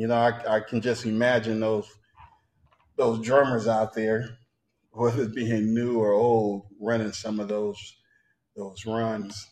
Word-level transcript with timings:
You 0.00 0.06
know, 0.06 0.14
I, 0.14 0.56
I 0.56 0.60
can 0.60 0.80
just 0.80 1.04
imagine 1.04 1.60
those 1.60 1.86
those 2.96 3.20
drummers 3.20 3.68
out 3.68 3.92
there, 3.92 4.38
whether 4.92 5.24
it 5.24 5.34
being 5.34 5.74
new 5.74 5.98
or 5.98 6.14
old, 6.14 6.68
running 6.80 7.12
some 7.12 7.38
of 7.38 7.48
those 7.48 7.98
those 8.56 8.86
runs. 8.86 9.46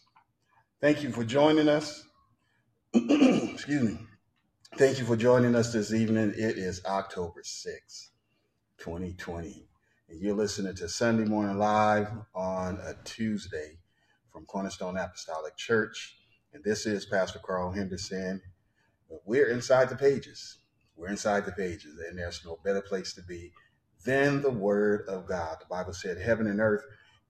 Thank 0.81 1.03
you 1.03 1.11
for 1.12 1.23
joining 1.23 1.69
us. 1.69 2.03
Excuse 2.95 3.83
me. 3.83 3.99
Thank 4.79 4.99
you 4.99 5.05
for 5.05 5.17
joining 5.17 5.55
us 5.55 5.71
this 5.71 5.93
evening. 5.93 6.31
It 6.31 6.56
is 6.56 6.83
October 6.87 7.43
6th, 7.43 8.09
2020. 8.79 9.69
And 10.09 10.19
you're 10.19 10.35
listening 10.35 10.75
to 10.77 10.89
Sunday 10.89 11.29
Morning 11.29 11.59
Live 11.59 12.09
on 12.35 12.79
a 12.87 12.94
Tuesday 13.05 13.77
from 14.33 14.47
Cornerstone 14.47 14.97
Apostolic 14.97 15.59
Church. 15.59 16.17
And 16.55 16.65
this 16.65 16.87
is 16.87 17.05
Pastor 17.05 17.39
Carl 17.39 17.71
Henderson. 17.71 18.41
We're 19.25 19.49
inside 19.49 19.88
the 19.88 19.96
pages. 19.96 20.58
We're 20.96 21.08
inside 21.08 21.46
the 21.46 21.52
pages, 21.52 21.99
and 22.08 22.19
there's 22.19 22.44
no 22.44 22.58
better 22.64 22.82
place 22.82 23.12
to 23.14 23.22
be 23.22 23.52
than 24.05 24.43
the 24.43 24.50
Word 24.50 25.05
of 25.08 25.26
God. 25.26 25.58
The 25.60 25.66
Bible 25.66 25.93
said, 25.93 26.19
Heaven 26.19 26.46
and 26.46 26.60
earth 26.60 26.82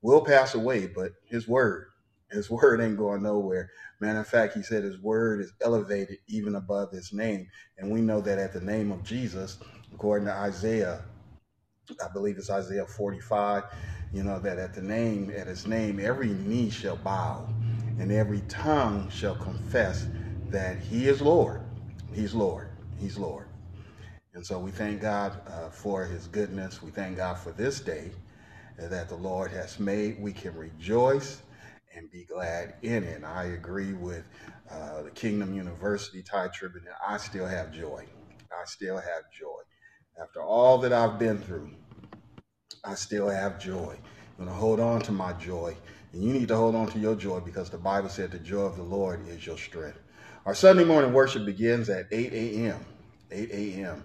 will 0.03 0.25
pass 0.25 0.55
away, 0.55 0.87
but 0.87 1.13
His 1.27 1.47
Word, 1.49 1.87
His 2.31 2.51
Word 2.51 2.81
ain't 2.81 2.97
going 2.99 3.23
nowhere. 3.23 3.71
Matter 4.01 4.21
of 4.21 4.29
fact, 4.29 4.55
He 4.55 4.63
said 4.63 4.85
His 4.85 5.01
Word 5.01 5.41
is 5.41 5.53
elevated 5.61 6.19
even 6.29 6.55
above 6.55 6.93
His 6.93 7.13
name. 7.13 7.49
And 7.79 7.91
we 7.91 8.01
know 8.01 8.21
that 8.23 8.39
at 8.39 8.53
the 8.53 8.61
name 8.61 8.91
of 8.93 9.05
Jesus, 9.05 9.59
according 9.95 10.27
to 10.27 10.35
Isaiah, 10.35 11.05
I 12.05 12.09
believe 12.13 12.39
it's 12.39 12.51
Isaiah 12.51 12.87
45, 12.87 13.65
you 14.13 14.23
know, 14.25 14.39
that 14.41 14.59
at 14.59 14.75
the 14.75 14.83
name, 14.83 15.33
at 15.37 15.47
His 15.47 15.67
name, 15.67 16.01
every 16.01 16.31
knee 16.31 16.71
shall 16.71 16.97
bow 16.97 17.49
and 17.99 18.13
every 18.13 18.43
tongue 18.49 19.09
shall 19.11 19.35
confess 19.35 20.09
that 20.51 20.79
He 20.79 21.09
is 21.09 21.21
Lord. 21.21 21.63
He's 22.19 22.35
Lord. 22.35 22.69
He's 22.99 23.17
Lord. 23.17 23.47
And 24.35 24.45
so 24.45 24.59
we 24.59 24.73
thank 24.73 25.01
God 25.01 25.41
uh, 25.47 25.69
for 25.69 26.05
his 26.05 26.27
goodness. 26.27 26.83
We 26.83 26.91
thank 26.91 27.17
God 27.17 27.39
for 27.39 27.53
this 27.53 27.79
day 27.79 28.11
that 28.77 29.09
the 29.09 29.15
Lord 29.15 29.53
has 29.53 29.79
made. 29.79 30.21
We 30.21 30.33
can 30.33 30.57
rejoice 30.57 31.41
and 31.95 32.11
be 32.11 32.25
glad 32.25 32.75
in 32.83 33.05
it. 33.05 33.15
And 33.15 33.25
I 33.25 33.45
agree 33.45 33.93
with 33.93 34.25
uh, 34.69 35.03
the 35.03 35.13
Kingdom 35.13 35.55
University 35.55 36.21
Tye 36.25 36.49
Tribbett. 36.49 36.83
I 37.07 37.19
still 37.19 37.47
have 37.47 37.71
joy. 37.71 38.05
I 38.51 38.65
still 38.65 38.97
have 38.97 39.23
joy. 39.33 39.61
After 40.21 40.43
all 40.43 40.79
that 40.79 40.93
I've 40.93 41.21
been 41.21 41.39
through, 41.39 41.71
I 42.85 42.97
still 42.97 43.29
have 43.29 43.61
joy. 43.61 43.97
I'm 44.41 44.45
going 44.45 44.49
to 44.49 44.55
hold 44.61 44.81
on 44.81 45.03
to 45.03 45.13
my 45.13 45.35
joy. 45.35 45.77
And 46.13 46.21
you 46.25 46.33
need 46.33 46.49
to 46.49 46.57
hold 46.57 46.75
on 46.75 46.89
to 46.89 46.99
your 46.99 47.15
joy 47.15 47.39
because 47.39 47.71
the 47.71 47.79
Bible 47.79 48.09
said 48.09 48.33
the 48.33 48.41
joy 48.41 48.63
of 48.63 48.77
the 48.77 48.83
Lord 48.83 49.29
is 49.29 49.47
your 49.47 49.57
strength. 49.57 50.01
Our 50.47 50.55
Sunday 50.55 50.85
morning 50.85 51.13
worship 51.13 51.45
begins 51.47 51.89
at 51.89 52.07
8 52.11 52.33
a.m. 52.33 52.85
8 53.31 53.51
a.m. 53.53 54.05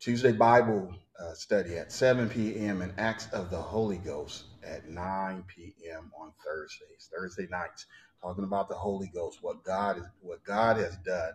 Tuesday 0.00 0.32
Bible 0.32 0.94
uh, 1.18 1.34
study 1.34 1.76
at 1.78 1.90
7 1.92 2.28
p.m. 2.28 2.82
and 2.82 2.92
Acts 2.98 3.28
of 3.32 3.50
the 3.50 3.58
Holy 3.58 3.96
Ghost 3.98 4.44
at 4.62 4.88
9 4.88 5.44
p.m. 5.48 6.12
on 6.20 6.32
Thursdays, 6.46 7.10
Thursday 7.12 7.48
nights, 7.50 7.86
talking 8.22 8.44
about 8.44 8.68
the 8.68 8.76
Holy 8.76 9.10
Ghost, 9.14 9.38
what 9.42 9.64
God 9.64 9.98
is, 9.98 10.04
what 10.20 10.44
God 10.44 10.76
has 10.76 10.96
done 10.98 11.32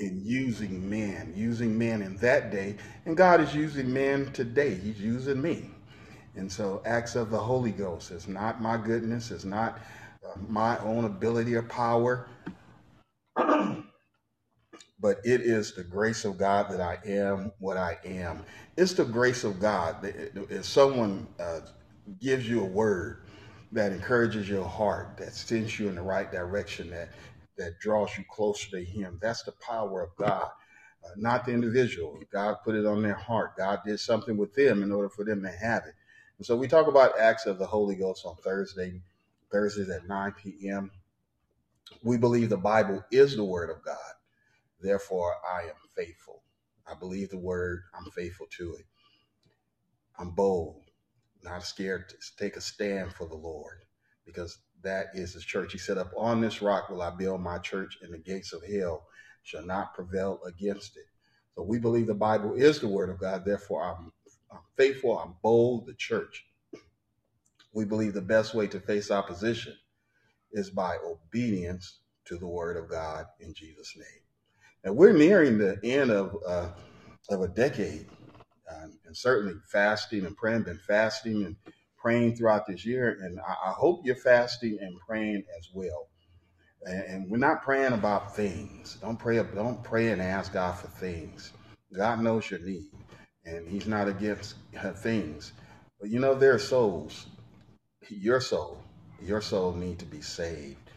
in 0.00 0.22
using 0.24 0.88
men, 0.90 1.32
using 1.36 1.78
men 1.78 2.02
in 2.02 2.16
that 2.18 2.50
day, 2.50 2.76
and 3.06 3.16
God 3.16 3.40
is 3.40 3.54
using 3.54 3.92
men 3.92 4.32
today. 4.32 4.74
He's 4.74 5.00
using 5.00 5.40
me, 5.42 5.70
and 6.36 6.50
so 6.50 6.82
Acts 6.86 7.16
of 7.16 7.30
the 7.30 7.38
Holy 7.38 7.72
Ghost 7.72 8.10
is 8.12 8.28
not 8.28 8.62
my 8.62 8.76
goodness, 8.78 9.30
is 9.30 9.44
not 9.44 9.78
uh, 10.26 10.38
my 10.48 10.78
own 10.78 11.04
ability 11.04 11.54
or 11.54 11.62
power 11.62 12.28
but 13.36 15.18
it 15.24 15.40
is 15.42 15.74
the 15.74 15.84
grace 15.84 16.24
of 16.24 16.38
God 16.38 16.70
that 16.70 16.80
I 16.80 16.98
am 17.04 17.52
what 17.58 17.76
I 17.76 17.98
am. 18.04 18.44
It's 18.76 18.92
the 18.94 19.04
grace 19.04 19.44
of 19.44 19.60
God 19.60 19.96
if 20.50 20.64
someone 20.64 21.26
uh, 21.40 21.60
gives 22.20 22.48
you 22.48 22.62
a 22.62 22.66
word 22.66 23.24
that 23.72 23.92
encourages 23.92 24.48
your 24.48 24.64
heart, 24.64 25.16
that 25.18 25.34
sends 25.34 25.78
you 25.78 25.88
in 25.88 25.94
the 25.96 26.02
right 26.02 26.30
direction, 26.30 26.90
that 26.90 27.10
that 27.58 27.78
draws 27.80 28.16
you 28.16 28.24
closer 28.30 28.70
to 28.70 28.84
Him. 28.84 29.18
That's 29.20 29.42
the 29.42 29.52
power 29.52 30.02
of 30.02 30.16
God, 30.16 30.48
uh, 31.04 31.10
not 31.16 31.44
the 31.44 31.52
individual. 31.52 32.18
God 32.32 32.56
put 32.64 32.74
it 32.74 32.86
on 32.86 33.02
their 33.02 33.14
heart. 33.14 33.56
God 33.56 33.80
did 33.84 34.00
something 34.00 34.36
with 34.36 34.54
them 34.54 34.82
in 34.82 34.92
order 34.92 35.08
for 35.08 35.24
them 35.24 35.42
to 35.42 35.50
have 35.50 35.84
it. 35.86 35.94
And 36.38 36.46
so 36.46 36.56
we 36.56 36.68
talk 36.68 36.86
about 36.86 37.18
acts 37.18 37.46
of 37.46 37.58
the 37.58 37.66
Holy 37.66 37.94
Ghost 37.94 38.24
on 38.24 38.36
Thursday, 38.36 39.00
Thursdays 39.50 39.90
at 39.90 40.08
9 40.08 40.32
p.m. 40.32 40.90
We 42.02 42.16
believe 42.16 42.48
the 42.48 42.56
Bible 42.56 43.04
is 43.12 43.36
the 43.36 43.44
Word 43.44 43.70
of 43.70 43.84
God. 43.84 43.96
Therefore, 44.80 45.34
I 45.48 45.64
am 45.64 45.76
faithful. 45.96 46.42
I 46.86 46.94
believe 46.94 47.30
the 47.30 47.38
Word. 47.38 47.82
I'm 47.94 48.10
faithful 48.12 48.46
to 48.58 48.74
it. 48.76 48.86
I'm 50.18 50.30
bold, 50.30 50.84
not 51.42 51.64
scared 51.64 52.08
to 52.10 52.16
take 52.38 52.56
a 52.56 52.60
stand 52.60 53.12
for 53.14 53.26
the 53.28 53.36
Lord 53.36 53.84
because 54.26 54.58
that 54.82 55.08
is 55.14 55.34
His 55.34 55.44
church. 55.44 55.72
He 55.72 55.78
said, 55.78 55.98
Up 55.98 56.12
on 56.16 56.40
this 56.40 56.62
rock 56.62 56.90
will 56.90 57.02
I 57.02 57.10
build 57.10 57.40
my 57.40 57.58
church, 57.58 57.98
and 58.02 58.12
the 58.12 58.18
gates 58.18 58.52
of 58.52 58.62
hell 58.64 59.06
shall 59.42 59.64
not 59.64 59.94
prevail 59.94 60.40
against 60.46 60.96
it. 60.96 61.06
So 61.54 61.62
we 61.62 61.78
believe 61.78 62.06
the 62.06 62.14
Bible 62.14 62.54
is 62.54 62.80
the 62.80 62.88
Word 62.88 63.10
of 63.10 63.20
God. 63.20 63.44
Therefore, 63.44 63.84
I'm, 63.84 64.12
I'm 64.52 64.62
faithful. 64.76 65.18
I'm 65.18 65.34
bold, 65.42 65.86
the 65.86 65.94
church. 65.94 66.46
We 67.74 67.84
believe 67.84 68.14
the 68.14 68.22
best 68.22 68.54
way 68.54 68.66
to 68.68 68.80
face 68.80 69.10
opposition 69.10 69.74
is 70.52 70.70
by 70.70 70.96
obedience 71.04 72.00
to 72.26 72.36
the 72.36 72.46
word 72.46 72.76
of 72.76 72.90
God 72.90 73.26
in 73.40 73.54
Jesus' 73.54 73.94
name. 73.96 74.22
And 74.84 74.96
we're 74.96 75.12
nearing 75.12 75.58
the 75.58 75.78
end 75.84 76.10
of 76.10 76.36
uh, 76.46 76.68
of 77.30 77.42
a 77.42 77.48
decade, 77.48 78.06
um, 78.70 78.98
and 79.06 79.16
certainly 79.16 79.54
fasting 79.70 80.26
and 80.26 80.36
praying. 80.36 80.64
Been 80.64 80.80
fasting 80.86 81.44
and 81.44 81.56
praying 81.96 82.36
throughout 82.36 82.66
this 82.66 82.84
year, 82.84 83.18
and 83.22 83.38
I, 83.40 83.70
I 83.70 83.72
hope 83.72 84.00
you're 84.04 84.16
fasting 84.16 84.78
and 84.80 84.98
praying 85.06 85.44
as 85.58 85.68
well. 85.72 86.08
And, 86.84 87.04
and, 87.04 87.30
we're 87.30 87.38
not 87.38 87.62
praying 87.62 87.92
about 87.92 88.34
things. 88.34 88.96
Don't 89.00 89.18
pray. 89.18 89.36
Don't 89.36 89.84
pray 89.84 90.08
and 90.08 90.20
ask 90.20 90.52
God 90.52 90.72
for 90.76 90.88
things. 90.88 91.52
God 91.96 92.20
knows 92.20 92.50
your 92.50 92.58
need, 92.60 92.90
and 93.44 93.68
He's 93.68 93.86
not 93.86 94.08
against 94.08 94.56
things. 94.96 95.52
But 96.00 96.10
you 96.10 96.18
know, 96.18 96.34
there 96.34 96.54
are 96.54 96.58
souls. 96.58 97.26
Your 98.08 98.40
soul, 98.40 98.82
your 99.22 99.40
soul 99.40 99.72
need 99.74 99.98
to 100.00 100.06
be 100.06 100.20
saved. 100.20 100.90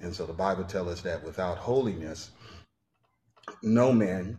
And 0.00 0.14
so 0.14 0.26
the 0.26 0.32
Bible 0.32 0.64
tells 0.64 0.88
us 0.88 1.00
that 1.02 1.22
without 1.24 1.58
holiness, 1.58 2.30
no 3.62 3.92
man 3.92 4.38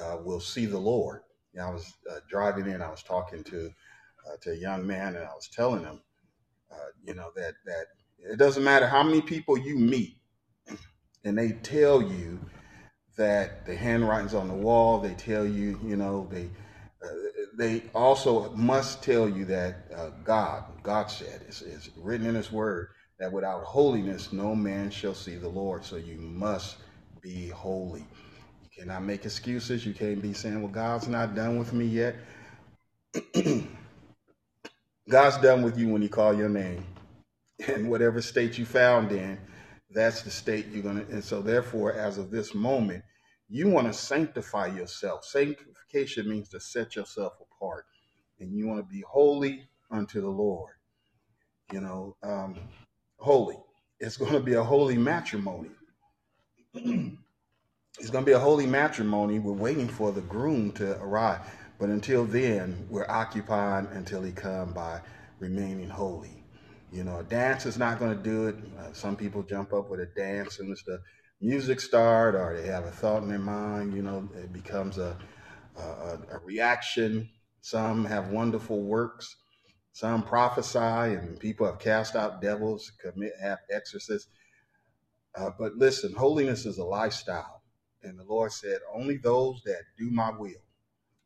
uh, 0.00 0.18
will 0.24 0.40
see 0.40 0.66
the 0.66 0.78
Lord. 0.78 1.22
Know, 1.54 1.66
I 1.66 1.70
was 1.70 1.92
uh, 2.10 2.20
driving 2.28 2.66
in, 2.68 2.82
I 2.82 2.90
was 2.90 3.02
talking 3.02 3.42
to 3.44 3.70
uh, 4.26 4.36
to 4.42 4.50
a 4.52 4.56
young 4.56 4.86
man, 4.86 5.16
and 5.16 5.24
I 5.24 5.34
was 5.34 5.48
telling 5.48 5.82
him, 5.82 6.00
uh, 6.70 6.90
you 7.04 7.14
know, 7.14 7.30
that 7.34 7.54
that 7.66 7.86
it 8.18 8.38
doesn't 8.38 8.64
matter 8.64 8.86
how 8.86 9.02
many 9.02 9.20
people 9.20 9.58
you 9.58 9.76
meet, 9.76 10.16
and 11.24 11.36
they 11.36 11.52
tell 11.52 12.02
you 12.02 12.38
that 13.16 13.66
the 13.66 13.74
handwriting's 13.74 14.34
on 14.34 14.48
the 14.48 14.54
wall. 14.54 15.00
They 15.00 15.14
tell 15.14 15.46
you, 15.46 15.80
you 15.84 15.96
know, 15.96 16.28
they 16.30 16.48
uh, 17.02 17.08
they 17.60 17.82
also 17.94 18.50
must 18.52 19.02
tell 19.02 19.28
you 19.28 19.44
that 19.44 19.84
uh, 19.94 20.08
God, 20.24 20.64
God 20.82 21.10
said, 21.10 21.42
is, 21.46 21.60
is 21.60 21.90
written 21.94 22.26
in 22.26 22.34
His 22.34 22.50
Word 22.50 22.88
that 23.18 23.30
without 23.30 23.64
holiness 23.64 24.32
no 24.32 24.54
man 24.54 24.90
shall 24.90 25.12
see 25.14 25.36
the 25.36 25.48
Lord. 25.48 25.84
So 25.84 25.96
you 25.96 26.16
must 26.16 26.78
be 27.20 27.48
holy. 27.48 28.00
You 28.62 28.68
cannot 28.74 29.04
make 29.04 29.26
excuses. 29.26 29.84
You 29.84 29.92
can't 29.92 30.22
be 30.22 30.32
saying, 30.32 30.62
well, 30.62 30.72
God's 30.72 31.06
not 31.06 31.34
done 31.34 31.58
with 31.58 31.74
me 31.74 31.84
yet. 31.84 32.16
God's 35.10 35.36
done 35.38 35.60
with 35.62 35.78
you 35.78 35.88
when 35.88 36.00
He 36.00 36.08
call 36.08 36.34
your 36.34 36.48
name. 36.48 36.84
And 37.68 37.90
whatever 37.90 38.22
state 38.22 38.56
you 38.56 38.64
found 38.64 39.12
in, 39.12 39.38
that's 39.90 40.22
the 40.22 40.30
state 40.30 40.68
you're 40.68 40.82
going 40.82 41.04
to. 41.04 41.12
And 41.12 41.22
so, 41.22 41.42
therefore, 41.42 41.92
as 41.92 42.16
of 42.16 42.30
this 42.30 42.54
moment, 42.54 43.04
you 43.50 43.68
want 43.68 43.86
to 43.86 43.92
sanctify 43.92 44.68
yourself. 44.68 45.26
Sanctification 45.26 46.26
means 46.26 46.48
to 46.50 46.60
set 46.60 46.96
yourself 46.96 47.34
apart. 47.60 47.86
And 48.38 48.56
you 48.56 48.66
want 48.66 48.80
to 48.80 48.94
be 48.94 49.02
holy 49.08 49.68
unto 49.90 50.20
the 50.20 50.28
Lord. 50.28 50.74
You 51.72 51.80
know, 51.80 52.16
um, 52.22 52.56
holy. 53.18 53.58
It's 53.98 54.16
going 54.16 54.32
to 54.32 54.40
be 54.40 54.54
a 54.54 54.64
holy 54.64 54.96
matrimony. 54.96 55.70
it's 56.74 58.10
going 58.10 58.24
to 58.24 58.28
be 58.28 58.32
a 58.32 58.38
holy 58.38 58.66
matrimony. 58.66 59.38
We're 59.38 59.52
waiting 59.52 59.88
for 59.88 60.10
the 60.10 60.22
groom 60.22 60.72
to 60.72 61.00
arrive. 61.02 61.40
But 61.78 61.90
until 61.90 62.24
then, 62.24 62.86
we're 62.90 63.08
occupied 63.08 63.88
until 63.92 64.22
he 64.22 64.32
come 64.32 64.72
by 64.72 65.00
remaining 65.38 65.88
holy. 65.88 66.44
You 66.92 67.04
know, 67.04 67.18
a 67.20 67.22
dance 67.22 67.66
is 67.66 67.78
not 67.78 67.98
going 67.98 68.16
to 68.16 68.22
do 68.22 68.48
it. 68.48 68.56
Uh, 68.78 68.92
some 68.92 69.16
people 69.16 69.42
jump 69.42 69.72
up 69.72 69.90
with 69.90 70.00
a 70.00 70.06
dance 70.06 70.58
and 70.58 70.70
it's 70.70 70.82
the 70.82 71.00
music 71.40 71.80
start 71.80 72.34
or 72.34 72.56
they 72.60 72.66
have 72.66 72.84
a 72.84 72.90
thought 72.90 73.22
in 73.22 73.28
their 73.28 73.38
mind. 73.38 73.94
You 73.94 74.02
know, 74.02 74.28
it 74.34 74.52
becomes 74.52 74.98
a, 74.98 75.16
a, 75.76 76.18
a 76.32 76.38
reaction. 76.44 77.28
Some 77.60 78.04
have 78.04 78.28
wonderful 78.28 78.82
works 78.82 79.36
some 79.92 80.22
prophesy, 80.22 80.78
and 80.78 81.38
people 81.38 81.66
have 81.66 81.78
cast 81.78 82.16
out 82.16 82.40
devils, 82.40 82.92
commit 83.02 83.32
have 83.40 83.58
exorcists. 83.70 84.30
Uh, 85.36 85.50
but 85.58 85.74
listen, 85.76 86.14
holiness 86.14 86.64
is 86.64 86.78
a 86.78 86.84
lifestyle. 86.84 87.62
And 88.02 88.18
the 88.18 88.24
Lord 88.24 88.52
said, 88.52 88.78
Only 88.94 89.18
those 89.18 89.60
that 89.66 89.82
do 89.98 90.10
my 90.10 90.30
will, 90.30 90.62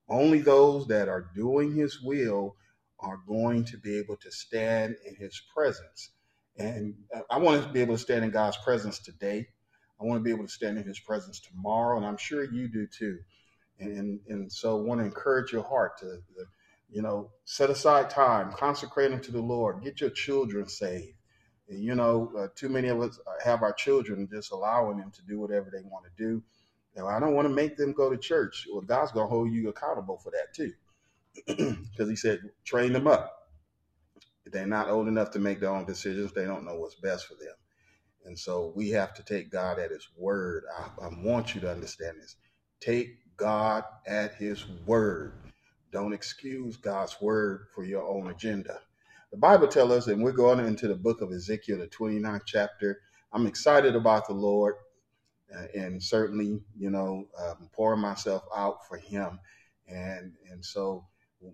only 0.08 0.40
those 0.40 0.88
that 0.88 1.08
are 1.08 1.30
doing 1.34 1.74
his 1.74 2.00
will 2.02 2.56
are 2.98 3.20
going 3.28 3.64
to 3.66 3.76
be 3.78 3.96
able 3.98 4.16
to 4.16 4.30
stand 4.30 4.96
in 5.06 5.14
his 5.14 5.40
presence. 5.54 6.10
And 6.58 6.94
uh, 7.14 7.20
I 7.30 7.38
want 7.38 7.62
to 7.62 7.68
be 7.68 7.80
able 7.80 7.94
to 7.94 8.02
stand 8.02 8.24
in 8.24 8.30
God's 8.30 8.56
presence 8.64 8.98
today. 8.98 9.46
I 10.00 10.04
want 10.04 10.18
to 10.18 10.24
be 10.24 10.30
able 10.30 10.46
to 10.46 10.52
stand 10.52 10.78
in 10.78 10.84
his 10.84 10.98
presence 10.98 11.40
tomorrow, 11.40 11.96
and 11.96 12.06
I'm 12.06 12.16
sure 12.16 12.44
you 12.44 12.68
do 12.68 12.86
too. 12.86 13.18
And 13.86 14.20
and 14.28 14.52
so 14.52 14.76
want 14.76 15.00
to 15.00 15.06
encourage 15.06 15.52
your 15.52 15.64
heart 15.64 15.98
to, 15.98 16.18
you 16.90 17.02
know, 17.02 17.30
set 17.44 17.70
aside 17.70 18.10
time, 18.10 18.52
consecrate 18.52 19.10
them 19.10 19.20
to 19.22 19.32
the 19.32 19.40
Lord, 19.40 19.82
get 19.82 20.00
your 20.00 20.10
children 20.10 20.68
saved. 20.68 21.14
You 21.68 21.94
know, 21.94 22.30
uh, 22.38 22.48
too 22.54 22.68
many 22.68 22.88
of 22.88 23.00
us 23.00 23.18
have 23.42 23.62
our 23.62 23.72
children 23.72 24.28
just 24.30 24.52
allowing 24.52 24.98
them 24.98 25.10
to 25.12 25.22
do 25.22 25.40
whatever 25.40 25.70
they 25.72 25.82
want 25.82 26.04
to 26.04 26.10
do. 26.22 26.42
Now, 26.96 27.08
I 27.08 27.18
don't 27.18 27.34
want 27.34 27.48
to 27.48 27.54
make 27.54 27.76
them 27.76 27.92
go 27.92 28.10
to 28.10 28.18
church. 28.18 28.66
Well, 28.70 28.82
God's 28.82 29.12
going 29.12 29.26
to 29.26 29.30
hold 29.30 29.50
you 29.52 29.68
accountable 29.68 30.18
for 30.18 30.30
that 30.32 30.54
too. 30.54 30.72
Because 31.90 32.10
He 32.10 32.16
said, 32.16 32.40
train 32.64 32.92
them 32.92 33.06
up. 33.06 33.32
They're 34.46 34.66
not 34.66 34.90
old 34.90 35.08
enough 35.08 35.30
to 35.32 35.38
make 35.38 35.60
their 35.60 35.70
own 35.70 35.86
decisions. 35.86 36.32
They 36.32 36.44
don't 36.44 36.64
know 36.64 36.76
what's 36.76 36.96
best 36.96 37.26
for 37.26 37.34
them. 37.34 37.54
And 38.24 38.38
so 38.38 38.72
we 38.76 38.90
have 38.90 39.14
to 39.14 39.22
take 39.24 39.50
God 39.50 39.78
at 39.78 39.90
His 39.90 40.08
word. 40.16 40.64
I, 40.78 41.06
I 41.06 41.08
want 41.22 41.54
you 41.54 41.60
to 41.62 41.70
understand 41.70 42.18
this. 42.20 42.36
Take 42.80 43.18
God 43.36 43.84
at 44.06 44.34
His 44.34 44.66
word. 44.86 45.32
Don't 45.92 46.12
excuse 46.12 46.76
God's 46.76 47.20
word 47.20 47.66
for 47.74 47.84
your 47.84 48.06
own 48.08 48.30
agenda. 48.30 48.80
The 49.30 49.38
Bible 49.38 49.68
tells 49.68 49.92
us, 49.92 50.06
and 50.08 50.22
we're 50.22 50.32
going 50.32 50.60
into 50.60 50.88
the 50.88 50.94
book 50.94 51.20
of 51.20 51.32
Ezekiel, 51.32 51.78
the 51.78 51.86
29th 51.88 52.42
chapter. 52.46 53.00
I'm 53.32 53.46
excited 53.46 53.96
about 53.96 54.26
the 54.26 54.34
Lord 54.34 54.74
uh, 55.54 55.66
and 55.74 56.02
certainly, 56.02 56.60
you 56.78 56.90
know, 56.90 57.26
um, 57.38 57.68
pouring 57.72 58.00
myself 58.00 58.44
out 58.56 58.86
for 58.88 58.96
Him. 58.96 59.38
And, 59.88 60.32
and 60.50 60.64
so 60.64 61.06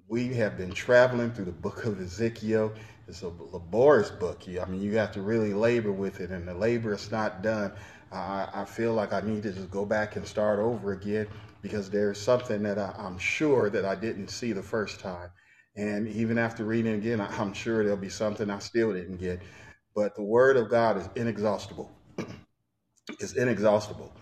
we 0.08 0.28
have 0.34 0.56
been 0.56 0.72
traveling 0.72 1.32
through 1.32 1.46
the 1.46 1.52
book 1.52 1.84
of 1.84 2.00
Ezekiel. 2.00 2.72
It's 3.08 3.22
a 3.22 3.28
laborious 3.52 4.10
book. 4.10 4.42
I 4.48 4.64
mean, 4.66 4.80
you 4.80 4.96
have 4.96 5.12
to 5.12 5.22
really 5.22 5.52
labor 5.52 5.92
with 5.92 6.20
it, 6.20 6.30
and 6.30 6.46
the 6.46 6.54
labor 6.54 6.94
is 6.94 7.10
not 7.10 7.42
done. 7.42 7.72
I, 8.12 8.48
I 8.52 8.64
feel 8.64 8.94
like 8.94 9.12
I 9.12 9.20
need 9.20 9.42
to 9.44 9.52
just 9.52 9.70
go 9.70 9.84
back 9.84 10.16
and 10.16 10.26
start 10.26 10.58
over 10.58 10.92
again 10.92 11.28
because 11.62 11.90
there's 11.90 12.20
something 12.20 12.62
that 12.64 12.78
I, 12.78 12.94
am 12.98 13.18
sure 13.18 13.70
that 13.70 13.84
I 13.84 13.94
didn't 13.94 14.28
see 14.28 14.52
the 14.52 14.62
first 14.62 15.00
time. 15.00 15.30
And 15.76 16.08
even 16.08 16.38
after 16.38 16.64
reading 16.64 16.94
again, 16.94 17.20
I, 17.20 17.26
I'm 17.38 17.52
sure 17.52 17.82
there'll 17.84 17.96
be 17.96 18.08
something 18.08 18.50
I 18.50 18.58
still 18.58 18.92
didn't 18.92 19.18
get. 19.18 19.40
But 19.94 20.16
the 20.16 20.22
Word 20.22 20.56
of 20.56 20.68
God 20.68 20.96
is 20.96 21.08
inexhaustible. 21.14 21.90
it's 23.20 23.34
inexhaustible. 23.34 24.12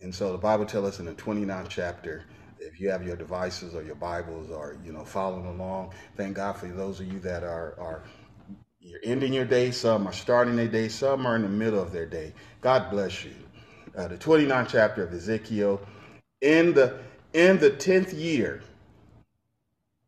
And 0.00 0.14
so 0.14 0.32
the 0.32 0.38
Bible 0.38 0.66
tells 0.66 0.86
us 0.86 0.98
in 0.98 1.06
the 1.06 1.14
29th 1.14 1.68
chapter, 1.68 2.24
if 2.58 2.78
you 2.78 2.90
have 2.90 3.06
your 3.06 3.16
devices 3.16 3.74
or 3.74 3.82
your 3.82 3.94
Bibles 3.94 4.50
or, 4.50 4.76
you 4.84 4.92
know, 4.92 5.04
following 5.04 5.46
along, 5.46 5.92
thank 6.16 6.36
God 6.36 6.54
for 6.54 6.66
those 6.66 7.00
of 7.00 7.10
you 7.10 7.18
that 7.20 7.42
are, 7.42 7.74
are 7.78 8.02
you're 8.80 9.00
ending 9.04 9.32
your 9.32 9.44
day, 9.46 9.70
some 9.70 10.06
are 10.08 10.12
starting 10.12 10.56
their 10.56 10.68
day, 10.68 10.88
some 10.88 11.26
are 11.26 11.36
in 11.36 11.42
the 11.42 11.48
middle 11.48 11.80
of 11.82 11.92
their 11.92 12.06
day. 12.06 12.32
God 12.62 12.90
bless 12.90 13.24
you. 13.24 13.32
Uh, 13.96 14.08
the 14.08 14.16
29th 14.18 14.68
chapter 14.70 15.04
of 15.04 15.12
Ezekiel, 15.12 15.80
in 16.40 16.72
the 16.74 16.98
in 17.34 17.58
the 17.58 17.70
10th 17.70 18.18
year 18.18 18.62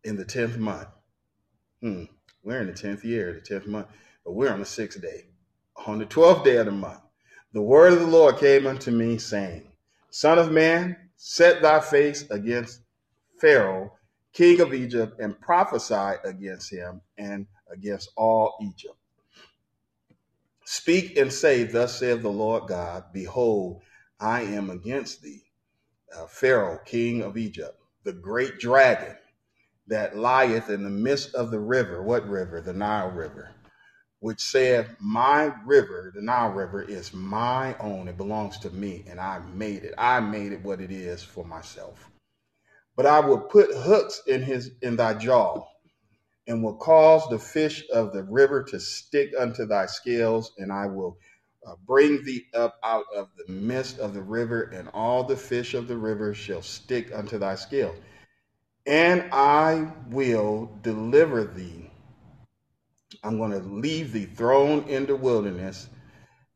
in 0.05 0.17
the 0.17 0.25
10th 0.25 0.57
month 0.57 0.89
hmm, 1.83 2.05
we're 2.43 2.61
in 2.61 2.67
the 2.69 2.73
10th 2.73 3.05
year 3.05 3.33
the 3.45 3.55
10th 3.55 3.67
month 3.67 3.87
but 4.25 4.33
we're 4.33 4.53
on 4.53 4.61
the 4.61 4.67
sixth 4.67 5.01
day 5.03 5.27
on 5.87 5.99
the 5.99 6.07
12th 6.07 6.45
day 6.45 6.57
of 6.57 6.67
the 6.67 6.73
month 6.73 7.01
the 7.53 7.63
word 7.63 7.93
of 7.93 8.01
the 8.01 8.07
lord 8.07 8.39
came 8.39 8.67
unto 8.67 8.91
me 8.91 9.19
saying 9.19 9.63
son 10.11 10.39
of 10.39 10.53
man 10.53 10.97
set 11.17 11.63
thy 11.63 11.81
face 11.81 12.25
against 12.31 12.81
pharaoh 13.41 13.93
king 14.33 14.61
of 14.61 14.75
egypt 14.75 15.21
and 15.21 15.41
prophesy 15.41 16.17
against 16.25 16.71
him 16.73 17.01
and 17.19 17.47
against 17.73 18.11
all 18.17 18.57
egypt 18.63 18.97
speak 20.65 21.17
and 21.17 21.33
say 21.33 21.65
thus 21.65 21.99
saith 21.99 22.23
the 22.23 22.29
lord 22.29 22.69
god 22.69 23.05
behold 23.13 23.83
i 24.21 24.43
am 24.43 24.71
against 24.71 25.23
thee 25.23 25.43
uh, 26.17 26.27
Pharaoh, 26.27 26.79
king 26.85 27.23
of 27.23 27.37
Egypt, 27.37 27.79
the 28.05 28.13
great 28.13 28.59
dragon 28.59 29.17
that 29.89 30.17
lieth 30.17 30.71
in 30.71 30.85
the 30.85 30.91
midst 30.91 31.35
of 31.35 31.51
the 31.51 31.61
river. 31.61 32.03
What 32.03 32.29
river? 32.29 32.61
The 32.61 32.73
Nile 32.73 33.11
River, 33.11 33.51
which 34.21 34.41
saith, 34.41 34.89
My 35.01 35.55
river, 35.67 36.13
the 36.15 36.23
Nile 36.23 36.51
River, 36.51 36.83
is 36.83 37.13
my 37.15 37.77
own. 37.79 38.09
It 38.09 38.17
belongs 38.17 38.59
to 38.61 38.71
me, 38.71 39.05
and 39.09 39.21
I 39.21 39.41
made 39.55 39.85
it. 39.85 39.95
I 39.99 40.21
made 40.21 40.53
it 40.53 40.63
what 40.63 40.81
it 40.81 40.91
is 40.91 41.23
for 41.23 41.45
myself. 41.45 42.11
But 42.97 43.07
I 43.07 43.21
will 43.21 43.41
put 43.41 43.71
hooks 43.75 44.23
in 44.27 44.43
his 44.43 44.73
in 44.83 44.97
thy 44.97 45.15
jaw, 45.15 45.67
and 46.47 46.63
will 46.63 46.77
cause 46.77 47.29
the 47.29 47.39
fish 47.39 47.85
of 47.93 48.13
the 48.13 48.25
river 48.25 48.63
to 48.65 48.81
stick 48.81 49.33
unto 49.39 49.67
thy 49.67 49.87
scales, 49.87 50.53
and 50.59 50.73
I 50.73 50.87
will 50.87 51.19
uh, 51.67 51.75
bring 51.87 52.25
thee 52.25 52.47
up 52.55 52.77
out 52.83 53.05
of 53.17 53.29
the 53.37 53.53
midst 53.53 53.99
of 53.99 54.15
the 54.15 54.23
river, 54.23 54.63
and 54.75 54.89
all 54.93 55.25
the 55.25 55.37
fish 55.37 55.75
of 55.75 55.89
the 55.89 55.97
river 55.97 56.35
shall 56.35 56.63
stick 56.63 57.13
unto 57.15 57.39
thy 57.39 57.55
scale. 57.55 57.95
And 58.87 59.29
I 59.33 59.93
will 60.11 60.77
deliver 60.83 61.45
thee. 61.45 61.91
I'm 63.23 63.39
going 63.39 63.53
to 63.53 63.61
leave 63.61 64.13
thee 64.13 64.27
thrown 64.27 64.89
in 64.89 65.07
the 65.07 65.15
wilderness, 65.15 65.89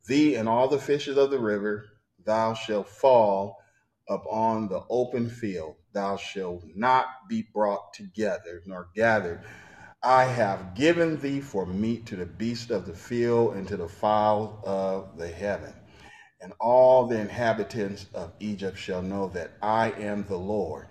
thee 0.07 0.35
and 0.35 0.49
all 0.49 0.67
the 0.67 0.79
fishes 0.79 1.17
of 1.17 1.31
the 1.31 1.39
river. 1.39 1.85
Thou 2.25 2.53
shalt 2.53 2.89
fall 2.89 3.57
upon 4.09 4.67
the 4.67 4.81
open 4.89 5.29
field. 5.29 5.75
Thou 5.93 6.17
shalt 6.17 6.63
not 6.75 7.05
be 7.29 7.47
brought 7.53 7.93
together 7.93 8.61
nor 8.65 8.89
gathered 8.95 9.41
I 10.03 10.25
have 10.25 10.75
given 10.75 11.19
thee 11.19 11.41
for 11.41 11.65
meat 11.65 12.05
to 12.07 12.15
the 12.15 12.25
beast 12.25 12.71
of 12.71 12.85
the 12.85 12.93
field 12.93 13.55
and 13.55 13.67
to 13.67 13.77
the 13.77 13.89
fowls 13.89 14.59
of 14.65 15.17
the 15.17 15.27
heaven. 15.27 15.73
And 16.41 16.53
all 16.59 17.07
the 17.07 17.19
inhabitants 17.19 18.07
of 18.13 18.33
Egypt 18.39 18.77
shall 18.77 19.01
know 19.01 19.29
that 19.29 19.53
I 19.61 19.91
am 19.93 20.25
the 20.27 20.37
Lord, 20.37 20.87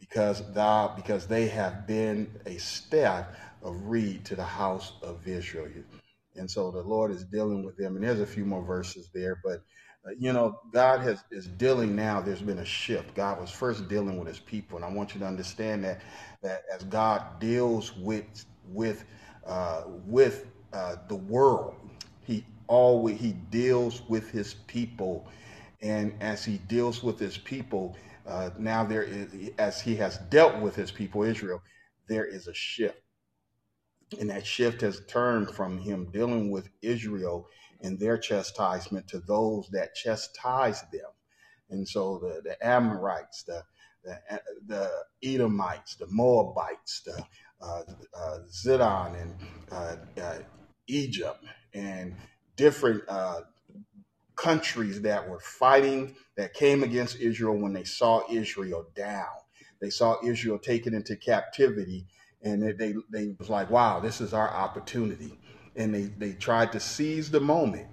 because 0.00 0.42
thou 0.54 0.92
because 0.96 1.26
they 1.26 1.48
have 1.48 1.86
been 1.86 2.30
a 2.46 2.58
staff 2.58 3.26
of 3.62 3.86
reed 3.86 4.24
to 4.26 4.36
the 4.36 4.44
house 4.44 4.92
of 5.02 5.26
Israel. 5.26 5.68
And 6.36 6.50
so 6.50 6.70
the 6.70 6.82
Lord 6.82 7.10
is 7.12 7.24
dealing 7.24 7.64
with 7.64 7.76
them. 7.76 7.96
And 7.96 8.04
there's 8.04 8.20
a 8.20 8.26
few 8.26 8.44
more 8.44 8.64
verses 8.64 9.10
there, 9.14 9.40
but 9.44 9.62
uh, 10.06 10.12
you 10.18 10.32
know, 10.32 10.60
God 10.72 11.00
has 11.00 11.24
is 11.30 11.46
dealing 11.48 11.96
now. 11.96 12.20
There's 12.20 12.42
been 12.42 12.58
a 12.58 12.64
shift. 12.64 13.14
God 13.14 13.40
was 13.40 13.50
first 13.50 13.88
dealing 13.88 14.18
with 14.18 14.28
His 14.28 14.40
people, 14.40 14.76
and 14.76 14.84
I 14.84 14.90
want 14.90 15.14
you 15.14 15.20
to 15.20 15.26
understand 15.26 15.84
that 15.84 16.02
that 16.44 16.64
as 16.72 16.84
God 16.84 17.40
deals 17.40 17.96
with 17.96 18.46
with 18.72 19.04
uh, 19.46 19.84
with 20.06 20.46
uh, 20.72 20.96
the 21.08 21.16
world, 21.16 21.76
He 22.22 22.46
always 22.68 23.20
He 23.20 23.32
deals 23.50 24.02
with 24.08 24.30
His 24.30 24.54
people, 24.68 25.28
and 25.82 26.14
as 26.20 26.44
He 26.44 26.58
deals 26.58 27.02
with 27.02 27.18
His 27.18 27.38
people, 27.38 27.96
uh, 28.28 28.50
now 28.58 28.84
there 28.84 29.04
is 29.04 29.50
as 29.58 29.80
He 29.82 29.96
has 29.96 30.18
dealt 30.30 30.60
with 30.60 30.76
His 30.76 30.92
people 30.92 31.24
Israel, 31.24 31.62
there 32.08 32.26
is 32.26 32.48
a 32.48 32.54
shift, 32.54 33.02
and 34.20 34.30
that 34.30 34.46
shift 34.46 34.82
has 34.82 35.02
turned 35.08 35.50
from 35.50 35.78
Him 35.78 36.10
dealing 36.12 36.50
with 36.50 36.68
Israel 36.82 37.48
and 37.82 37.98
their 37.98 38.18
chastisement 38.18 39.08
to 39.08 39.20
those 39.20 39.68
that 39.72 39.94
chastise 39.96 40.82
them, 40.92 41.10
and 41.70 41.88
so 41.88 42.18
the 42.18 42.42
the 42.42 42.66
Amorites, 42.66 43.44
the 43.44 43.64
the, 44.04 44.18
the 44.66 44.90
Edomites, 45.24 45.96
the 45.96 46.06
Moabites, 46.10 47.02
the 47.06 47.24
uh, 47.62 47.82
uh, 48.16 48.38
Zidon 48.50 49.20
and 49.20 49.34
uh, 49.72 49.96
uh, 50.20 50.38
Egypt 50.88 51.44
and 51.74 52.14
different 52.56 53.02
uh, 53.08 53.42
countries 54.36 55.02
that 55.02 55.28
were 55.28 55.40
fighting 55.40 56.14
that 56.36 56.54
came 56.54 56.82
against 56.82 57.16
Israel 57.16 57.56
when 57.56 57.72
they 57.72 57.84
saw 57.84 58.22
Israel 58.30 58.86
down. 58.94 59.26
They 59.80 59.90
saw 59.90 60.16
Israel 60.24 60.58
taken 60.58 60.94
into 60.94 61.16
captivity, 61.16 62.06
and 62.42 62.62
they, 62.62 62.72
they, 62.72 62.94
they 63.10 63.34
was 63.38 63.50
like, 63.50 63.70
"Wow, 63.70 64.00
this 64.00 64.20
is 64.20 64.32
our 64.34 64.48
opportunity." 64.50 65.38
And 65.76 65.94
they, 65.94 66.02
they 66.02 66.32
tried 66.32 66.72
to 66.72 66.80
seize 66.80 67.30
the 67.30 67.40
moment, 67.40 67.88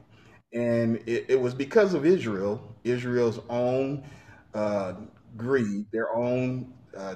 and 0.53 0.97
it, 1.07 1.25
it 1.29 1.41
was 1.41 1.53
because 1.53 1.93
of 1.93 2.05
Israel, 2.05 2.61
Israel's 2.83 3.39
own 3.49 4.03
uh, 4.53 4.93
greed, 5.37 5.87
their 5.91 6.15
own 6.15 6.73
uh, 6.97 7.15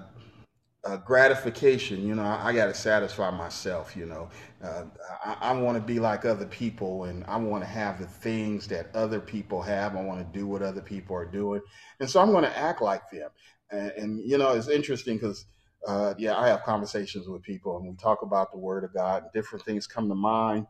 uh, 0.86 0.98
gratification. 0.98 2.07
You 2.07 2.15
know, 2.15 2.24
I, 2.24 2.50
I 2.50 2.53
got 2.53 2.67
to 2.67 2.74
satisfy 2.75 3.31
myself. 3.31 3.95
You 3.95 4.07
know, 4.07 4.29
uh, 4.63 4.86
I, 5.25 5.38
I 5.41 5.53
want 5.53 5.77
to 5.77 5.84
be 5.84 6.00
like 6.00 6.25
other 6.25 6.48
people, 6.48 7.05
and 7.05 7.25
I 7.27 7.38
want 7.38 7.63
to 7.63 7.69
have 7.69 8.00
the 8.00 8.07
things 8.07 8.67
that 8.69 8.95
other 8.95 9.19
people 9.22 9.62
have. 9.63 9.95
I 9.95 10.03
want 10.03 10.19
to 10.22 10.39
do 10.39 10.48
what 10.48 10.62
other 10.63 10.81
people 10.81 11.15
are 11.15 11.25
doing, 11.25 11.62
and 12.00 12.10
so 12.10 12.22
I'm 12.22 12.31
going 12.31 12.45
to 12.45 12.57
act 12.57 12.81
like 12.81 13.10
them. 13.12 13.29
And, 13.72 13.91
and 13.91 14.19
you 14.29 14.38
know, 14.38 14.53
it's 14.53 14.69
interesting 14.69 15.17
because. 15.17 15.45
Uh, 15.88 16.15
yeah, 16.17 16.36
I 16.38 16.48
have 16.48 16.63
conversations 16.63 17.27
with 17.27 17.43
people 17.43 17.77
and 17.77 17.88
we 17.88 17.95
talk 17.98 18.24
about 18.24 18.51
the 18.51 18.57
Word 18.57 18.84
of 18.84 18.93
God, 18.93 19.24
and 19.24 19.31
different 19.34 19.65
things 19.65 19.88
come 19.88 20.10
to 20.10 20.15
mind 20.15 20.63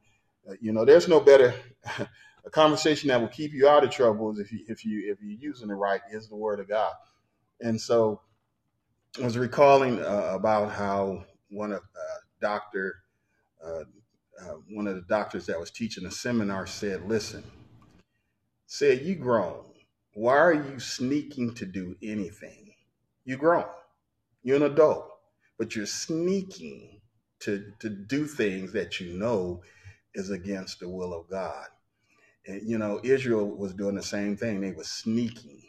Uh, 0.50 0.56
you 0.62 0.74
know, 0.74 0.86
there's 0.86 1.08
no 1.08 1.22
better 1.22 1.54
a 2.46 2.52
conversation 2.52 3.10
that 3.10 3.22
will 3.22 3.30
keep 3.30 3.54
you 3.54 3.68
out 3.70 3.84
of 3.84 3.92
trouble 3.92 4.32
is 4.32 4.40
if 4.40 4.52
you 4.52 4.60
if 4.68 4.86
you 4.86 5.12
if 5.12 5.20
you're 5.22 5.40
using 5.40 5.72
it 5.72 5.76
right 5.76 6.02
is 6.12 6.30
the 6.30 6.36
word 6.36 6.60
of 6.60 6.68
God. 6.70 6.94
And 7.66 7.82
so 7.82 8.22
I 9.20 9.24
was 9.26 9.38
recalling 9.38 10.00
uh, 10.02 10.32
about 10.34 10.72
how 10.72 11.26
one 11.50 11.72
of 11.74 11.80
uh, 11.82 12.20
Doctor 12.42 12.98
uh, 13.66 13.84
uh, 14.42 14.56
one 14.70 14.88
of 14.88 14.96
the 14.96 15.04
doctors 15.04 15.48
that 15.48 15.60
was 15.60 15.72
teaching 15.72 16.06
a 16.06 16.12
seminar 16.12 16.68
said, 16.68 17.08
"Listen, 17.08 17.44
said 18.68 19.02
you 19.04 19.16
grown. 19.16 19.66
Why 20.14 20.38
are 20.38 20.54
you 20.54 20.80
sneaking 20.80 21.56
to 21.56 21.66
do 21.66 21.96
anything? 22.04 22.74
You 23.26 23.38
grown. 23.38 23.66
You're 24.44 24.58
an 24.58 24.64
adult, 24.64 25.10
but 25.60 25.76
you're 25.76 25.88
sneaking 25.88 27.02
to 27.42 27.74
to 27.80 27.90
do 27.90 28.28
things 28.28 28.74
that 28.74 29.00
you 29.00 29.18
know 29.18 29.64
is 30.16 30.32
against 30.32 30.80
the 30.82 30.90
will 30.90 31.14
of 31.14 31.30
God." 31.30 31.68
And, 32.48 32.62
you 32.70 32.78
know, 32.78 33.02
Israel 33.04 33.48
was 33.48 33.74
doing 33.74 33.96
the 33.96 34.04
same 34.04 34.38
thing. 34.38 34.62
They 34.62 34.74
were 34.74 34.86
sneaking. 34.86 35.64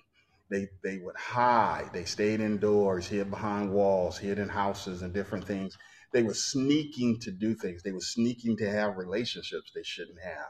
They 0.48 0.68
they 0.82 0.98
would 0.98 1.16
hide. 1.16 1.90
They 1.92 2.04
stayed 2.04 2.40
indoors, 2.40 3.06
hid 3.08 3.30
behind 3.30 3.72
walls, 3.72 4.18
hid 4.18 4.38
in 4.38 4.48
houses 4.48 5.02
and 5.02 5.12
different 5.12 5.44
things 5.46 5.76
they 6.12 6.22
were 6.22 6.34
sneaking 6.34 7.20
to 7.20 7.30
do 7.30 7.54
things. 7.54 7.82
They 7.82 7.92
were 7.92 8.00
sneaking 8.00 8.56
to 8.58 8.70
have 8.70 8.96
relationships 8.96 9.70
they 9.74 9.82
shouldn't 9.82 10.20
have. 10.20 10.48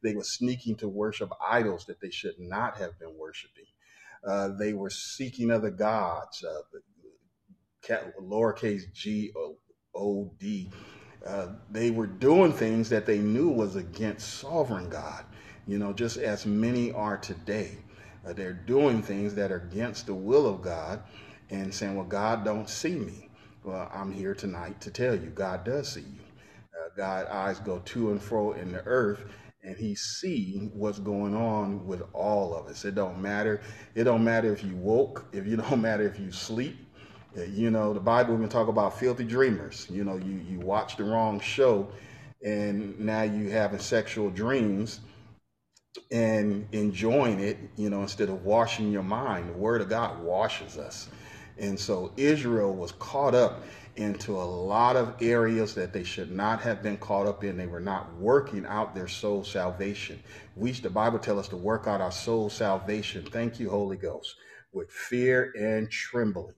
They 0.00 0.14
were 0.14 0.22
sneaking 0.22 0.76
to 0.76 0.88
worship 0.88 1.30
idols 1.44 1.86
that 1.86 2.00
they 2.00 2.10
should 2.10 2.38
not 2.38 2.76
have 2.76 2.98
been 3.00 3.16
worshiping. 3.18 3.64
Uh, 4.24 4.48
they 4.58 4.74
were 4.74 4.90
seeking 4.90 5.50
other 5.50 5.70
gods, 5.70 6.44
uh, 6.44 6.60
lowercase 8.20 8.92
g 8.92 9.32
o 9.94 10.30
d. 10.38 10.70
Uh, 11.26 11.48
they 11.70 11.90
were 11.90 12.06
doing 12.06 12.52
things 12.52 12.88
that 12.90 13.06
they 13.06 13.18
knew 13.18 13.48
was 13.48 13.74
against 13.74 14.38
sovereign 14.38 14.88
God. 14.88 15.24
You 15.66 15.78
know, 15.78 15.92
just 15.92 16.16
as 16.16 16.46
many 16.46 16.92
are 16.92 17.18
today. 17.18 17.78
They're 18.32 18.52
doing 18.52 19.02
things 19.02 19.34
that 19.34 19.52
are 19.52 19.68
against 19.70 20.06
the 20.06 20.14
will 20.14 20.46
of 20.46 20.62
God 20.62 21.02
and 21.50 21.72
saying, 21.74 21.96
well, 21.96 22.06
God 22.06 22.44
don't 22.44 22.68
see 22.68 22.94
me. 22.94 23.28
Well, 23.64 23.90
I'm 23.92 24.12
here 24.12 24.34
tonight 24.34 24.80
to 24.82 24.90
tell 24.90 25.14
you 25.14 25.28
God 25.30 25.64
does 25.64 25.88
see 25.92 26.00
you. 26.00 26.20
Uh, 26.74 26.88
God's 26.96 27.28
eyes 27.30 27.58
go 27.60 27.80
to 27.80 28.10
and 28.10 28.22
fro 28.22 28.52
in 28.52 28.72
the 28.72 28.84
earth, 28.86 29.20
and 29.62 29.76
He 29.76 29.94
see 29.94 30.70
what's 30.72 30.98
going 30.98 31.34
on 31.34 31.86
with 31.86 32.02
all 32.12 32.54
of 32.54 32.66
us. 32.66 32.84
It 32.84 32.94
don't 32.94 33.20
matter. 33.20 33.60
It 33.94 34.04
don't 34.04 34.24
matter 34.24 34.52
if 34.52 34.64
you 34.64 34.76
woke. 34.76 35.26
If 35.32 35.46
you 35.46 35.56
don't 35.70 35.82
matter 35.82 36.06
if 36.06 36.18
you 36.20 36.32
sleep. 36.32 36.76
Uh, 37.36 37.42
you 37.42 37.70
know, 37.70 37.92
the 37.92 38.00
Bible 38.00 38.34
even 38.34 38.48
talk 38.48 38.68
about 38.68 38.98
filthy 38.98 39.24
dreamers. 39.24 39.86
You 39.90 40.04
know, 40.04 40.16
you 40.16 40.40
you 40.48 40.60
watch 40.60 40.96
the 40.96 41.04
wrong 41.04 41.40
show, 41.40 41.88
and 42.44 42.98
now 42.98 43.22
you 43.22 43.50
having 43.50 43.80
sexual 43.80 44.30
dreams 44.30 45.00
and 46.10 46.66
enjoying 46.72 47.40
it. 47.40 47.58
You 47.76 47.90
know, 47.90 48.02
instead 48.02 48.28
of 48.28 48.44
washing 48.44 48.92
your 48.92 49.02
mind. 49.02 49.48
The 49.50 49.54
Word 49.58 49.80
of 49.82 49.88
God 49.88 50.22
washes 50.22 50.78
us. 50.78 51.08
And 51.58 51.78
so 51.78 52.12
Israel 52.16 52.74
was 52.74 52.92
caught 52.92 53.34
up 53.34 53.62
into 53.96 54.32
a 54.32 54.44
lot 54.44 54.96
of 54.96 55.14
areas 55.20 55.74
that 55.74 55.92
they 55.92 56.04
should 56.04 56.30
not 56.30 56.60
have 56.62 56.82
been 56.82 56.96
caught 56.98 57.26
up 57.26 57.44
in. 57.44 57.56
They 57.56 57.66
were 57.66 57.80
not 57.80 58.14
working 58.16 58.64
out 58.66 58.94
their 58.94 59.08
soul 59.08 59.44
salvation. 59.44 60.22
We, 60.56 60.72
the 60.72 60.90
Bible 60.90 61.18
tells 61.18 61.40
us 61.40 61.48
to 61.48 61.56
work 61.56 61.86
out 61.88 62.00
our 62.00 62.12
soul 62.12 62.48
salvation. 62.50 63.26
Thank 63.30 63.60
you, 63.60 63.70
Holy 63.70 63.96
Ghost, 63.96 64.36
with 64.72 64.90
fear 64.90 65.52
and 65.58 65.90
trembling. 65.90 66.54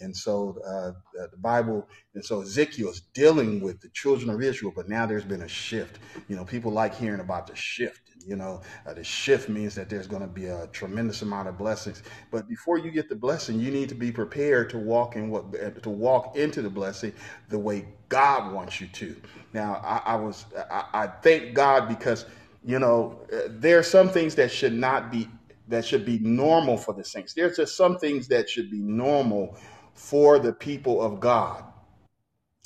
And 0.00 0.16
so 0.16 0.58
uh, 0.66 0.92
the 1.30 1.36
Bible, 1.38 1.88
and 2.14 2.24
so 2.24 2.42
Ezekiel 2.42 2.90
is 2.90 3.02
dealing 3.14 3.60
with 3.60 3.80
the 3.80 3.88
children 3.90 4.30
of 4.30 4.42
Israel, 4.42 4.72
but 4.74 4.88
now 4.88 5.06
there's 5.06 5.24
been 5.24 5.42
a 5.42 5.48
shift. 5.48 5.98
You 6.28 6.36
know, 6.36 6.44
people 6.44 6.72
like 6.72 6.94
hearing 6.94 7.20
about 7.20 7.46
the 7.46 7.56
shift. 7.56 8.01
You 8.26 8.36
know, 8.36 8.60
uh, 8.86 8.94
the 8.94 9.04
shift 9.04 9.48
means 9.48 9.74
that 9.74 9.88
there's 9.88 10.06
going 10.06 10.22
to 10.22 10.28
be 10.28 10.46
a 10.46 10.66
tremendous 10.68 11.22
amount 11.22 11.48
of 11.48 11.58
blessings. 11.58 12.02
But 12.30 12.48
before 12.48 12.78
you 12.78 12.90
get 12.90 13.08
the 13.08 13.16
blessing, 13.16 13.60
you 13.60 13.70
need 13.70 13.88
to 13.90 13.94
be 13.94 14.12
prepared 14.12 14.70
to 14.70 14.78
walk 14.78 15.16
in 15.16 15.30
what 15.30 15.82
to 15.82 15.90
walk 15.90 16.36
into 16.36 16.62
the 16.62 16.70
blessing 16.70 17.12
the 17.48 17.58
way 17.58 17.86
God 18.08 18.52
wants 18.52 18.80
you 18.80 18.86
to. 18.88 19.16
Now, 19.52 19.80
I, 19.84 20.12
I 20.12 20.16
was 20.16 20.46
I, 20.70 20.84
I 20.92 21.06
thank 21.06 21.54
God 21.54 21.88
because 21.88 22.26
you 22.64 22.78
know 22.78 23.20
uh, 23.32 23.48
there 23.48 23.78
are 23.78 23.84
some 23.84 24.08
things 24.08 24.34
that 24.36 24.50
should 24.50 24.74
not 24.74 25.10
be 25.10 25.28
that 25.68 25.84
should 25.84 26.04
be 26.04 26.18
normal 26.18 26.76
for 26.76 26.94
the 26.94 27.04
saints. 27.04 27.34
There's 27.34 27.56
just 27.56 27.76
some 27.76 27.98
things 27.98 28.28
that 28.28 28.48
should 28.48 28.70
be 28.70 28.80
normal 28.80 29.56
for 29.94 30.38
the 30.38 30.52
people 30.52 31.00
of 31.02 31.20
God. 31.20 31.64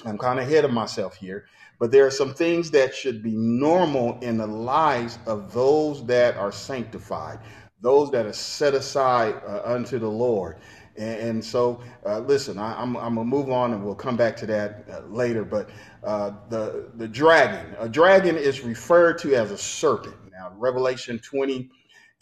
I'm 0.05 0.19
kind 0.19 0.39
of 0.39 0.47
ahead 0.47 0.65
of 0.65 0.71
myself 0.73 1.17
here, 1.17 1.47
but 1.79 1.91
there 1.91 2.07
are 2.07 2.11
some 2.11 2.33
things 2.33 2.71
that 2.71 2.95
should 2.95 3.23
be 3.23 3.37
normal 3.37 4.19
in 4.21 4.39
the 4.39 4.47
lives 4.47 5.19
of 5.27 5.53
those 5.53 6.05
that 6.07 6.37
are 6.37 6.53
sanctified, 6.53 7.39
those 7.81 8.11
that 8.11 8.27
are 8.27 8.33
set 8.33 8.75
aside 8.75 9.41
uh, 9.47 9.63
unto 9.65 9.99
the 9.99 10.09
Lord. 10.09 10.57
And, 10.97 11.21
and 11.21 11.45
so, 11.45 11.81
uh, 12.07 12.21
listen, 12.21 12.59
I, 12.59 12.83
am 12.83 12.95
going 12.95 13.15
to 13.15 13.25
move 13.25 13.51
on 13.51 13.75
and 13.75 13.85
we'll 13.85 13.95
come 13.95 14.17
back 14.17 14.37
to 14.39 14.47
that 14.47 14.87
uh, 14.91 15.01
later. 15.09 15.45
But 15.45 15.69
uh, 16.03 16.33
the, 16.49 16.91
the 16.95 17.09
dragon, 17.09 17.77
a 17.79 17.89
dragon 17.89 18.37
is 18.37 18.63
referred 18.63 19.19
to 19.19 19.35
as 19.35 19.51
a 19.51 19.59
serpent. 19.59 20.17
Now, 20.33 20.53
Revelation 20.57 21.19
20 21.19 21.71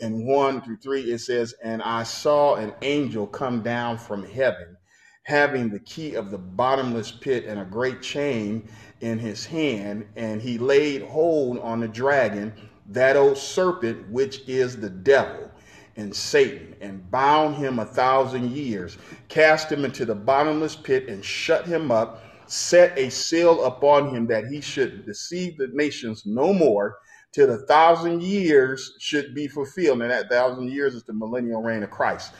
and 0.00 0.26
1 0.26 0.62
through 0.62 0.78
3, 0.78 1.12
it 1.12 1.18
says, 1.18 1.54
And 1.62 1.80
I 1.82 2.02
saw 2.02 2.56
an 2.56 2.74
angel 2.82 3.26
come 3.28 3.62
down 3.62 3.98
from 3.98 4.24
heaven 4.24 4.76
having 5.24 5.70
the 5.70 5.80
key 5.80 6.14
of 6.14 6.30
the 6.30 6.38
bottomless 6.38 7.10
pit 7.10 7.46
and 7.46 7.58
a 7.58 7.64
great 7.64 8.02
chain 8.02 8.68
in 9.04 9.18
his 9.18 9.46
hand, 9.46 10.06
and 10.16 10.42
he 10.42 10.58
laid 10.58 11.02
hold 11.02 11.58
on 11.60 11.80
the 11.80 11.88
dragon, 11.88 12.52
that 12.88 13.16
old 13.16 13.38
serpent, 13.38 14.08
which 14.10 14.42
is 14.48 14.78
the 14.78 14.90
devil 14.90 15.50
and 15.96 16.14
Satan, 16.14 16.74
and 16.80 17.10
bound 17.10 17.56
him 17.56 17.78
a 17.78 17.84
thousand 17.84 18.52
years, 18.52 18.98
cast 19.28 19.70
him 19.70 19.84
into 19.84 20.04
the 20.04 20.14
bottomless 20.14 20.76
pit, 20.76 21.08
and 21.08 21.24
shut 21.24 21.66
him 21.66 21.92
up, 21.92 22.24
set 22.46 22.98
a 22.98 23.10
seal 23.10 23.64
upon 23.64 24.14
him 24.14 24.26
that 24.28 24.46
he 24.46 24.60
should 24.60 25.06
deceive 25.06 25.58
the 25.58 25.68
nations 25.68 26.24
no 26.26 26.52
more. 26.54 26.98
Till 27.32 27.48
the 27.48 27.66
thousand 27.66 28.22
years 28.22 28.94
should 29.00 29.34
be 29.34 29.48
fulfilled. 29.48 30.02
And 30.02 30.10
that 30.10 30.30
thousand 30.30 30.70
years 30.70 30.94
is 30.94 31.04
the 31.04 31.12
millennial 31.12 31.62
reign 31.62 31.82
of 31.82 31.90
Christ 31.90 32.32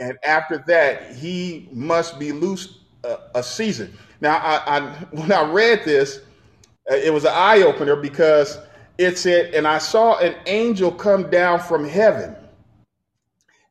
and 0.00 0.18
after 0.24 0.64
that 0.66 1.14
he 1.14 1.68
must 1.72 2.18
be 2.18 2.32
loosed 2.32 2.78
a, 3.04 3.18
a 3.36 3.42
season. 3.42 3.96
Now, 4.20 4.36
I, 4.36 4.78
I, 4.78 4.80
when 5.12 5.32
I 5.32 5.50
read 5.50 5.84
this, 5.84 6.20
uh, 6.90 6.94
it 6.94 7.12
was 7.12 7.24
an 7.24 7.32
eye 7.34 7.62
opener 7.62 7.96
because 7.96 8.58
it 8.98 9.16
said, 9.18 9.54
"And 9.54 9.66
I 9.66 9.78
saw 9.78 10.18
an 10.18 10.34
angel 10.46 10.90
come 10.92 11.30
down 11.30 11.60
from 11.60 11.88
heaven, 11.88 12.36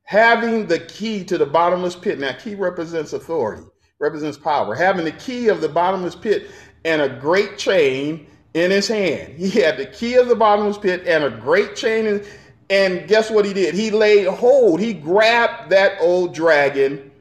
having 0.04 0.66
the 0.66 0.80
key 0.80 1.24
to 1.26 1.38
the 1.38 1.46
bottomless 1.46 1.96
pit." 1.96 2.20
Now, 2.20 2.34
key 2.34 2.56
represents 2.56 3.14
authority, 3.14 3.64
represents 4.00 4.38
power. 4.38 4.74
Having 4.76 5.06
the 5.06 5.12
key 5.12 5.50
of 5.50 5.62
the 5.62 5.70
bottomless 5.70 6.16
pit 6.16 6.50
and 6.86 7.02
a 7.02 7.10
great 7.10 7.58
chain 7.58 8.28
in 8.54 8.72
his 8.72 8.88
hand. 8.88 9.34
He 9.38 9.50
had 9.50 9.78
the 9.78 9.86
key 9.86 10.16
of 10.16 10.28
the 10.28 10.36
bottomless 10.36 10.78
pit 10.78 11.04
and 11.06 11.24
a 11.24 11.30
great 11.30 11.76
chain 11.76 12.08
in, 12.08 12.26
and 12.70 13.08
guess 13.08 13.30
what 13.30 13.46
he 13.46 13.54
did? 13.54 13.76
He 13.76 13.92
laid 13.92 14.28
hold, 14.28 14.80
he 14.80 14.94
grabbed 14.94 15.70
that 15.72 15.98
old 16.02 16.34
dragon, 16.34 17.12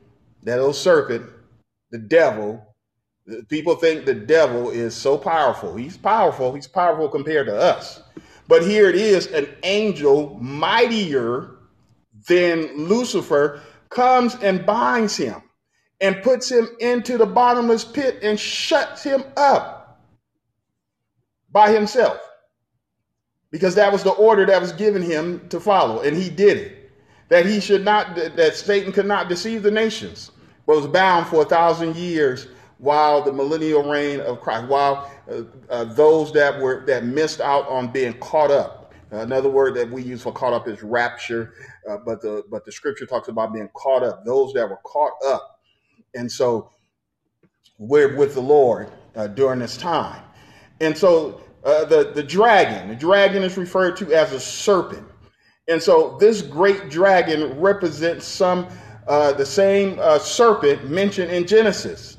that 0.44 0.58
old 0.58 0.76
serpent, 0.76 1.26
the 1.90 1.98
devil. 1.98 2.64
People 3.48 3.74
think 3.76 4.04
the 4.04 4.14
devil 4.14 4.70
is 4.70 4.94
so 4.94 5.18
powerful. 5.18 5.76
He's 5.76 5.96
powerful, 5.96 6.54
he's 6.54 6.66
powerful 6.66 7.08
compared 7.08 7.46
to 7.46 7.56
us. 7.56 8.02
But 8.46 8.62
here 8.62 8.88
it 8.88 8.96
is 8.96 9.26
an 9.28 9.48
angel 9.62 10.38
mightier 10.40 11.56
than 12.28 12.86
Lucifer 12.86 13.60
comes 13.90 14.34
and 14.36 14.64
binds 14.64 15.16
him 15.16 15.42
and 16.00 16.22
puts 16.22 16.50
him 16.50 16.68
into 16.80 17.18
the 17.18 17.26
bottomless 17.26 17.84
pit 17.84 18.20
and 18.22 18.38
shuts 18.38 19.02
him 19.02 19.24
up 19.36 20.00
by 21.50 21.70
himself 21.72 22.18
because 23.50 23.74
that 23.74 23.92
was 23.92 24.02
the 24.02 24.10
order 24.10 24.46
that 24.46 24.60
was 24.60 24.72
given 24.72 25.02
him 25.02 25.48
to 25.48 25.60
follow, 25.60 26.02
and 26.02 26.16
he 26.16 26.28
did 26.28 26.56
it. 26.58 26.90
That 27.28 27.44
he 27.44 27.60
should 27.60 27.84
not, 27.84 28.16
that 28.16 28.56
Satan 28.56 28.92
could 28.92 29.06
not 29.06 29.28
deceive 29.28 29.62
the 29.62 29.70
nations, 29.70 30.30
but 30.66 30.76
was 30.76 30.86
bound 30.86 31.26
for 31.26 31.42
a 31.42 31.44
thousand 31.44 31.96
years 31.96 32.46
while 32.78 33.22
the 33.22 33.32
millennial 33.32 33.82
reign 33.82 34.20
of 34.20 34.40
Christ, 34.40 34.68
while 34.68 35.10
uh, 35.30 35.42
uh, 35.68 35.84
those 35.84 36.32
that 36.32 36.58
were 36.58 36.84
that 36.86 37.04
missed 37.04 37.40
out 37.40 37.68
on 37.68 37.88
being 37.88 38.14
caught 38.14 38.50
up. 38.50 38.94
Uh, 39.12 39.18
another 39.18 39.48
word 39.48 39.74
that 39.74 39.90
we 39.90 40.02
use 40.02 40.22
for 40.22 40.32
caught 40.32 40.52
up 40.52 40.68
is 40.68 40.82
rapture, 40.82 41.54
uh, 41.88 41.96
but 42.04 42.20
the 42.20 42.44
but 42.50 42.64
the 42.64 42.72
scripture 42.72 43.06
talks 43.06 43.28
about 43.28 43.52
being 43.52 43.68
caught 43.74 44.02
up. 44.02 44.24
Those 44.24 44.52
that 44.52 44.68
were 44.68 44.78
caught 44.84 45.12
up, 45.26 45.60
and 46.14 46.30
so 46.30 46.70
we're 47.78 48.16
with 48.16 48.34
the 48.34 48.40
Lord 48.40 48.90
uh, 49.16 49.26
during 49.26 49.58
this 49.58 49.76
time, 49.76 50.22
and 50.80 50.96
so 50.96 51.40
uh, 51.64 51.84
the, 51.84 52.12
the 52.14 52.22
dragon. 52.22 52.88
The 52.88 52.96
dragon 52.96 53.42
is 53.42 53.56
referred 53.56 53.96
to 53.98 54.12
as 54.14 54.32
a 54.32 54.40
serpent. 54.40 55.06
And 55.66 55.82
so 55.82 56.16
this 56.18 56.40
great 56.40 56.88
dragon 56.88 57.60
represents 57.60 58.24
some 58.24 58.68
the 59.06 59.44
same 59.44 59.98
serpent 60.18 60.88
mentioned 60.88 61.30
in 61.30 61.46
Genesis. 61.46 62.17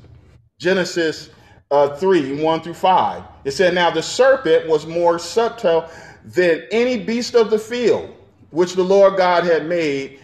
Genesis 0.60 1.30
uh, 1.72 1.96
3, 1.96 2.44
1 2.44 2.62
through 2.62 2.74
5. 2.74 3.24
It 3.46 3.52
said, 3.52 3.74
Now 3.74 3.90
the 3.90 4.04
serpent 4.04 4.68
was 4.68 4.86
more 4.86 5.18
subtle 5.18 5.90
than 6.26 6.64
any 6.72 6.98
beast 7.04 7.34
of 7.34 7.50
the 7.50 7.58
field, 7.58 8.14
which 8.52 8.74
the 8.76 8.84
Lord 8.84 9.18
God 9.18 9.46
had 9.46 9.68
made. 9.68 10.20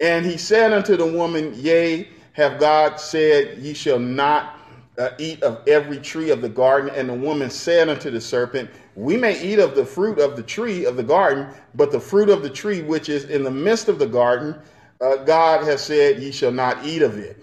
And 0.00 0.24
he 0.24 0.36
said 0.36 0.72
unto 0.72 0.96
the 0.96 1.06
woman, 1.06 1.52
Yea, 1.56 2.08
have 2.34 2.60
God 2.60 3.00
said, 3.00 3.58
Ye 3.58 3.74
shall 3.74 3.98
not 3.98 4.60
uh, 4.98 5.10
eat 5.18 5.42
of 5.42 5.66
every 5.66 5.98
tree 5.98 6.30
of 6.30 6.42
the 6.42 6.48
garden? 6.48 6.90
And 6.94 7.08
the 7.08 7.14
woman 7.14 7.50
said 7.50 7.88
unto 7.88 8.10
the 8.10 8.20
serpent, 8.20 8.70
We 8.94 9.16
may 9.16 9.42
eat 9.42 9.58
of 9.58 9.74
the 9.74 9.86
fruit 9.86 10.18
of 10.18 10.36
the 10.36 10.42
tree 10.42 10.84
of 10.84 10.96
the 10.96 11.02
garden, 11.02 11.48
but 11.74 11.90
the 11.90 12.00
fruit 12.00 12.28
of 12.28 12.42
the 12.42 12.50
tree 12.50 12.82
which 12.82 13.08
is 13.08 13.24
in 13.24 13.42
the 13.42 13.50
midst 13.50 13.88
of 13.88 13.98
the 13.98 14.06
garden, 14.06 14.56
uh, 15.00 15.16
God 15.16 15.64
has 15.64 15.82
said, 15.82 16.20
Ye 16.22 16.30
shall 16.30 16.52
not 16.52 16.84
eat 16.84 17.02
of 17.02 17.18
it, 17.18 17.42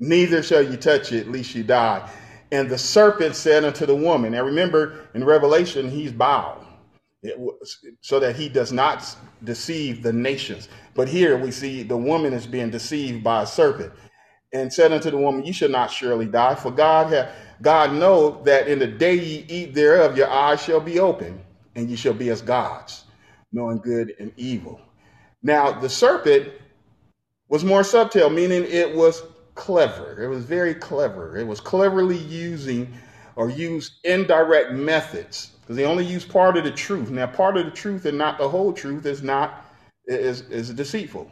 neither 0.00 0.42
shall 0.42 0.62
you 0.62 0.76
touch 0.76 1.12
it, 1.12 1.30
lest 1.30 1.54
you 1.54 1.64
die. 1.64 2.08
And 2.52 2.70
the 2.70 2.78
serpent 2.78 3.36
said 3.36 3.64
unto 3.64 3.86
the 3.86 3.96
woman, 3.96 4.34
and 4.34 4.46
remember 4.46 5.08
in 5.14 5.24
Revelation, 5.24 5.90
he's 5.90 6.12
bound 6.12 6.66
so 8.00 8.20
that 8.20 8.36
he 8.36 8.48
does 8.48 8.72
not 8.72 9.16
deceive 9.44 10.02
the 10.02 10.12
nations. 10.12 10.68
But 10.94 11.08
here 11.08 11.38
we 11.38 11.50
see 11.50 11.82
the 11.82 11.96
woman 11.96 12.32
is 12.32 12.46
being 12.46 12.70
deceived 12.70 13.24
by 13.24 13.42
a 13.42 13.46
serpent 13.46 13.92
and 14.52 14.72
said 14.72 14.92
unto 14.92 15.10
the 15.10 15.18
woman, 15.18 15.44
You 15.44 15.52
shall 15.52 15.70
not 15.70 15.90
surely 15.90 16.26
die, 16.26 16.54
for 16.54 16.70
God 16.70 17.12
hath 17.12 17.34
God 17.62 17.92
know 17.92 18.42
that 18.44 18.68
in 18.68 18.78
the 18.78 18.86
day 18.86 19.14
ye 19.14 19.46
eat 19.48 19.74
thereof, 19.74 20.16
your 20.16 20.30
eyes 20.30 20.62
shall 20.62 20.80
be 20.80 21.00
open, 21.00 21.40
and 21.74 21.90
ye 21.90 21.96
shall 21.96 22.14
be 22.14 22.30
as 22.30 22.42
gods, 22.42 23.04
knowing 23.52 23.78
good 23.78 24.14
and 24.18 24.32
evil. 24.36 24.80
Now 25.42 25.72
the 25.72 25.88
serpent 25.88 26.52
was 27.48 27.64
more 27.64 27.84
subtle, 27.84 28.30
meaning 28.30 28.64
it 28.64 28.94
was 28.94 29.22
clever. 29.54 30.22
It 30.22 30.28
was 30.28 30.44
very 30.44 30.74
clever. 30.74 31.36
It 31.36 31.46
was 31.46 31.60
cleverly 31.60 32.18
using 32.18 32.92
or 33.36 33.50
used 33.50 33.94
indirect 34.04 34.72
methods 34.72 35.52
because 35.60 35.76
they 35.76 35.84
only 35.84 36.04
use 36.04 36.24
part 36.24 36.56
of 36.56 36.64
the 36.64 36.70
truth. 36.70 37.10
Now, 37.10 37.26
part 37.26 37.56
of 37.56 37.64
the 37.64 37.70
truth 37.70 38.04
and 38.04 38.18
not 38.18 38.38
the 38.38 38.48
whole 38.48 38.72
truth 38.72 39.06
is 39.06 39.22
not 39.22 39.66
is 40.06 40.42
is 40.42 40.70
deceitful. 40.70 41.30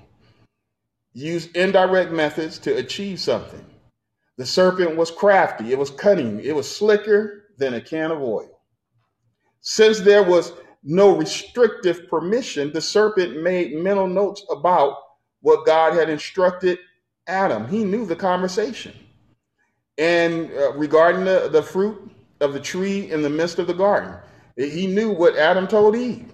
Use 1.13 1.47
indirect 1.53 2.11
methods 2.11 2.59
to 2.61 2.77
achieve 2.77 3.21
something. 3.21 3.65
The 4.39 4.47
serpent 4.47 4.97
was 4.97 5.11
crafty. 5.11 5.73
It 5.73 5.79
was 5.79 5.91
cunning. 5.91 6.41
It 6.41 6.55
was 6.55 6.75
slicker 6.75 7.51
than 7.59 7.75
a 7.75 7.81
can 7.81 8.11
of 8.11 8.23
oil. 8.23 8.61
Since 9.61 10.01
there 10.01 10.23
was 10.23 10.53
no 10.83 11.17
restrictive 11.17 12.09
permission, 12.09 12.73
the 12.73 12.81
serpent 12.81 13.43
made 13.43 13.75
mental 13.75 14.09
notes 14.09 14.45
about 14.51 14.97
what 15.43 15.67
God 15.67 15.95
had 15.95 16.09
instructed 16.09 16.79
Adam. 17.27 17.69
He 17.69 17.85
knew 17.85 18.07
the 18.07 18.17
conversation. 18.17 18.95
And 19.99 20.51
uh, 20.53 20.73
regarding 20.75 21.25
the, 21.25 21.49
the 21.51 21.63
fruit 21.63 22.11
of 22.41 22.53
the 22.53 22.61
tree 22.61 23.11
in 23.11 23.23
the 23.23 23.31
midst 23.31 23.59
of 23.59 23.67
the 23.67 23.75
garden, 23.75 24.17
he 24.57 24.87
knew 24.87 25.11
what 25.11 25.37
Adam 25.37 25.67
told 25.67 25.97
Eve. 25.97 26.33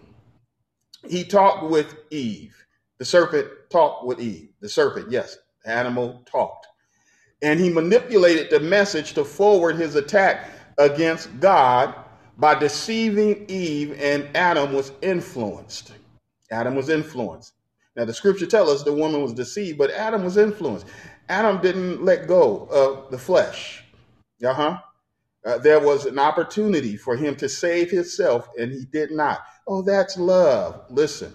He 1.09 1.24
talked 1.24 1.70
with 1.70 1.96
Eve. 2.11 2.57
The 2.98 3.05
serpent 3.05 3.48
talked 3.70 4.07
with 4.07 4.20
Eve. 4.20 4.48
The 4.61 4.68
serpent, 4.68 5.11
yes, 5.11 5.38
animal 5.64 6.22
talked. 6.27 6.66
And 7.42 7.61
he 7.61 7.70
manipulated 7.70 8.51
the 8.51 8.61
message 8.61 9.12
to 9.14 9.24
forward 9.24 9.77
his 9.77 9.94
attack 9.94 10.51
against 10.79 11.38
God 11.40 11.94
by 12.37 12.55
deceiving 12.55 13.44
Eve, 13.48 13.96
and 14.01 14.29
Adam 14.37 14.72
was 14.72 14.92
influenced. 15.03 15.92
Adam 16.51 16.74
was 16.74 16.88
influenced. 16.88 17.53
Now, 17.99 18.05
the 18.05 18.15
scripture 18.15 18.47
tells 18.47 18.71
us 18.71 18.85
the 18.85 18.93
woman 18.93 19.23
was 19.23 19.33
deceived, 19.33 19.77
but 19.77 19.91
Adam 19.91 20.23
was 20.23 20.37
influenced. 20.37 20.87
Adam 21.29 21.61
didn't 21.61 22.05
let 22.05 22.29
go 22.29 22.69
of 22.71 23.11
the 23.11 23.19
flesh. 23.19 23.83
Uh 24.47 24.55
huh. 24.55 24.79
Uh, 25.45 25.59
there 25.59 25.81
was 25.81 26.07
an 26.07 26.17
opportunity 26.17 26.97
for 26.97 27.17
him 27.17 27.35
to 27.35 27.49
save 27.49 27.91
himself, 27.91 28.51
and 28.57 28.71
he 28.71 28.85
did 28.85 29.11
not. 29.11 29.41
Oh, 29.67 29.83
that's 29.83 30.17
love. 30.17 30.85
Listen, 30.91 31.35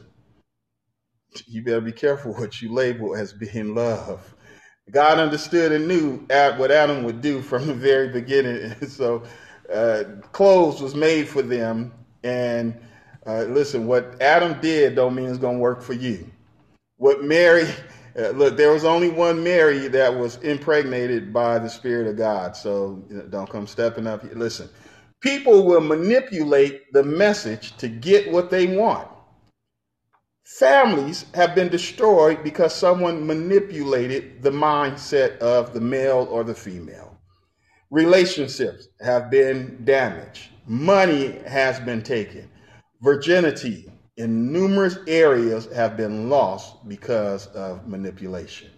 you 1.48 1.66
better 1.66 1.82
be 1.82 1.92
careful 1.92 2.34
what 2.38 2.62
you 2.62 2.72
label 2.72 3.14
as 3.14 3.34
being 3.34 3.76
love. 3.76 4.34
God 4.90 5.20
understood 5.20 5.74
and 5.74 5.86
knew 5.86 6.26
what 6.56 6.72
Adam 6.72 7.04
would 7.04 7.20
do 7.20 7.42
from 7.42 7.68
the 7.68 7.74
very 7.74 8.08
beginning. 8.08 8.74
so, 8.88 9.24
uh, 9.70 10.06
clothes 10.32 10.82
was 10.82 10.96
made 10.96 11.28
for 11.28 11.42
them, 11.42 11.92
and 12.24 12.74
uh, 13.28 13.44
listen, 13.50 13.86
what 13.86 14.22
Adam 14.22 14.62
did 14.62 14.96
don't 14.96 15.14
mean 15.14 15.28
it's 15.28 15.38
going 15.38 15.58
to 15.58 15.62
work 15.62 15.82
for 15.82 15.92
you 15.92 16.33
what 17.04 17.22
Mary, 17.22 17.68
uh, 18.18 18.30
look, 18.30 18.56
there 18.56 18.72
was 18.72 18.86
only 18.86 19.10
one 19.10 19.44
Mary 19.44 19.90
that 19.90 20.18
was 20.18 20.38
impregnated 20.38 21.34
by 21.34 21.60
the 21.60 21.70
Spirit 21.70 22.08
of 22.08 22.16
God. 22.16 22.56
So 22.56 23.04
don't 23.30 23.50
come 23.50 23.68
stepping 23.68 24.08
up. 24.08 24.24
Listen, 24.34 24.70
people 25.20 25.66
will 25.66 25.82
manipulate 25.82 26.94
the 26.94 27.04
message 27.04 27.76
to 27.78 27.90
get 27.90 28.32
what 28.32 28.50
they 28.50 28.78
want. 28.78 29.10
Families 30.46 31.26
have 31.34 31.56
been 31.56 31.68
destroyed 31.68 32.42
because 32.42 32.74
someone 32.74 33.28
manipulated 33.28 34.42
the 34.42 34.52
mindset 34.52 35.38
of 35.40 35.74
the 35.74 35.82
male 35.82 36.26
or 36.32 36.46
the 36.46 36.56
female. 36.56 37.18
Relationships 37.92 38.88
have 39.02 39.30
been 39.30 39.84
damaged. 39.84 40.52
Money 40.66 41.34
has 41.48 41.82
been 41.82 42.02
taken. 42.02 42.50
Virginity 43.02 43.92
in 44.18 44.52
numerous 44.52 44.98
areas 45.08 45.72
have 45.74 45.98
been 45.98 46.30
lost 46.30 46.88
because 46.88 47.48
of 47.48 47.88
manipulation. 47.88 48.70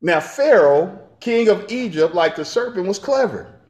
Now, 0.00 0.20
Pharaoh, 0.20 0.98
king 1.20 1.48
of 1.48 1.70
Egypt, 1.70 2.14
like 2.14 2.36
the 2.36 2.44
serpent, 2.44 2.86
was 2.86 2.98
clever 2.98 3.60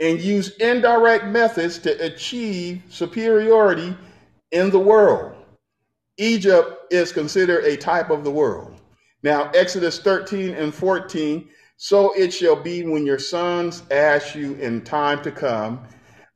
and 0.00 0.20
used 0.20 0.60
indirect 0.60 1.26
methods 1.26 1.78
to 1.78 2.04
achieve 2.04 2.82
superiority 2.88 3.96
in 4.50 4.70
the 4.70 4.78
world. 4.78 5.34
Egypt 6.18 6.92
is 6.92 7.12
considered 7.12 7.64
a 7.64 7.76
type 7.76 8.10
of 8.10 8.24
the 8.24 8.30
world. 8.30 8.74
Now, 9.22 9.50
Exodus 9.50 10.00
13 10.00 10.54
and 10.54 10.74
14 10.74 11.48
so 11.82 12.12
it 12.12 12.32
shall 12.32 12.54
be 12.54 12.84
when 12.84 13.04
your 13.04 13.18
sons 13.18 13.82
ask 13.90 14.36
you 14.36 14.54
in 14.54 14.82
time 14.82 15.20
to 15.24 15.32
come, 15.32 15.80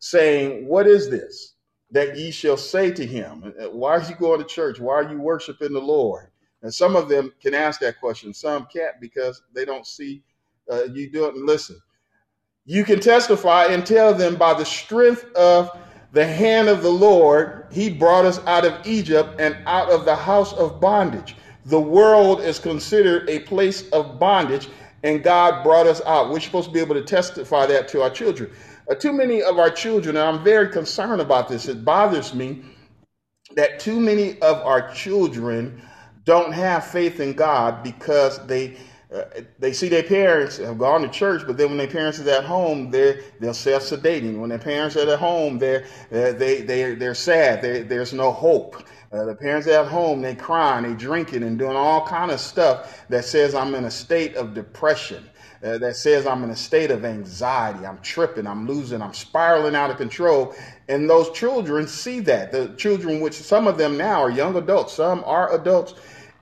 saying, 0.01 0.67
What 0.67 0.89
is 0.89 1.09
this? 1.09 1.55
That 1.97 2.19
ye 2.19 2.31
shall 2.31 2.59
say 2.59 2.91
to 2.91 3.07
him, 3.07 3.55
uh, 3.59 3.71
Why 3.71 3.93
are 3.93 4.03
you 4.03 4.15
going 4.17 4.39
to 4.39 4.47
church? 4.47 4.79
Why 4.79 4.97
are 4.97 5.11
you 5.11 5.19
worshiping 5.19 5.73
the 5.73 5.81
Lord? 5.81 6.29
And 6.63 6.73
some 6.73 6.95
of 6.95 7.09
them 7.09 7.33
can 7.41 7.55
ask 7.55 7.81
that 7.81 7.99
question. 7.99 8.35
Some 8.35 8.67
can't 8.67 9.01
because 9.01 9.43
they 9.55 9.65
don't 9.65 9.87
see 9.87 10.23
uh, 10.71 10.85
you 10.93 11.11
do 11.11 11.25
it 11.25 11.35
and 11.37 11.47
listen. 11.47 11.81
You 12.67 12.85
can 12.85 13.01
testify 13.01 13.67
and 13.67 13.87
tell 13.87 14.13
them 14.13 14.37
by 14.37 14.53
the 14.53 14.65
strength 14.65 15.25
of 15.37 15.71
the 16.13 16.27
hand 16.27 16.69
of 16.69 16.83
the 16.83 16.91
Lord, 16.91 17.67
he 17.71 17.89
brought 17.89 18.27
us 18.27 18.41
out 18.47 18.67
of 18.67 18.87
Egypt 18.87 19.41
and 19.41 19.57
out 19.67 19.91
of 19.91 20.05
the 20.05 20.17
house 20.17 20.53
of 20.55 20.81
bondage. 20.81 21.35
The 21.65 21.81
world 21.81 22.41
is 22.43 22.59
considered 22.59 23.29
a 23.31 23.41
place 23.41 23.89
of 23.91 24.19
bondage, 24.19 24.69
and 25.03 25.23
God 25.23 25.63
brought 25.63 25.87
us 25.87 26.03
out. 26.05 26.31
We're 26.31 26.41
supposed 26.41 26.69
to 26.69 26.75
be 26.75 26.81
able 26.81 26.95
to 26.95 27.03
testify 27.03 27.67
that 27.67 27.89
to 27.89 28.03
our 28.03 28.11
children. 28.11 28.51
Uh, 28.89 28.95
too 28.95 29.13
many 29.13 29.43
of 29.43 29.59
our 29.59 29.71
children, 29.71 30.17
and 30.17 30.25
I'm 30.27 30.45
very 30.45 30.69
concerned 30.69 31.21
about 31.21 31.49
this, 31.49 31.69
it 31.69 31.85
bothers 31.85 32.35
me 32.35 32.63
that 33.57 33.81
too 33.81 33.99
many 34.01 34.41
of 34.41 34.59
our 34.59 34.93
children 34.93 35.83
don't 36.25 36.53
have 36.53 36.87
faith 36.87 37.21
in 37.21 37.33
God 37.35 37.83
because 37.83 38.45
they 38.47 38.77
uh, 39.15 39.23
they 39.61 39.73
see 39.73 39.89
their 39.89 40.03
parents 40.03 40.57
have 40.59 40.79
gone 40.79 41.01
to 41.03 41.09
church, 41.09 41.43
but 41.47 41.57
then 41.57 41.69
when 41.69 41.79
their 41.79 41.87
parents 41.87 42.19
are 42.21 42.29
at 42.29 42.45
home, 42.45 42.91
they're 42.91 43.21
they're 43.41 43.55
self 43.55 43.85
sedating. 43.85 44.41
When 44.41 44.51
their 44.51 44.59
parents 44.59 44.97
are 44.97 45.09
at 45.09 45.19
home, 45.19 45.59
they're 45.59 45.87
they 46.11 46.63
they 46.63 46.95
they're 46.95 47.15
sad. 47.15 47.63
They, 47.63 47.83
there's 47.83 48.13
no 48.13 48.33
hope. 48.33 48.83
Uh, 49.13 49.25
the 49.25 49.35
parents 49.37 49.69
at 49.69 49.87
home, 49.87 50.21
they 50.23 50.35
crying, 50.35 50.85
they 50.85 50.95
drinking, 50.95 51.45
and 51.45 51.59
doing 51.59 51.77
all 51.77 52.05
kind 52.07 52.33
of 52.33 52.41
stuff 52.41 53.05
that 53.09 53.25
says 53.25 53.55
I'm 53.55 53.75
in 53.77 53.85
a 53.85 53.91
state 53.91 54.35
of 54.37 54.55
depression 54.55 55.25
uh, 55.65 55.79
that 55.79 55.97
says 55.97 56.27
I'm 56.27 56.45
in 56.45 56.51
a 56.51 56.57
state 56.57 56.91
of 56.91 57.05
anxiety, 57.05 57.87
I'm 57.87 58.01
tripping, 58.01 58.47
I'm 58.47 58.67
losing, 58.67 59.03
I'm 59.03 59.15
spiraling 59.15 59.75
out 59.75 59.91
of 59.91 59.97
control. 59.97 60.55
And 60.89 61.09
those 61.09 61.31
children 61.31 61.89
see 61.89 62.21
that. 62.21 62.53
The 62.53 62.69
children, 62.77 63.21
which 63.21 63.35
some 63.35 63.67
of 63.67 63.79
them 63.79 63.97
now 63.97 64.23
are 64.23 64.31
young 64.31 64.57
adults, 64.57 64.95
some 64.95 65.23
are 65.25 65.55
adults, 65.55 65.95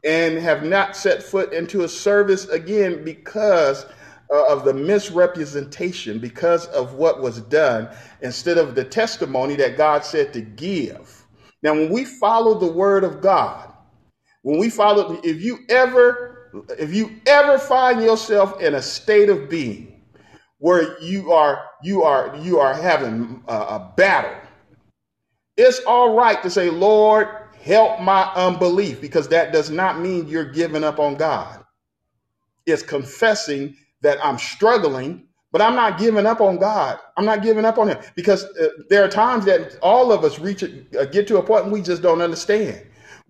and 0.05 0.39
have 0.39 0.65
not 0.65 0.97
set 0.97 1.23
foot 1.23 1.53
into 1.53 1.85
a 1.85 1.89
service 1.89 2.47
again 2.49 3.05
because 3.05 3.87
uh, 4.31 4.45
of 4.47 4.65
the 4.65 4.75
misrepresentation, 4.75 6.19
because 6.19 6.67
of 6.67 6.95
what 6.95 7.23
was 7.23 7.41
done, 7.43 7.89
instead 8.23 8.59
of 8.59 8.75
the 8.75 8.85
testimony 8.85 9.55
that 9.57 9.77
God 9.77 10.05
said 10.05 10.33
to 10.33 10.41
give. 10.41 11.25
Now, 11.63 11.73
when 11.75 11.91
we 11.91 12.05
follow 12.05 12.59
the 12.59 12.71
word 12.71 13.05
of 13.05 13.21
God, 13.21 13.73
when 14.43 14.59
we 14.59 14.69
follow, 14.71 15.21
if 15.25 15.41
you 15.43 15.61
ever 15.71 16.34
if 16.79 16.95
you 16.95 17.11
ever 17.27 17.59
find 17.59 18.03
yourself 18.03 18.61
in 18.61 18.75
a 18.77 18.83
state 18.83 19.29
of 19.31 19.49
being 19.51 20.03
where 20.59 21.01
you 21.03 21.33
are 21.33 21.67
you 21.83 22.03
are 22.05 22.37
you 22.43 22.61
are 22.61 22.75
having 22.75 23.43
a, 23.49 23.55
a 23.55 23.95
battle 23.97 24.37
it's 25.57 25.81
all 25.87 26.15
right 26.17 26.43
to 26.43 26.51
say 26.51 26.71
lord 26.71 27.29
help 27.63 28.01
my 28.01 28.25
unbelief 28.35 29.01
because 29.01 29.29
that 29.29 29.53
does 29.53 29.71
not 29.71 30.01
mean 30.01 30.27
you're 30.29 30.45
giving 30.53 30.85
up 30.85 30.99
on 31.01 31.15
god 31.17 31.65
it's 32.67 32.83
confessing 32.83 33.77
that 34.03 34.25
i'm 34.25 34.39
struggling 34.39 35.25
But 35.53 35.63
I'm 35.63 35.75
not 35.77 35.99
giving 35.99 36.27
up 36.27 36.41
on 36.43 36.59
God. 36.59 36.99
I'm 37.17 37.25
not 37.25 37.43
giving 37.43 37.65
up 37.65 37.79
on 37.79 37.89
Him 37.89 37.99
because 38.17 38.45
uh, 38.45 38.69
there 38.91 39.05
are 39.05 39.09
times 39.09 39.47
that 39.47 39.79
all 39.83 40.13
of 40.13 40.25
us 40.25 40.39
reach 40.39 40.63
uh, 40.65 41.07
get 41.07 41.29
to 41.29 41.39
a 41.39 41.43
point 41.43 41.65
and 41.65 41.73
we 41.73 41.83
just 41.83 42.03
don't 42.03 42.23
understand. 42.23 42.83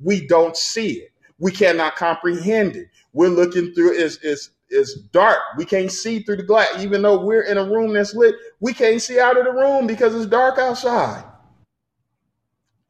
We 0.03 0.27
don't 0.27 0.57
see 0.57 0.95
it. 1.01 1.13
We 1.39 1.53
cannot 1.53 1.97
comprehend 1.97 2.77
it. 2.77 2.89
We're 3.15 3.29
looking 3.29 3.73
through 3.75 3.95
it's 3.95 4.19
it's 4.23 4.51
it's 4.69 4.95
dark. 5.13 5.39
We 5.57 5.65
can't 5.65 5.91
see 5.93 6.21
through 6.21 6.37
the 6.37 6.43
glass. 6.43 6.69
Even 6.81 7.03
though 7.03 7.25
we're 7.25 7.45
in 7.45 7.59
a 7.59 7.65
room 7.65 7.95
that's 7.95 8.15
lit, 8.15 8.35
we 8.61 8.75
can't 8.75 9.01
see 9.01 9.21
out 9.21 9.39
of 9.39 9.45
the 9.45 9.53
room 9.53 9.87
because 9.87 10.15
it's 10.15 10.27
dark 10.27 10.59
outside. 10.59 11.25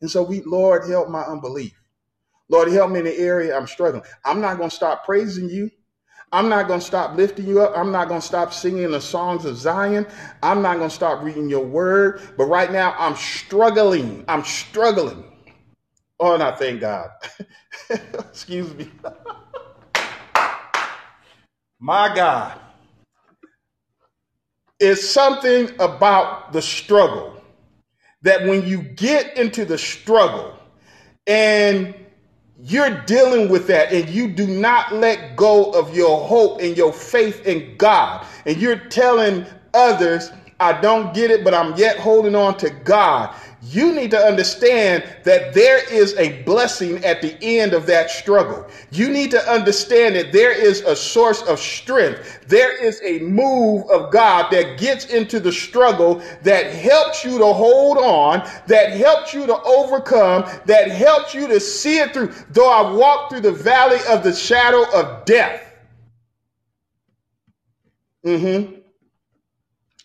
And 0.01 0.11
so 0.11 0.23
we, 0.23 0.43
Lord, 0.43 0.89
help 0.89 1.09
my 1.09 1.23
unbelief. 1.23 1.73
Lord, 2.49 2.69
help 2.73 2.91
me 2.91 3.01
in 3.01 3.05
the 3.07 3.19
area 3.19 3.57
I'm 3.57 3.67
struggling. 3.67 4.03
I'm 4.25 4.41
not 4.41 4.59
going 4.59 4.71
to 4.71 4.77
stop 4.77 5.05
praising 5.05 5.49
you. 5.49 5.71
I'm 6.33 6.49
not 6.49 6.69
going 6.69 6.81
to 6.81 6.87
stop 6.87 7.17
lifting 7.17 7.47
you 7.47 7.63
up. 7.63 7.77
I'm 7.77 7.93
not 7.93 8.09
going 8.09 8.21
to 8.21 8.27
stop 8.27 8.53
singing 8.53 8.91
the 8.91 9.01
songs 9.01 9.45
of 9.45 9.57
Zion. 9.57 10.07
I'm 10.43 10.63
not 10.63 10.79
going 10.79 10.91
to 10.91 10.95
stop 10.95 11.23
reading 11.23 11.49
your 11.49 11.65
word. 11.65 12.21
But 12.37 12.47
right 12.47 12.73
now, 12.73 12.95
I'm 12.99 13.17
struggling. 13.17 14.25
I'm 14.29 14.45
struggling. 14.45 15.25
Oh, 16.21 16.35
and 16.35 16.43
I 16.43 16.55
thank 16.57 16.81
God. 16.81 17.11
Excuse 17.91 18.75
me. 18.75 18.91
My 21.81 22.15
God. 22.15 22.59
It's 24.81 25.09
something 25.09 25.71
about 25.79 26.53
the 26.53 26.63
struggle 26.63 27.41
that 28.23 28.45
when 28.45 28.67
you 28.67 28.83
get 28.83 29.37
into 29.37 29.65
the 29.65 29.79
struggle 29.79 30.59
and 31.27 31.95
you're 32.59 33.03
dealing 33.05 33.49
with 33.49 33.67
that 33.67 33.93
and 33.93 34.09
you 34.09 34.29
do 34.29 34.47
not 34.47 34.95
let 34.95 35.37
go 35.37 35.71
of 35.73 35.95
your 35.95 36.27
hope 36.27 36.61
and 36.61 36.77
your 36.77 36.93
faith 36.93 37.47
in 37.47 37.77
God, 37.77 38.27
and 38.47 38.57
you're 38.57 38.77
telling 38.77 39.47
others, 39.75 40.31
I 40.61 40.81
don't 40.81 41.15
get 41.15 41.31
it, 41.31 41.45
but 41.45 41.53
I'm 41.53 41.77
yet 41.77 41.99
holding 41.99 42.35
on 42.35 42.57
to 42.59 42.71
God 42.71 43.35
you 43.67 43.93
need 43.93 44.11
to 44.11 44.19
understand 44.19 45.05
that 45.25 45.55
there 45.55 45.83
is 45.93 46.15
a 46.17 46.43
blessing 46.43 47.03
at 47.05 47.23
the 47.23 47.37
end 47.43 47.73
of 47.73 47.87
that 47.87 48.11
struggle. 48.11 48.67
You 48.91 49.09
need 49.09 49.31
to 49.31 49.51
understand 49.51 50.17
that 50.17 50.33
there 50.33 50.53
is 50.53 50.83
a 50.83 50.95
source 50.95 51.43
of 51.43 51.59
strength. 51.59 52.47
There 52.47 52.77
is 52.77 53.01
a 53.03 53.21
move 53.21 53.89
of 53.91 54.13
God 54.13 54.51
that 54.51 54.79
gets 54.79 55.07
into 55.07 55.41
the 55.41 55.53
struggle 55.53 56.23
that 56.43 56.73
helps 56.73 57.25
you 57.25 57.39
to 57.39 57.47
hold 57.47 57.97
on, 57.99 58.47
that 58.67 58.93
helps 58.93 59.33
you 59.33 59.47
to 59.47 59.63
overcome, 59.63 60.45
that 60.67 60.91
helps 60.91 61.35
you 61.35 61.49
to 61.49 61.59
see 61.59 61.99
it 61.99 62.13
through. 62.13 62.35
Though 62.51 62.71
I 62.71 62.91
walk 62.93 63.31
through 63.31 63.41
the 63.41 63.53
valley 63.53 63.99
of 64.11 64.23
the 64.23 64.35
shadow 64.35 64.85
of 64.95 65.25
death. 65.25 65.63
Mm-hmm. 68.27 68.81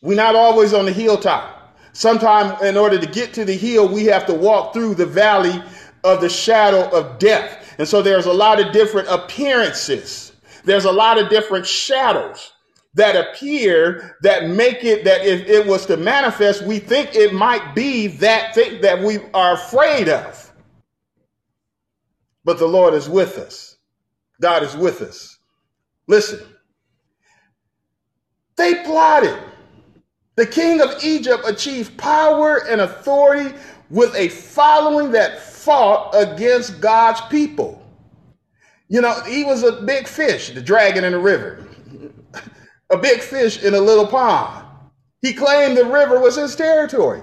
We're 0.01 0.15
not 0.15 0.35
always 0.35 0.73
on 0.73 0.85
the 0.85 0.93
hilltop. 0.93 1.58
Sometimes, 1.99 2.61
in 2.61 2.77
order 2.77 2.97
to 2.97 3.05
get 3.05 3.33
to 3.33 3.43
the 3.43 3.57
hill, 3.57 3.85
we 3.85 4.05
have 4.05 4.25
to 4.27 4.33
walk 4.33 4.71
through 4.71 4.95
the 4.95 5.05
valley 5.05 5.61
of 6.05 6.21
the 6.21 6.29
shadow 6.29 6.89
of 6.97 7.19
death. 7.19 7.75
And 7.77 7.85
so 7.85 8.01
there's 8.01 8.25
a 8.25 8.31
lot 8.31 8.57
of 8.65 8.71
different 8.71 9.09
appearances. 9.09 10.31
There's 10.63 10.85
a 10.85 10.91
lot 10.93 11.17
of 11.17 11.27
different 11.27 11.67
shadows 11.67 12.53
that 12.93 13.17
appear 13.17 14.15
that 14.21 14.47
make 14.47 14.85
it 14.85 15.03
that 15.03 15.25
if 15.25 15.45
it 15.49 15.67
was 15.67 15.85
to 15.87 15.97
manifest, 15.97 16.65
we 16.65 16.79
think 16.79 17.15
it 17.15 17.33
might 17.33 17.75
be 17.75 18.07
that 18.07 18.55
thing 18.55 18.79
that 18.79 19.03
we 19.03 19.17
are 19.33 19.55
afraid 19.55 20.07
of. 20.07 20.53
But 22.45 22.59
the 22.59 22.67
Lord 22.67 22.93
is 22.93 23.09
with 23.09 23.37
us. 23.37 23.75
God 24.39 24.63
is 24.63 24.73
with 24.73 25.01
us. 25.01 25.37
Listen, 26.07 26.39
they 28.55 28.85
plotted 28.85 29.37
the 30.39 30.45
king 30.45 30.79
of 30.79 31.03
Egypt 31.03 31.43
achieved 31.45 31.97
power 31.97 32.65
and 32.69 32.79
authority 32.79 33.53
with 33.89 34.15
a 34.15 34.29
following 34.29 35.11
that 35.11 35.41
fought 35.41 36.11
against 36.13 36.79
God's 36.79 37.19
people. 37.29 37.85
You 38.87 39.01
know, 39.01 39.21
he 39.23 39.43
was 39.43 39.63
a 39.63 39.81
big 39.81 40.07
fish, 40.07 40.51
the 40.51 40.61
dragon 40.61 41.03
in 41.03 41.11
the 41.11 41.19
river, 41.19 41.67
a 42.89 42.97
big 42.97 43.19
fish 43.19 43.61
in 43.63 43.73
a 43.73 43.79
little 43.81 44.07
pond. 44.07 44.65
He 45.21 45.33
claimed 45.33 45.75
the 45.75 45.83
river 45.83 46.21
was 46.21 46.37
his 46.37 46.55
territory. 46.55 47.21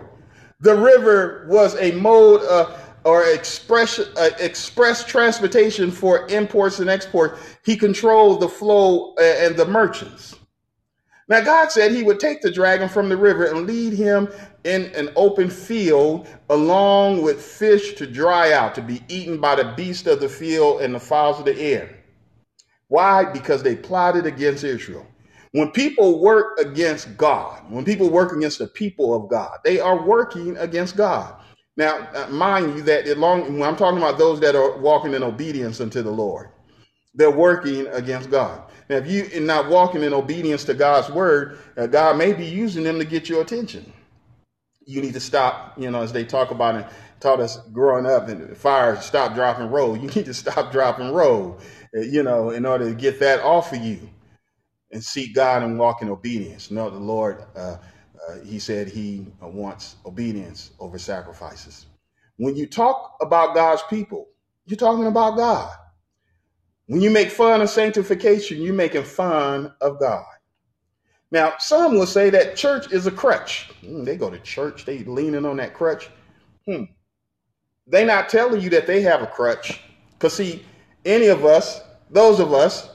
The 0.60 0.76
river 0.76 1.46
was 1.48 1.74
a 1.76 1.92
mode 1.92 2.42
uh, 2.42 2.76
or 3.04 3.24
express, 3.30 3.98
uh, 3.98 4.30
express 4.38 5.04
transportation 5.04 5.90
for 5.90 6.28
imports 6.28 6.80
and 6.80 6.90
exports. 6.90 7.40
He 7.64 7.78
controlled 7.78 8.42
the 8.42 8.48
flow 8.48 9.14
uh, 9.14 9.22
and 9.22 9.56
the 9.56 9.64
merchants. 9.64 10.35
Now, 11.28 11.40
God 11.40 11.72
said 11.72 11.92
he 11.92 12.04
would 12.04 12.20
take 12.20 12.42
the 12.42 12.50
dragon 12.52 12.88
from 12.88 13.08
the 13.08 13.16
river 13.16 13.46
and 13.46 13.66
lead 13.66 13.94
him 13.94 14.28
in 14.64 14.86
an 14.94 15.10
open 15.16 15.50
field 15.50 16.28
along 16.50 17.22
with 17.22 17.42
fish 17.42 17.94
to 17.94 18.06
dry 18.06 18.52
out, 18.52 18.74
to 18.76 18.82
be 18.82 19.02
eaten 19.08 19.40
by 19.40 19.56
the 19.56 19.74
beast 19.76 20.06
of 20.06 20.20
the 20.20 20.28
field 20.28 20.82
and 20.82 20.94
the 20.94 21.00
fowls 21.00 21.38
of 21.38 21.46
the 21.46 21.58
air. 21.60 21.96
Why? 22.88 23.24
Because 23.24 23.62
they 23.62 23.76
plotted 23.76 24.26
against 24.26 24.64
Israel. 24.64 25.06
When 25.52 25.70
people 25.72 26.20
work 26.20 26.58
against 26.60 27.16
God, 27.16 27.62
when 27.70 27.84
people 27.84 28.10
work 28.10 28.32
against 28.32 28.58
the 28.58 28.68
people 28.68 29.14
of 29.14 29.30
God, 29.30 29.58
they 29.64 29.80
are 29.80 30.06
working 30.06 30.56
against 30.58 30.96
God. 30.96 31.34
Now, 31.76 32.08
uh, 32.14 32.28
mind 32.30 32.76
you 32.76 32.82
that 32.82 33.06
when 33.18 33.62
I'm 33.62 33.76
talking 33.76 33.98
about 33.98 34.18
those 34.18 34.40
that 34.40 34.54
are 34.56 34.78
walking 34.78 35.14
in 35.14 35.22
obedience 35.22 35.80
unto 35.80 36.02
the 36.02 36.10
Lord, 36.10 36.50
they're 37.14 37.30
working 37.30 37.86
against 37.88 38.30
God. 38.30 38.70
Now, 38.88 38.96
if 38.96 39.08
you 39.08 39.28
are 39.36 39.40
not 39.44 39.68
walking 39.68 40.02
in 40.02 40.14
obedience 40.14 40.64
to 40.66 40.74
God's 40.74 41.10
word, 41.10 41.58
uh, 41.76 41.86
God 41.88 42.18
may 42.18 42.32
be 42.32 42.46
using 42.46 42.84
them 42.84 42.98
to 42.98 43.04
get 43.04 43.28
your 43.28 43.42
attention. 43.42 43.92
You 44.86 45.02
need 45.02 45.14
to 45.14 45.20
stop, 45.20 45.78
you 45.78 45.90
know, 45.90 46.02
as 46.02 46.12
they 46.12 46.24
talk 46.24 46.50
about 46.52 46.76
and 46.76 46.86
taught 47.20 47.40
us 47.40 47.58
growing 47.72 48.06
up 48.06 48.28
and 48.28 48.56
fire, 48.56 48.96
stop, 49.00 49.34
drop, 49.34 49.58
and 49.58 49.72
roll. 49.72 49.96
You 50.02 50.08
need 50.08 50.26
to 50.26 50.34
stop, 50.34 50.72
drop, 50.72 51.00
and 51.00 51.14
roll, 51.14 51.58
uh, 51.96 52.00
you 52.00 52.22
know, 52.22 52.50
in 52.50 52.66
order 52.66 52.88
to 52.88 52.94
get 52.94 53.20
that 53.20 53.40
off 53.40 53.72
of 53.72 53.80
you 53.82 54.08
and 54.92 55.04
seek 55.04 55.34
God 55.34 55.62
and 55.62 55.78
walk 55.78 56.02
in 56.02 56.10
obedience. 56.10 56.70
No, 56.70 56.90
the 56.90 56.98
Lord, 56.98 57.44
uh, 57.56 57.78
uh, 58.28 58.40
he 58.44 58.58
said 58.58 58.88
he 58.88 59.26
wants 59.40 59.96
obedience 60.06 60.72
over 60.80 60.98
sacrifices. 60.98 61.86
When 62.38 62.56
you 62.56 62.66
talk 62.66 63.16
about 63.20 63.54
God's 63.54 63.82
people, 63.90 64.28
you're 64.66 64.76
talking 64.78 65.06
about 65.06 65.36
God. 65.36 65.70
When 66.86 67.00
you 67.00 67.10
make 67.10 67.30
fun 67.30 67.60
of 67.60 67.70
sanctification, 67.70 68.62
you're 68.62 68.74
making 68.74 69.04
fun 69.04 69.72
of 69.80 69.98
God. 69.98 70.24
Now, 71.32 71.54
some 71.58 71.94
will 71.98 72.06
say 72.06 72.30
that 72.30 72.56
church 72.56 72.92
is 72.92 73.06
a 73.06 73.10
crutch. 73.10 73.70
Mm, 73.82 74.04
they 74.04 74.16
go 74.16 74.30
to 74.30 74.38
church, 74.38 74.84
they 74.84 74.98
leaning 75.04 75.44
on 75.44 75.56
that 75.56 75.74
crutch. 75.74 76.08
Hmm. 76.66 76.84
They 77.88 78.04
not 78.04 78.28
telling 78.28 78.60
you 78.60 78.70
that 78.70 78.86
they 78.86 79.02
have 79.02 79.22
a 79.22 79.26
crutch. 79.26 79.80
Because 80.12 80.34
see, 80.34 80.64
any 81.04 81.26
of 81.26 81.44
us, 81.44 81.80
those 82.10 82.40
of 82.40 82.52
us, 82.52 82.90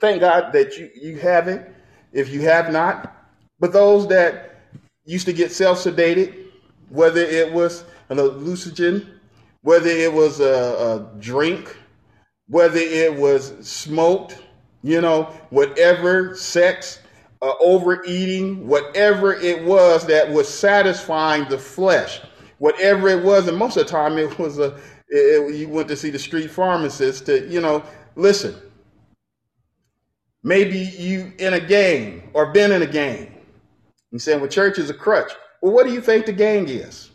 thank 0.00 0.20
God 0.20 0.52
that 0.52 0.76
you, 0.78 0.90
you 0.94 1.16
have 1.18 1.48
it, 1.48 1.74
if 2.12 2.28
you 2.28 2.42
have 2.42 2.72
not. 2.72 3.16
But 3.58 3.72
those 3.72 4.06
that 4.08 4.60
used 5.04 5.26
to 5.26 5.32
get 5.32 5.50
self-sedated, 5.52 6.46
whether 6.88 7.20
it 7.20 7.52
was 7.52 7.84
an 8.08 8.18
hallucinogen, 8.18 9.08
whether 9.62 9.88
it 9.90 10.12
was 10.12 10.40
a, 10.40 10.44
a 10.44 11.20
drink, 11.20 11.76
whether 12.52 12.78
it 12.78 13.14
was 13.16 13.54
smoked, 13.66 14.42
you 14.82 15.00
know, 15.00 15.22
whatever 15.48 16.36
sex, 16.36 17.00
uh, 17.40 17.54
overeating, 17.60 18.68
whatever 18.68 19.32
it 19.32 19.64
was 19.64 20.04
that 20.06 20.30
was 20.30 20.46
satisfying 20.52 21.48
the 21.48 21.56
flesh, 21.56 22.20
whatever 22.58 23.08
it 23.08 23.24
was, 23.24 23.48
and 23.48 23.56
most 23.56 23.78
of 23.78 23.86
the 23.86 23.90
time 23.90 24.18
it 24.18 24.38
was 24.38 24.58
a 24.58 24.78
it, 25.08 25.54
you 25.54 25.66
went 25.66 25.88
to 25.88 25.96
see 25.96 26.10
the 26.10 26.18
street 26.18 26.50
pharmacist 26.50 27.24
to 27.24 27.48
you 27.48 27.62
know 27.62 27.82
listen. 28.16 28.54
Maybe 30.42 30.78
you 30.78 31.32
in 31.38 31.54
a 31.54 31.60
gang 31.60 32.28
or 32.34 32.52
been 32.52 32.70
in 32.70 32.82
a 32.82 32.86
gang. 32.86 33.34
You 34.10 34.18
saying, 34.18 34.40
well, 34.40 34.50
church 34.50 34.78
is 34.78 34.90
a 34.90 34.94
crutch. 34.94 35.32
Well, 35.62 35.72
what 35.72 35.86
do 35.86 35.92
you 35.92 36.02
think 36.02 36.26
the 36.26 36.32
gang 36.34 36.68
is? 36.68 37.12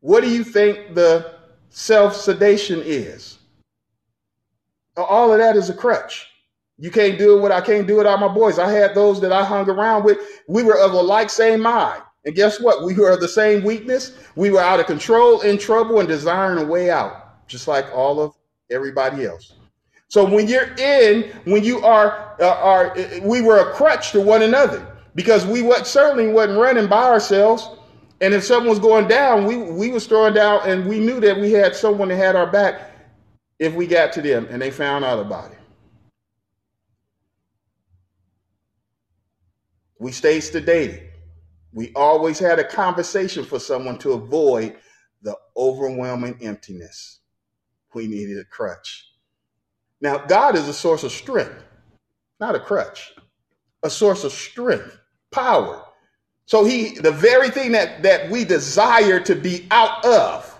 What 0.00 0.22
do 0.22 0.28
you 0.28 0.44
think 0.44 0.94
the 0.94 1.36
self 1.70 2.14
sedation 2.14 2.82
is? 2.84 3.38
All 5.04 5.32
of 5.32 5.38
that 5.38 5.56
is 5.56 5.70
a 5.70 5.74
crutch. 5.74 6.28
You 6.78 6.90
can't 6.90 7.18
do 7.18 7.38
it 7.38 7.40
what 7.40 7.52
I 7.52 7.60
can't 7.60 7.86
do 7.86 8.00
it 8.00 8.06
all 8.06 8.18
my 8.18 8.28
boys. 8.28 8.58
I 8.58 8.70
had 8.70 8.94
those 8.94 9.20
that 9.22 9.32
I 9.32 9.44
hung 9.44 9.68
around 9.68 10.04
with. 10.04 10.18
We 10.46 10.62
were 10.62 10.78
of 10.78 10.92
a 10.92 11.00
like 11.00 11.30
same 11.30 11.60
mind. 11.60 12.02
And 12.26 12.34
guess 12.34 12.60
what? 12.60 12.84
We 12.84 12.94
were 12.94 13.10
of 13.10 13.20
the 13.20 13.28
same 13.28 13.64
weakness. 13.64 14.12
We 14.34 14.50
were 14.50 14.60
out 14.60 14.80
of 14.80 14.86
control, 14.86 15.40
in 15.42 15.58
trouble, 15.58 16.00
and 16.00 16.08
desiring 16.08 16.62
a 16.62 16.66
way 16.66 16.90
out, 16.90 17.46
just 17.46 17.68
like 17.68 17.86
all 17.94 18.20
of 18.20 18.34
everybody 18.70 19.24
else. 19.24 19.54
So 20.08 20.24
when 20.24 20.48
you're 20.48 20.74
in, 20.74 21.30
when 21.44 21.64
you 21.64 21.80
are, 21.84 22.36
uh, 22.40 22.48
are 22.48 22.96
we 23.22 23.42
were 23.42 23.58
a 23.58 23.72
crutch 23.72 24.12
to 24.12 24.20
one 24.20 24.42
another 24.42 24.86
because 25.14 25.46
we 25.46 25.62
what 25.62 25.86
certainly 25.86 26.28
wasn't 26.28 26.58
running 26.58 26.88
by 26.88 27.04
ourselves. 27.04 27.68
And 28.20 28.32
if 28.32 28.44
something 28.44 28.68
was 28.68 28.78
going 28.78 29.08
down, 29.08 29.44
we 29.44 29.56
we 29.56 29.90
was 29.90 30.06
throwing 30.06 30.34
down, 30.34 30.60
and 30.64 30.86
we 30.86 30.98
knew 31.00 31.20
that 31.20 31.38
we 31.38 31.52
had 31.52 31.76
someone 31.76 32.08
that 32.08 32.16
had 32.16 32.36
our 32.36 32.50
back 32.50 32.90
if 33.58 33.74
we 33.74 33.86
got 33.86 34.12
to 34.14 34.22
them 34.22 34.46
and 34.50 34.60
they 34.60 34.70
found 34.70 35.04
out 35.04 35.18
about 35.18 35.52
it. 35.52 35.58
We 39.98 40.12
stayed 40.12 40.42
sedated. 40.42 41.08
We 41.72 41.92
always 41.94 42.38
had 42.38 42.58
a 42.58 42.64
conversation 42.64 43.44
for 43.44 43.58
someone 43.58 43.98
to 43.98 44.12
avoid 44.12 44.76
the 45.22 45.36
overwhelming 45.56 46.38
emptiness. 46.42 47.20
We 47.94 48.06
needed 48.06 48.38
a 48.38 48.44
crutch. 48.44 49.10
Now, 50.00 50.18
God 50.18 50.56
is 50.56 50.68
a 50.68 50.74
source 50.74 51.02
of 51.02 51.12
strength, 51.12 51.64
not 52.38 52.54
a 52.54 52.60
crutch, 52.60 53.14
a 53.82 53.90
source 53.90 54.24
of 54.24 54.32
strength, 54.32 54.98
power. 55.30 55.82
So 56.44 56.64
he, 56.64 56.90
the 56.90 57.10
very 57.10 57.50
thing 57.50 57.72
that, 57.72 58.02
that 58.02 58.30
we 58.30 58.44
desire 58.44 59.18
to 59.20 59.34
be 59.34 59.66
out 59.70 60.04
of, 60.04 60.55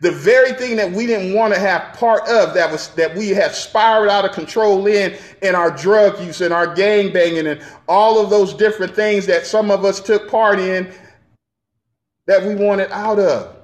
the 0.00 0.10
very 0.10 0.52
thing 0.54 0.76
that 0.76 0.90
we 0.90 1.06
didn't 1.06 1.34
want 1.34 1.52
to 1.52 1.60
have 1.60 1.94
part 1.94 2.22
of 2.28 2.54
that 2.54 2.70
was 2.72 2.88
that 2.94 3.14
we 3.14 3.28
had 3.28 3.54
spiraled 3.54 4.08
out 4.08 4.24
of 4.24 4.32
control 4.32 4.86
in 4.86 5.16
in 5.42 5.54
our 5.54 5.70
drug 5.70 6.18
use 6.20 6.40
and 6.40 6.54
our 6.54 6.74
gang 6.74 7.12
banging 7.12 7.46
and 7.46 7.62
all 7.86 8.18
of 8.18 8.30
those 8.30 8.54
different 8.54 8.94
things 8.94 9.26
that 9.26 9.46
some 9.46 9.70
of 9.70 9.84
us 9.84 10.00
took 10.00 10.28
part 10.28 10.58
in 10.58 10.90
that 12.26 12.42
we 12.42 12.54
wanted 12.54 12.90
out 12.92 13.18
of. 13.18 13.56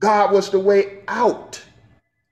God 0.00 0.32
was 0.32 0.50
the 0.50 0.58
way 0.58 1.00
out. 1.08 1.62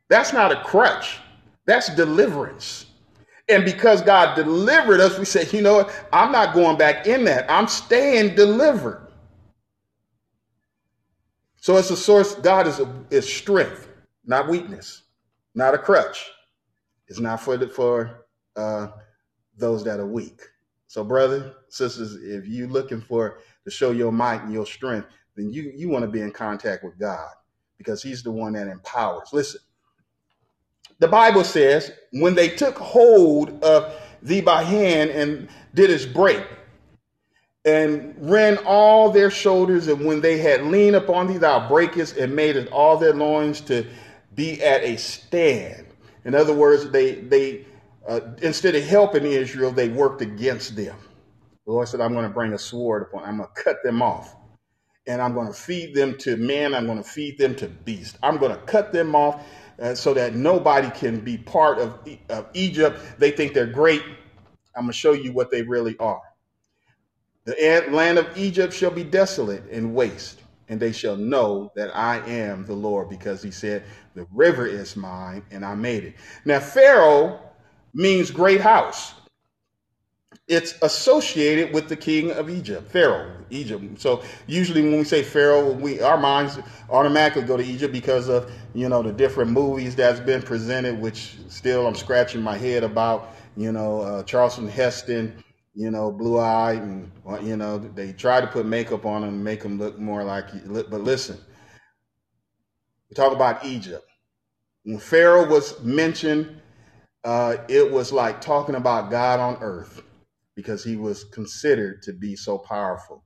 That's 0.09 0.33
not 0.33 0.51
a 0.53 0.63
crutch. 0.63 1.19
That's 1.67 1.95
deliverance. 1.95 2.87
And 3.51 3.65
because 3.65 4.01
God 4.03 4.37
delivered 4.37 5.01
us, 5.01 5.19
we 5.19 5.25
said, 5.27 5.53
you 5.53 5.61
know 5.61 5.75
what? 5.75 6.07
I'm 6.13 6.33
not 6.33 6.55
going 6.55 6.79
back 6.79 7.07
in 7.07 7.25
that. 7.25 7.51
I'm 7.51 7.69
staying 7.69 8.35
delivered. 8.35 9.08
So 11.61 11.77
it's 11.77 11.91
a 11.91 11.97
source, 11.97 12.35
God 12.37 12.67
is, 12.67 12.79
a, 12.81 13.05
is 13.11 13.29
strength, 13.29 13.89
not 14.25 14.49
weakness, 14.49 15.03
not 15.55 15.75
a 15.75 15.79
crutch. 15.79 16.31
It's 17.09 17.21
not 17.21 17.41
for 17.41 17.57
the, 17.57 17.69
for 17.69 18.27
uh, 18.57 18.89
those 19.57 19.85
that 19.85 20.01
are 20.01 20.07
weak. 20.07 20.41
So, 20.87 21.05
brother, 21.05 21.55
sisters, 21.69 22.17
if 22.23 22.47
you're 22.47 22.69
looking 22.69 23.01
for 23.01 23.41
to 23.65 23.71
show 23.71 23.91
your 23.91 24.13
might 24.13 24.43
and 24.43 24.53
your 24.53 24.67
strength, 24.67 25.09
then 25.37 25.53
you 25.53 25.73
you 25.77 25.89
want 25.89 26.03
to 26.03 26.11
be 26.11 26.23
in 26.23 26.31
contact 26.31 26.83
with 26.83 26.99
God 26.99 27.31
because 27.77 28.03
He's 28.03 28.23
the 28.23 28.31
one 28.31 28.55
that 28.55 28.69
empowers. 28.69 29.29
Listen, 29.33 29.61
the 30.99 31.09
Bible 31.09 31.45
says 31.45 31.93
when 32.13 32.35
they 32.35 32.49
took 32.49 32.77
hold 32.79 33.63
of 33.63 33.95
thee 34.23 34.41
by 34.41 34.63
hand 34.63 35.11
and 35.11 35.49
did 35.75 35.91
his 35.91 36.07
break, 36.07 36.45
and 37.69 38.15
ran 38.19 38.59
all 38.67 39.11
their 39.11 39.31
shoulders, 39.31 39.89
and 39.89 40.05
when 40.07 40.23
they 40.23 40.39
had 40.39 40.65
leaned 40.65 40.97
upon 40.97 41.27
thee, 41.29 41.39
thou 41.39 41.69
breakest 41.69 42.17
and 42.17 42.35
made 42.35 42.57
it 42.57 42.71
all 42.73 42.97
their 42.97 43.15
loins 43.15 43.61
to 43.63 43.87
be 44.35 44.63
at 44.63 44.83
a 44.85 44.97
stand. 44.97 45.87
In 46.25 46.35
other 46.35 46.55
words, 46.55 46.91
they 46.91 47.17
they 47.17 47.67
uh, 48.09 48.21
instead 48.43 48.75
of 48.75 48.85
helping 48.85 49.25
Israel, 49.27 49.71
they 49.71 49.91
worked 49.91 50.23
against 50.23 50.77
them. 50.77 50.97
The 51.67 51.73
Lord 51.73 51.89
said, 51.89 52.01
"I'm 52.01 52.15
going 52.15 52.27
to 52.27 52.35
bring 52.35 52.55
a 52.55 52.59
sword 52.59 53.03
upon. 53.03 53.25
I'm 53.25 53.39
going 53.39 53.51
to 53.55 53.63
cut 53.63 53.79
them 53.85 54.03
off, 54.03 54.35
and 55.07 55.23
I'm 55.23 55.35
going 55.35 55.49
to 55.49 55.55
feed 55.55 55.95
them 55.95 56.19
to 56.19 56.37
men. 56.39 56.75
I'm 56.75 56.87
going 56.87 57.03
to 57.03 57.09
feed 57.09 57.39
them 57.39 57.55
to 57.57 57.69
beasts. 57.69 58.19
I'm 58.23 58.39
going 58.39 58.53
to 58.53 58.63
cut 58.63 58.93
them 58.93 59.15
off." 59.15 59.45
Uh, 59.81 59.95
so 59.95 60.15
that 60.15 60.35
nobody 60.35 60.91
can 60.91 61.21
be 61.21 61.39
part 61.39 61.79
of, 61.79 61.99
of 62.31 62.47
Egypt. 62.55 63.01
They 63.19 63.31
think 63.31 63.55
they're 63.55 63.67
great. 63.67 64.03
I'm 64.77 64.85
going 64.85 64.93
to 64.93 64.99
show 64.99 65.13
you 65.13 65.33
what 65.33 65.51
they 65.53 65.63
really 65.63 65.97
are. 65.99 66.23
The 67.49 67.87
land 67.91 68.19
of 68.19 68.37
Egypt 68.37 68.75
shall 68.75 68.91
be 68.91 69.03
desolate 69.05 69.63
and 69.71 69.95
waste, 69.95 70.43
and 70.69 70.79
they 70.79 70.93
shall 70.93 71.17
know 71.17 71.73
that 71.77 71.97
I 71.97 72.19
am 72.29 72.67
the 72.67 72.75
Lord, 72.75 73.09
because 73.09 73.43
he 73.43 73.51
said, 73.51 73.85
The 74.15 74.27
river 74.35 74.67
is 74.67 74.97
mine, 74.97 75.43
and 75.51 75.65
I 75.65 75.75
made 75.75 76.05
it. 76.05 76.17
Now, 76.45 76.61
Pharaoh 76.61 77.41
means 77.95 78.31
great 78.31 78.61
house. 78.61 79.15
It's 80.47 80.75
associated 80.83 81.73
with 81.73 81.89
the 81.89 81.97
king 81.97 82.33
of 82.33 82.51
Egypt, 82.51 82.91
Pharaoh, 82.91 83.33
Egypt. 83.49 83.99
So 83.99 84.23
usually 84.47 84.83
when 84.83 84.99
we 84.99 85.05
say 85.05 85.23
Pharaoh, 85.23 85.73
we 85.73 86.03
our 86.03 86.19
minds 86.19 86.59
automatically 86.91 87.45
go 87.45 87.57
to 87.57 87.65
Egypt 87.65 87.95
because 87.95 88.29
of 88.29 88.51
you 88.75 88.91
know 88.91 89.03
the 89.03 89.13
different 89.13 89.51
movies 89.51 89.97
that's 89.97 90.21
been 90.21 90.43
presented, 90.43 91.01
which 91.01 91.37
still 91.49 91.87
I'm 91.87 91.95
scratching 91.95 92.43
my 92.43 92.59
head 92.59 92.85
about. 92.85 93.35
You 93.57 93.73
know, 93.73 94.03
uh, 94.03 94.23
Charlton 94.23 94.69
Heston, 94.69 95.43
you 95.79 95.93
know, 95.93 96.11
blue 96.11 96.41
eyed, 96.41 96.83
and 96.83 97.09
you 97.41 97.57
know 97.57 97.79
they 97.79 98.13
try 98.13 98.41
to 98.41 98.49
put 98.49 98.67
makeup 98.67 99.07
on 99.07 99.23
them, 99.23 99.45
make 99.45 99.63
them 99.63 99.79
look 99.79 99.97
more 99.97 100.25
like. 100.25 100.49
But 100.67 101.03
listen, 101.03 101.39
we 103.09 103.15
talk 103.15 103.33
about 103.33 103.65
Egypt. 103.65 104.05
When 104.83 104.99
Pharaoh 104.99 105.49
was 105.49 105.81
mentioned, 105.85 106.61
uh, 107.23 107.59
it 107.69 107.93
was 107.93 108.11
like 108.11 108.41
talking 108.41 108.75
about 108.75 109.13
God 109.13 109.39
on 109.39 109.59
earth 109.61 110.03
because 110.57 110.83
he 110.83 110.97
was 110.97 111.23
considered 111.23 112.03
to 112.03 112.13
be 112.13 112.35
so 112.35 112.59
powerful. 112.59 113.23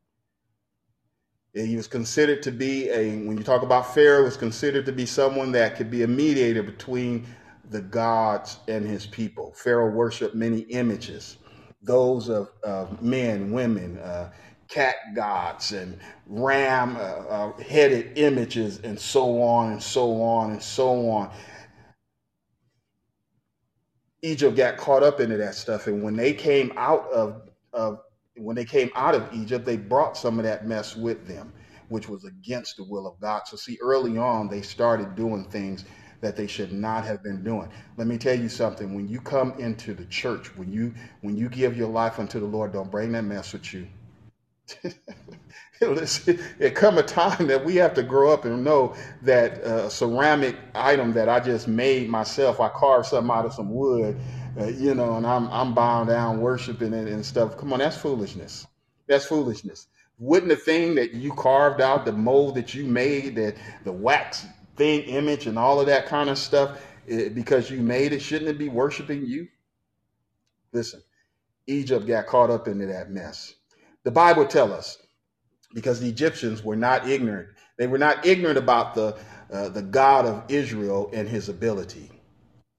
He 1.54 1.76
was 1.76 1.86
considered 1.86 2.42
to 2.42 2.50
be 2.50 2.90
a, 2.90 3.16
when 3.26 3.38
you 3.38 3.44
talk 3.44 3.62
about 3.62 3.94
Pharaoh, 3.94 4.24
was 4.24 4.36
considered 4.36 4.84
to 4.86 4.92
be 4.92 5.06
someone 5.06 5.52
that 5.52 5.76
could 5.76 5.90
be 5.90 6.02
a 6.02 6.08
mediator 6.08 6.62
between 6.62 7.26
the 7.70 7.80
gods 7.80 8.58
and 8.68 8.86
his 8.86 9.06
people. 9.06 9.54
Pharaoh 9.54 9.90
worshiped 9.90 10.34
many 10.34 10.60
images 10.60 11.38
those 11.82 12.28
of, 12.30 12.50
of 12.64 13.02
men, 13.02 13.52
women, 13.52 13.98
uh, 13.98 14.30
cat 14.68 14.96
gods, 15.14 15.72
and 15.72 15.98
ram 16.26 16.96
uh, 16.96 17.00
uh, 17.00 17.58
headed 17.62 18.18
images, 18.18 18.80
and 18.84 18.98
so 18.98 19.42
on 19.42 19.72
and 19.72 19.82
so 19.82 20.22
on 20.22 20.52
and 20.52 20.62
so 20.62 21.10
on. 21.10 21.30
Egypt 24.22 24.56
got 24.56 24.76
caught 24.78 25.02
up 25.02 25.20
into 25.20 25.36
that 25.38 25.54
stuff, 25.54 25.86
and 25.88 26.02
when 26.02 26.16
they 26.16 26.32
came 26.32 26.72
out 26.76 27.10
of, 27.12 27.42
of 27.72 28.00
when 28.36 28.56
they 28.56 28.64
came 28.64 28.90
out 28.96 29.14
of 29.14 29.28
Egypt, 29.34 29.64
they 29.66 29.76
brought 29.76 30.16
some 30.16 30.38
of 30.38 30.44
that 30.44 30.66
mess 30.66 30.96
with 30.96 31.26
them, 31.26 31.52
which 31.88 32.08
was 32.08 32.24
against 32.24 32.76
the 32.76 32.84
will 32.84 33.06
of 33.06 33.20
God. 33.20 33.42
So 33.46 33.56
see, 33.56 33.78
early 33.82 34.18
on, 34.18 34.48
they 34.48 34.62
started 34.62 35.16
doing 35.16 35.44
things 35.46 35.84
that 36.22 36.36
they 36.36 36.48
should 36.48 36.72
not 36.72 37.04
have 37.06 37.22
been 37.24 37.44
doing. 37.44 37.70
Let 37.98 38.08
me 38.08 38.18
tell 38.18 38.38
you 38.38 38.50
something. 38.50 38.94
When 38.94 39.08
you 39.08 39.20
come 39.20 39.54
into 39.60 39.94
the 39.94 40.06
church, 40.06 40.56
when 40.56 40.72
you 40.72 40.94
when 41.22 41.36
you 41.36 41.50
give 41.50 41.76
your 41.76 41.90
life 41.90 42.20
unto 42.20 42.40
the 42.40 42.46
Lord, 42.46 42.74
don't 42.74 42.90
bring 42.90 43.12
that 43.12 43.24
mess 43.24 43.54
with 43.54 43.74
you. 43.74 43.88
Listen, 45.82 46.40
it 46.58 46.74
come 46.74 46.98
a 46.98 47.04
time 47.04 47.46
that 47.48 47.64
we 47.64 47.76
have 47.76 47.94
to 47.94 48.02
grow 48.02 48.32
up 48.32 48.44
and 48.46 48.64
know 48.64 48.94
that 49.22 49.58
a 49.58 49.90
ceramic 49.90 50.56
item 50.74 51.12
that 51.14 51.28
I 51.28 51.40
just 51.40 51.68
made 51.68 52.10
myself, 52.10 52.60
I 52.60 52.68
carved 52.70 53.08
something 53.08 53.30
out 53.30 53.46
of 53.46 53.54
some 53.54 53.70
wood, 53.74 54.16
uh, 54.60 54.66
you 54.68 54.94
know, 54.94 55.16
and 55.16 55.26
I'm 55.26 55.48
I'm 55.50 55.74
bowing 55.74 56.08
down 56.08 56.40
worshiping 56.40 56.94
it 56.94 57.08
and 57.08 57.24
stuff. 57.26 57.58
Come 57.58 57.72
on, 57.72 57.80
that's 57.80 57.96
foolishness. 57.98 58.66
That's 59.08 59.26
foolishness. 59.26 59.88
Wouldn't 60.18 60.50
the 60.50 60.56
thing 60.56 60.96
that 60.96 61.12
you 61.14 61.32
carved 61.34 61.80
out, 61.80 62.06
the 62.06 62.12
mold 62.12 62.56
that 62.56 62.74
you 62.74 62.84
made, 62.86 63.36
that 63.36 63.56
the 63.84 63.92
wax 63.92 64.46
thing, 64.76 65.02
image, 65.04 65.46
and 65.46 65.58
all 65.58 65.80
of 65.80 65.86
that 65.86 66.06
kind 66.06 66.30
of 66.30 66.38
stuff, 66.38 66.80
it, 67.06 67.34
because 67.34 67.70
you 67.70 67.80
made 67.80 68.12
it, 68.12 68.20
shouldn't 68.20 68.50
it 68.50 68.58
be 68.58 68.68
worshiping 68.68 69.26
you? 69.26 69.48
Listen, 70.72 71.02
Egypt 71.66 72.06
got 72.06 72.26
caught 72.26 72.50
up 72.50 72.68
into 72.68 72.86
that 72.86 73.10
mess. 73.10 73.54
The 74.04 74.10
Bible 74.12 74.46
tells 74.46 74.72
us 74.72 74.98
because 75.74 76.00
the 76.00 76.08
Egyptians 76.08 76.64
were 76.64 76.76
not 76.76 77.08
ignorant. 77.08 77.50
They 77.78 77.86
were 77.86 77.98
not 77.98 78.26
ignorant 78.26 78.58
about 78.58 78.94
the 78.94 79.18
uh, 79.52 79.68
the 79.70 79.82
God 79.82 80.26
of 80.26 80.44
Israel 80.48 81.10
and 81.12 81.28
his 81.28 81.48
ability. 81.50 82.10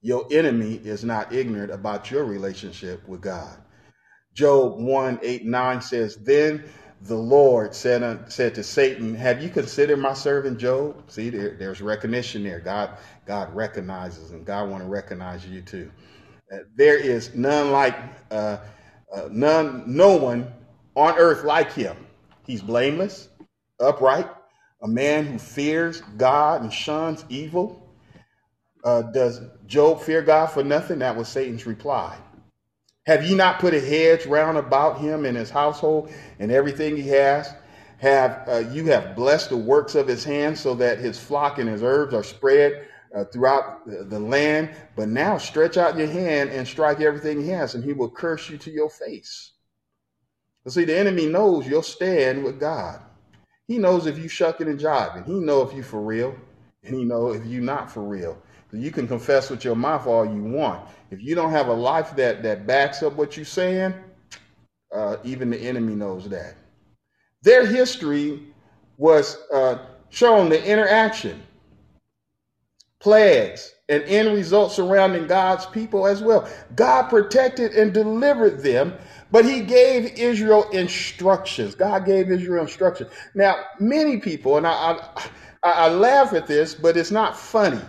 Your 0.01 0.27
enemy 0.31 0.75
is 0.75 1.03
not 1.03 1.33
ignorant 1.33 1.71
about 1.71 2.11
your 2.11 2.25
relationship 2.25 3.07
with 3.07 3.21
God. 3.21 3.57
Job 4.33 4.79
1 4.79 5.19
8 5.21 5.45
9 5.45 5.81
says, 5.81 6.17
Then 6.17 6.65
the 7.03 7.15
Lord 7.15 7.75
said, 7.75 8.01
uh, 8.03 8.17
said 8.29 8.55
to 8.55 8.63
Satan, 8.63 9.13
Have 9.15 9.43
you 9.43 9.49
considered 9.49 9.97
my 9.97 10.13
servant 10.13 10.57
Job? 10.57 11.03
See, 11.11 11.29
there, 11.29 11.55
there's 11.57 11.81
recognition 11.81 12.43
there. 12.43 12.59
God, 12.59 12.97
God 13.25 13.53
recognizes, 13.53 14.31
and 14.31 14.45
God 14.45 14.69
want 14.69 14.83
to 14.83 14.89
recognize 14.89 15.45
you 15.45 15.61
too. 15.61 15.91
Uh, 16.51 16.59
there 16.75 16.97
is 16.97 17.35
none 17.35 17.71
like, 17.71 17.95
uh, 18.31 18.57
uh, 19.13 19.27
none, 19.31 19.83
no 19.87 20.15
one 20.15 20.51
on 20.95 21.17
earth 21.17 21.43
like 21.43 21.73
him. 21.73 21.97
He's 22.45 22.61
blameless, 22.61 23.29
upright, 23.79 24.29
a 24.81 24.87
man 24.87 25.25
who 25.25 25.39
fears 25.39 26.01
God 26.17 26.61
and 26.61 26.71
shuns 26.71 27.25
evil. 27.29 27.81
Uh, 28.83 29.01
does 29.01 29.41
Job 29.65 30.01
fear 30.01 30.21
God 30.21 30.47
for 30.47 30.63
nothing? 30.63 30.99
That 30.99 31.15
was 31.15 31.27
Satan's 31.27 31.65
reply. 31.65 32.17
Have 33.05 33.25
ye 33.25 33.35
not 33.35 33.59
put 33.59 33.73
a 33.73 33.81
hedge 33.81 34.25
round 34.25 34.57
about 34.57 34.99
him 34.99 35.25
and 35.25 35.35
his 35.35 35.49
household 35.49 36.09
and 36.39 36.51
everything 36.51 36.95
he 36.95 37.09
has? 37.09 37.53
Have 37.97 38.47
uh, 38.47 38.63
you 38.71 38.85
have 38.87 39.15
blessed 39.15 39.49
the 39.49 39.57
works 39.57 39.95
of 39.95 40.07
his 40.07 40.23
hands 40.23 40.59
so 40.59 40.73
that 40.75 40.99
his 40.99 41.19
flock 41.19 41.57
and 41.59 41.69
his 41.69 41.83
herbs 41.83 42.13
are 42.13 42.23
spread 42.23 42.87
uh, 43.15 43.25
throughout 43.25 43.85
the, 43.85 44.19
land? 44.19 44.71
But 44.95 45.09
now 45.09 45.37
stretch 45.37 45.77
out 45.77 45.97
your 45.97 46.07
hand 46.07 46.49
and 46.49 46.67
strike 46.67 47.01
everything 47.01 47.41
he 47.41 47.49
has, 47.49 47.75
and 47.75 47.83
he 47.83 47.93
will 47.93 48.09
curse 48.09 48.49
you 48.49 48.57
to 48.59 48.71
your 48.71 48.89
face. 48.89 49.51
See, 50.67 50.85
the 50.85 50.97
enemy 50.97 51.25
knows 51.25 51.67
you'll 51.67 51.81
stand 51.81 52.43
with 52.43 52.59
God. 52.59 53.01
He 53.67 53.77
knows 53.77 54.05
if 54.05 54.17
you 54.17 54.29
shucking 54.29 54.67
and 54.67 54.79
jiving. 54.79 55.25
He 55.25 55.39
know 55.39 55.61
if 55.61 55.73
you 55.73 55.83
for 55.83 56.01
real, 56.01 56.35
and 56.83 56.95
he 56.95 57.03
know 57.03 57.33
if 57.33 57.45
you 57.45 57.59
not 57.59 57.91
for 57.91 58.01
real. 58.01 58.41
You 58.71 58.91
can 58.91 59.07
confess 59.07 59.49
with 59.51 59.63
your 59.63 59.75
mouth 59.75 60.07
all 60.07 60.25
you 60.25 60.43
want. 60.43 60.89
If 61.13 61.21
you 61.23 61.35
don't 61.35 61.51
have 61.51 61.69
a 61.69 61.73
life 61.73 62.15
that 62.17 62.43
that 62.43 62.67
backs 62.67 63.03
up 63.03 63.13
what 63.15 63.37
you're 63.37 63.45
saying, 63.61 63.95
Uh, 64.93 65.17
even 65.23 65.49
the 65.51 65.57
enemy 65.59 65.95
knows 65.95 66.29
that. 66.29 66.55
Their 67.43 67.65
history 67.65 68.43
was 68.97 69.37
uh, 69.53 69.79
shown 70.09 70.49
the 70.49 70.63
interaction, 70.65 71.43
plagues, 72.99 73.73
and 73.89 74.03
end 74.03 74.33
results 74.35 74.75
surrounding 74.75 75.27
God's 75.27 75.65
people 75.67 76.07
as 76.07 76.21
well. 76.23 76.47
God 76.75 77.09
protected 77.09 77.73
and 77.73 77.93
delivered 77.93 78.63
them, 78.63 78.93
but 79.31 79.45
he 79.45 79.61
gave 79.61 80.17
Israel 80.17 80.69
instructions. 80.71 81.75
God 81.75 82.05
gave 82.05 82.31
Israel 82.31 82.63
instructions. 82.63 83.11
Now, 83.35 83.55
many 83.79 84.19
people, 84.19 84.57
and 84.57 84.67
I, 84.67 84.99
I, 85.63 85.71
I 85.71 85.89
laugh 85.89 86.33
at 86.33 86.47
this, 86.47 86.75
but 86.75 86.97
it's 86.97 87.11
not 87.11 87.37
funny. 87.37 87.81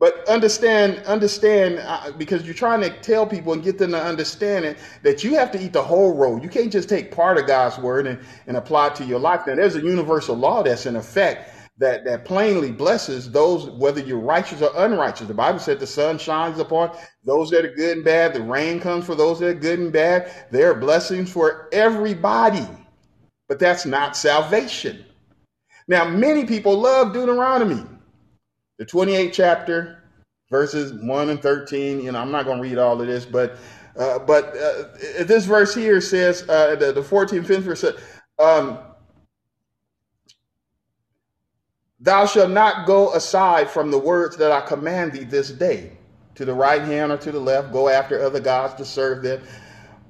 But 0.00 0.28
understand, 0.28 1.04
understand, 1.06 1.80
uh, 1.80 2.12
because 2.16 2.44
you're 2.44 2.54
trying 2.54 2.80
to 2.82 2.90
tell 3.00 3.26
people 3.26 3.52
and 3.52 3.64
get 3.64 3.78
them 3.78 3.90
to 3.90 4.02
understand 4.02 4.64
it, 4.64 4.78
that 5.02 5.24
you 5.24 5.34
have 5.34 5.50
to 5.52 5.60
eat 5.60 5.72
the 5.72 5.82
whole 5.82 6.14
roll. 6.14 6.40
You 6.40 6.48
can't 6.48 6.70
just 6.70 6.88
take 6.88 7.10
part 7.10 7.36
of 7.36 7.48
God's 7.48 7.78
word 7.78 8.06
and, 8.06 8.20
and 8.46 8.56
apply 8.56 8.88
it 8.88 8.94
to 8.96 9.04
your 9.04 9.18
life. 9.18 9.42
Now, 9.46 9.56
there's 9.56 9.74
a 9.74 9.80
universal 9.80 10.36
law 10.36 10.62
that's 10.62 10.86
in 10.86 10.94
effect 10.94 11.50
that, 11.78 12.04
that 12.04 12.24
plainly 12.24 12.70
blesses 12.70 13.30
those, 13.30 13.70
whether 13.70 14.00
you're 14.00 14.20
righteous 14.20 14.62
or 14.62 14.70
unrighteous. 14.76 15.26
The 15.26 15.34
Bible 15.34 15.58
said 15.58 15.80
the 15.80 15.86
sun 15.86 16.18
shines 16.18 16.60
upon 16.60 16.96
those 17.24 17.50
that 17.50 17.64
are 17.64 17.74
good 17.74 17.96
and 17.96 18.04
bad. 18.04 18.34
The 18.34 18.42
rain 18.42 18.78
comes 18.78 19.04
for 19.04 19.16
those 19.16 19.40
that 19.40 19.48
are 19.48 19.54
good 19.54 19.80
and 19.80 19.92
bad. 19.92 20.32
There 20.52 20.70
are 20.70 20.74
blessings 20.74 21.32
for 21.32 21.68
everybody, 21.72 22.66
but 23.48 23.58
that's 23.58 23.84
not 23.84 24.16
salvation. 24.16 25.04
Now, 25.88 26.08
many 26.08 26.46
people 26.46 26.78
love 26.78 27.12
Deuteronomy 27.12 27.84
the 28.78 28.86
28th 28.86 29.32
chapter, 29.32 30.04
verses 30.50 30.92
1 30.92 31.30
and 31.30 31.42
13. 31.42 32.00
You 32.00 32.12
know, 32.12 32.18
I'm 32.20 32.30
not 32.30 32.44
going 32.44 32.58
to 32.58 32.62
read 32.62 32.78
all 32.78 33.00
of 33.00 33.06
this, 33.06 33.26
but 33.26 33.56
uh, 33.98 34.20
but 34.20 34.56
uh, 34.56 34.84
this 35.24 35.44
verse 35.44 35.74
here 35.74 36.00
says, 36.00 36.48
uh, 36.48 36.76
the, 36.76 36.92
the 36.92 37.00
14th, 37.00 37.44
15th 37.44 37.58
verse 37.58 37.80
says, 37.80 37.96
um, 38.38 38.78
Thou 41.98 42.26
shalt 42.26 42.50
not 42.50 42.86
go 42.86 43.12
aside 43.14 43.68
from 43.68 43.90
the 43.90 43.98
words 43.98 44.36
that 44.36 44.52
I 44.52 44.60
command 44.60 45.12
thee 45.12 45.24
this 45.24 45.50
day, 45.50 45.98
to 46.36 46.44
the 46.44 46.54
right 46.54 46.82
hand 46.82 47.10
or 47.10 47.16
to 47.16 47.32
the 47.32 47.40
left, 47.40 47.72
go 47.72 47.88
after 47.88 48.22
other 48.22 48.38
gods 48.38 48.74
to 48.74 48.84
serve 48.84 49.24
them, 49.24 49.42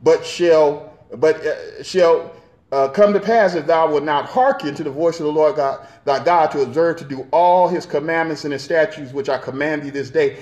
but 0.02 0.24
shall 0.24 0.98
but 1.16 1.36
uh, 1.46 1.82
shall 1.82 2.30
uh, 2.70 2.88
come 2.88 3.12
to 3.12 3.20
pass 3.20 3.54
if 3.54 3.66
thou 3.66 3.90
wilt 3.90 4.04
not 4.04 4.26
hearken 4.26 4.74
to 4.74 4.84
the 4.84 4.90
voice 4.90 5.18
of 5.20 5.26
the 5.26 5.32
Lord 5.32 5.56
God, 5.56 5.86
thy 6.04 6.22
God 6.22 6.50
to 6.52 6.62
observe 6.62 6.96
to 6.98 7.04
do 7.04 7.26
all 7.30 7.68
his 7.68 7.86
commandments 7.86 8.44
and 8.44 8.52
his 8.52 8.62
statutes 8.62 9.12
which 9.12 9.28
I 9.28 9.38
command 9.38 9.82
thee 9.82 9.90
this 9.90 10.10
day, 10.10 10.38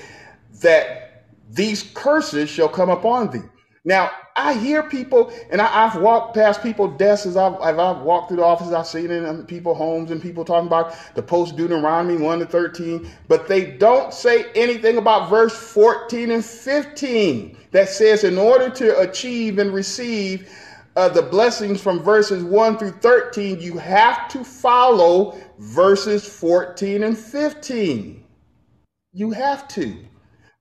that 0.61 1.25
these 1.51 1.85
curses 1.95 2.51
shall 2.51 2.69
come 2.69 2.91
upon 2.91 3.31
thee. 3.31 3.43
Now, 3.85 4.11
I 4.35 4.55
hear 4.55 4.83
people, 4.83 5.33
and 5.51 5.61
I, 5.61 5.89
have 5.89 6.03
walked 6.03 6.35
past 6.35 6.61
people 6.61 6.89
desks 6.89 7.25
as 7.25 7.37
I've, 7.37 7.55
as 7.55 7.79
I've, 7.79 7.99
walked 8.03 8.29
through 8.29 8.39
the 8.39 8.45
office, 8.45 8.73
I've 8.73 8.87
seen 8.87 9.13
it 9.13 9.23
in 9.23 9.47
people's 9.47 9.79
homes 9.79 10.11
and 10.11 10.21
people 10.21 10.45
talking 10.45 10.67
about 10.67 10.95
the 11.15 11.23
post 11.23 11.57
Deuteronomy 11.57 12.17
1 12.17 12.41
to 12.41 12.47
13, 12.47 13.09
but 13.29 13.47
they 13.47 13.65
don't 13.65 14.13
say 14.13 14.47
anything 14.57 14.99
about 14.99 15.31
verse 15.31 15.57
14 15.57 16.33
and 16.33 16.45
15 16.45 17.57
that 17.71 17.89
says, 17.89 18.25
in 18.25 18.37
order 18.37 18.69
to 18.71 18.99
achieve 18.99 19.59
and 19.59 19.73
receive 19.73 20.51
uh, 20.97 21.11
the 21.11 21.23
blessings 21.23 21.81
from 21.81 22.01
verses 22.03 22.43
1 22.43 22.79
through 22.79 22.93
13, 22.93 23.61
you 23.61 23.77
have 23.77 24.29
to 24.29 24.43
follow 24.43 25.39
verses 25.59 26.27
14 26.27 27.03
and 27.03 27.17
15. 27.17 28.25
You 29.13 29.31
have 29.31 29.69
to, 29.69 29.95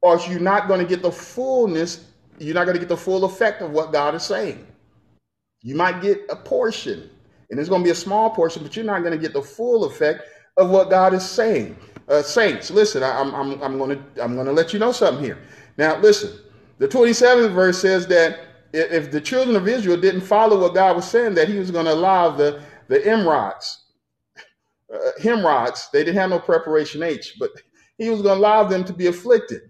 or 0.02 0.20
you're 0.28 0.42
not 0.42 0.68
going 0.68 0.82
to 0.82 0.86
get 0.86 1.02
the 1.02 1.12
fullness, 1.12 2.06
you're 2.38 2.54
not 2.54 2.66
going 2.66 2.76
to 2.76 2.80
get 2.80 2.90
the 2.90 2.98
full 2.98 3.24
effect 3.24 3.62
of 3.62 3.72
what 3.72 3.94
God 3.94 4.14
is 4.14 4.24
saying. 4.24 4.68
You 5.62 5.76
might 5.76 6.02
get 6.02 6.26
a 6.30 6.36
portion, 6.36 7.10
and 7.50 7.58
it's 7.58 7.70
going 7.70 7.82
to 7.82 7.86
be 7.86 7.92
a 7.92 7.96
small 7.96 8.30
portion, 8.30 8.62
but 8.62 8.76
you're 8.76 8.86
not 8.86 9.00
going 9.04 9.14
to 9.14 9.18
get 9.18 9.32
the 9.32 9.42
full 9.42 9.86
effect 9.86 10.28
of 10.58 10.70
what 10.70 10.90
God 10.90 11.14
is 11.14 11.28
saying. 11.28 11.78
Uh, 12.10 12.22
saints, 12.22 12.70
listen, 12.70 13.04
I, 13.04 13.20
I'm, 13.20 13.34
I'm, 13.34 13.64
I'm 13.64 13.78
going 13.78 13.98
to 13.98 14.24
I'm 14.24 14.36
going 14.36 14.46
to 14.46 14.52
let 14.52 14.74
you 14.74 14.80
know 14.80 14.92
something 14.92 15.24
here. 15.24 15.40
Now, 15.78 15.98
listen, 16.00 16.38
the 16.78 16.88
27th 16.88 17.52
verse 17.52 17.80
says 17.80 18.06
that 18.08 18.55
if 18.76 19.12
the 19.12 19.22
children 19.22 19.56
of 19.56 19.68
Israel 19.68 19.98
didn't 19.98 20.22
follow 20.22 20.60
what 20.60 20.74
God 20.76 20.96
was 20.96 21.10
saying, 21.10 21.36
that 21.36 21.50
He 21.50 21.58
was 21.58 21.72
going 21.72 21.86
to 21.86 21.94
allow 21.94 22.30
the 22.32 22.62
the 22.88 23.00
Emrods, 23.00 23.78
uh, 24.94 25.12
Hemrods, 25.22 25.90
they 25.92 26.04
didn't 26.04 26.18
have 26.20 26.30
no 26.30 26.40
preparation 26.40 27.04
H, 27.04 27.36
but 27.40 27.52
He 27.98 28.10
was 28.10 28.22
going 28.22 28.36
to 28.36 28.42
allow 28.42 28.64
them 28.66 28.84
to 28.86 28.94
be 28.94 29.08
afflicted, 29.08 29.62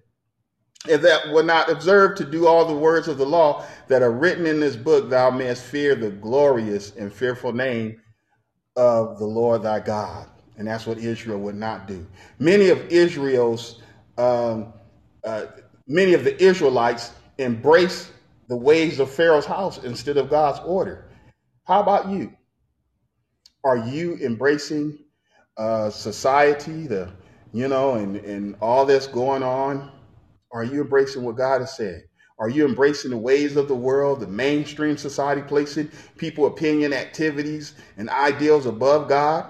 and 0.89 1.01
that 1.03 1.29
were 1.31 1.43
not 1.43 1.69
observed 1.69 2.17
to 2.17 2.25
do 2.25 2.47
all 2.47 2.65
the 2.65 2.75
words 2.75 3.07
of 3.07 3.17
the 3.17 3.25
law 3.25 3.65
that 3.87 4.01
are 4.01 4.11
written 4.11 4.45
in 4.45 4.59
this 4.59 4.75
book. 4.75 5.09
Thou 5.09 5.29
mayest 5.31 5.63
fear 5.63 5.95
the 5.95 6.09
glorious 6.11 6.95
and 6.95 7.13
fearful 7.13 7.53
name 7.53 8.01
of 8.75 9.19
the 9.19 9.25
Lord 9.25 9.63
thy 9.63 9.79
God, 9.79 10.29
and 10.57 10.67
that's 10.67 10.87
what 10.87 10.97
Israel 10.97 11.39
would 11.39 11.55
not 11.55 11.87
do. 11.87 12.05
Many 12.39 12.69
of 12.69 12.79
Israel's, 12.89 13.81
um, 14.17 14.73
uh, 15.23 15.45
many 15.87 16.13
of 16.13 16.23
the 16.23 16.41
Israelites 16.43 17.11
embrace 17.37 18.11
the 18.47 18.55
ways 18.55 18.99
of 18.99 19.09
Pharaoh's 19.11 19.45
house 19.45 19.83
instead 19.83 20.17
of 20.17 20.29
God's 20.29 20.59
order. 20.65 21.09
How 21.63 21.81
about 21.81 22.09
you? 22.09 22.33
Are 23.63 23.77
you 23.77 24.17
embracing 24.17 24.99
uh, 25.57 25.89
society, 25.89 26.87
the 26.87 27.11
you 27.53 27.67
know, 27.67 27.95
and 27.95 28.17
and 28.17 28.55
all 28.61 28.85
that's 28.85 29.07
going 29.07 29.43
on? 29.43 29.91
Are 30.51 30.63
you 30.63 30.81
embracing 30.81 31.23
what 31.23 31.37
God 31.37 31.61
has 31.61 31.75
said? 31.75 32.03
Are 32.37 32.49
you 32.49 32.65
embracing 32.65 33.11
the 33.11 33.17
ways 33.17 33.55
of 33.55 33.67
the 33.67 33.75
world, 33.75 34.19
the 34.19 34.27
mainstream 34.27 34.97
society, 34.97 35.41
placing 35.41 35.89
people 36.17 36.45
opinion, 36.47 36.93
activities, 36.93 37.75
and 37.97 38.09
ideals 38.09 38.65
above 38.65 39.07
God? 39.07 39.49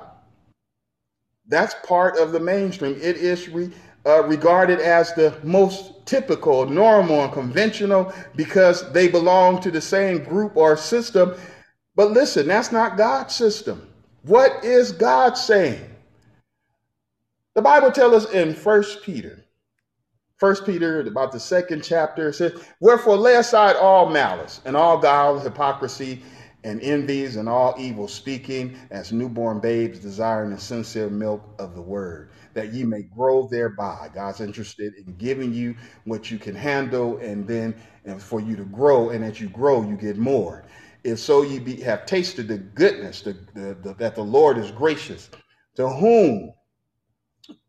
That's 1.48 1.76
part 1.86 2.18
of 2.18 2.32
the 2.32 2.40
mainstream. 2.40 2.96
It 2.96 3.18
is 3.18 3.50
re, 3.50 3.72
uh, 4.06 4.24
regarded 4.24 4.80
as 4.80 5.14
the 5.14 5.36
most 5.44 6.06
typical, 6.06 6.66
normal, 6.68 7.24
and 7.24 7.34
conventional 7.34 8.14
because 8.36 8.92
they 8.92 9.08
belong 9.08 9.60
to 9.62 9.72
the 9.72 9.82
same 9.82 10.24
group 10.24 10.56
or 10.56 10.78
system. 10.78 11.34
But 11.96 12.12
listen, 12.12 12.48
that's 12.48 12.72
not 12.72 12.98
God's 12.98 13.34
system. 13.34 13.88
What 14.24 14.64
is 14.64 14.92
God 14.92 15.38
saying? 15.38 15.90
The 17.56 17.62
Bible 17.62 17.92
tells 17.92 18.26
us 18.26 18.32
in 18.34 18.54
First 18.54 19.02
Peter, 19.04 19.46
First 20.38 20.66
Peter, 20.66 21.00
about 21.02 21.32
the 21.32 21.40
second 21.40 21.84
chapter, 21.84 22.30
it 22.30 22.34
says, 22.34 22.54
Wherefore 22.82 23.16
lay 23.16 23.36
aside 23.36 23.78
all 23.78 24.10
malice 24.10 24.60
and 24.66 24.76
all 24.76 24.98
guile, 24.98 25.40
hypocrisy, 25.40 26.22
and 26.66 26.82
envies 26.82 27.36
and 27.36 27.48
all 27.48 27.76
evil 27.78 28.08
speaking 28.08 28.76
as 28.90 29.14
newborn 29.14 29.60
babes 29.60 30.00
desiring 30.00 30.50
the 30.50 30.60
sincere 30.60 31.12
milk 31.12 31.44
of 31.60 31.76
the 31.76 31.82
word 31.82 32.32
that 32.56 32.74
ye 32.74 32.84
may 32.84 33.04
grow 33.04 33.48
thereby. 33.48 34.10
God's 34.14 34.42
interested 34.42 34.94
in 34.96 35.16
giving 35.18 35.54
you 35.54 35.76
what 36.06 36.32
you 36.32 36.40
can 36.40 36.56
handle 36.56 37.18
and 37.18 37.48
then 37.48 37.76
and 38.06 38.22
for 38.22 38.42
you 38.42 38.56
to 38.56 38.66
grow 38.66 39.12
and 39.12 39.24
as 39.24 39.40
you 39.40 39.48
grow 39.50 39.84
you 39.88 39.96
get 39.96 40.18
more. 40.18 40.66
If 41.04 41.20
so 41.20 41.44
ye 41.44 41.60
be, 41.60 41.76
have 41.82 42.08
tasted 42.08 42.48
the 42.48 42.58
goodness 42.58 43.22
the, 43.22 43.34
the, 43.54 43.78
the, 43.84 43.94
that 44.00 44.16
the 44.16 44.24
lord 44.24 44.58
is 44.58 44.72
gracious 44.72 45.30
to 45.76 45.88
whom 45.88 46.52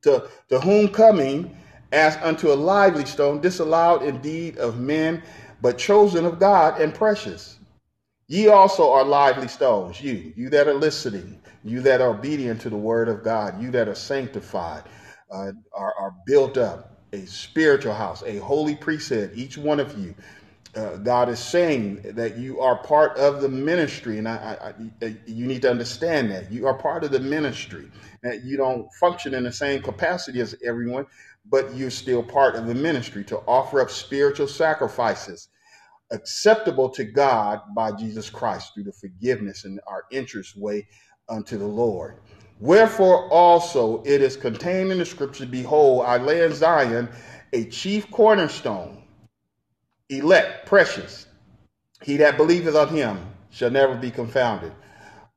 to, 0.02 0.26
to 0.48 0.60
whom 0.60 0.88
coming 0.88 1.54
as 1.92 2.16
unto 2.22 2.50
a 2.50 2.54
lively 2.54 3.04
stone 3.04 3.42
disallowed 3.42 4.02
indeed 4.02 4.56
of 4.56 4.80
men 4.80 5.22
but 5.60 5.76
chosen 5.76 6.24
of 6.24 6.38
god 6.38 6.80
and 6.80 6.94
precious 6.94 7.55
Ye 8.28 8.48
also 8.48 8.92
are 8.92 9.04
lively 9.04 9.48
stones, 9.48 10.00
you, 10.02 10.32
you 10.36 10.50
that 10.50 10.68
are 10.68 10.74
listening, 10.74 11.40
you 11.64 11.80
that 11.82 12.00
are 12.00 12.10
obedient 12.10 12.60
to 12.62 12.70
the 12.70 12.76
word 12.76 13.08
of 13.08 13.22
God, 13.24 13.62
you 13.62 13.70
that 13.72 13.88
are 13.88 13.94
sanctified, 13.94 14.82
uh, 15.32 15.52
are, 15.74 15.94
are 16.00 16.14
built 16.26 16.58
up, 16.58 16.98
a 17.12 17.26
spiritual 17.26 17.94
house, 17.94 18.24
a 18.26 18.38
holy 18.38 18.74
priesthood, 18.76 19.32
each 19.36 19.58
one 19.58 19.78
of 19.80 19.96
you. 19.98 20.14
Uh, 20.76 20.96
God 20.96 21.28
is 21.28 21.38
saying 21.38 22.02
that 22.16 22.36
you 22.36 22.60
are 22.60 22.76
part 22.76 23.16
of 23.16 23.42
the 23.42 23.48
ministry, 23.48 24.18
and 24.18 24.28
I, 24.28 24.74
I, 25.02 25.06
I, 25.06 25.16
you 25.26 25.46
need 25.46 25.62
to 25.62 25.70
understand 25.70 26.30
that 26.32 26.52
you 26.52 26.66
are 26.66 26.74
part 26.74 27.04
of 27.04 27.12
the 27.12 27.20
ministry. 27.20 27.88
That 28.24 28.44
you 28.44 28.56
don't 28.58 28.92
function 28.94 29.34
in 29.34 29.44
the 29.44 29.52
same 29.52 29.82
capacity 29.82 30.40
as 30.40 30.56
everyone, 30.66 31.06
but 31.46 31.74
you're 31.76 31.90
still 31.92 32.24
part 32.24 32.56
of 32.56 32.66
the 32.66 32.74
ministry 32.74 33.24
to 33.26 33.38
offer 33.46 33.80
up 33.80 33.90
spiritual 33.90 34.48
sacrifices 34.48 35.48
acceptable 36.10 36.88
to 36.90 37.04
God 37.04 37.60
by 37.74 37.92
Jesus 37.92 38.30
Christ 38.30 38.74
through 38.74 38.84
the 38.84 38.92
forgiveness 38.92 39.64
and 39.64 39.80
our 39.86 40.04
interest 40.10 40.56
way 40.56 40.86
unto 41.28 41.58
the 41.58 41.66
Lord. 41.66 42.16
Wherefore 42.60 43.28
also 43.30 44.02
it 44.04 44.22
is 44.22 44.36
contained 44.36 44.92
in 44.92 44.98
the 44.98 45.06
scripture, 45.06 45.46
Behold, 45.46 46.06
I 46.06 46.18
lay 46.18 46.44
in 46.44 46.54
Zion 46.54 47.08
a 47.52 47.64
chief 47.66 48.10
cornerstone, 48.10 49.02
elect, 50.08 50.66
precious. 50.66 51.26
He 52.02 52.16
that 52.18 52.36
believeth 52.36 52.76
on 52.76 52.88
him 52.88 53.18
shall 53.50 53.70
never 53.70 53.94
be 53.96 54.10
confounded. 54.10 54.72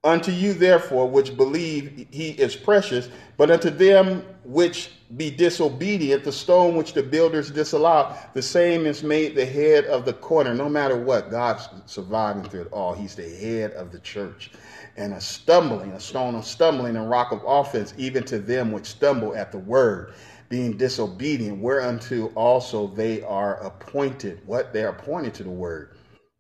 Unto 0.03 0.32
you, 0.32 0.53
therefore, 0.53 1.09
which 1.09 1.36
believe 1.36 2.07
he 2.11 2.30
is 2.32 2.55
precious, 2.55 3.09
but 3.38 3.51
unto 3.51 3.70
them 3.70 4.26
which 4.50 4.89
be 5.16 5.30
disobedient, 5.30 6.24
the 6.24 6.32
stone 6.32 6.76
which 6.76 6.93
the 6.93 7.04
builders 7.04 7.52
disallow, 7.52 8.16
the 8.34 8.41
same 8.41 8.88
is 8.88 9.04
made 9.04 9.36
the 9.36 9.45
head 9.45 9.86
of 9.86 10.06
the 10.06 10.14
corner. 10.14 10.56
No 10.56 10.68
matter 10.68 10.97
what, 10.97 11.30
God's 11.30 11.70
surviving 11.86 12.43
through 12.43 12.62
it 12.62 12.72
all. 12.72 12.93
He's 12.93 13.14
the 13.14 13.30
head 13.30 13.74
of 13.74 13.91
the 13.91 14.00
church. 14.00 14.50
And 14.97 15.14
a 15.14 15.22
stumbling, 15.22 15.91
a 15.91 16.00
stone 16.00 16.34
of 16.34 16.45
stumbling, 16.45 16.95
and 16.95 17.10
rock 17.10 17.32
of 17.32 17.43
offense, 17.45 17.93
even 17.95 18.24
to 18.24 18.39
them 18.39 18.72
which 18.72 18.88
stumble 18.88 19.36
at 19.36 19.52
the 19.52 19.60
word, 19.60 20.14
being 20.50 20.78
disobedient, 20.78 21.62
whereunto 21.62 22.32
also 22.34 22.88
they 22.88 23.22
are 23.22 23.58
appointed. 23.58 24.41
What? 24.47 24.74
They 24.74 24.84
are 24.84 24.89
appointed 24.89 25.36
to 25.36 25.43
the 25.43 25.52
word. 25.52 25.95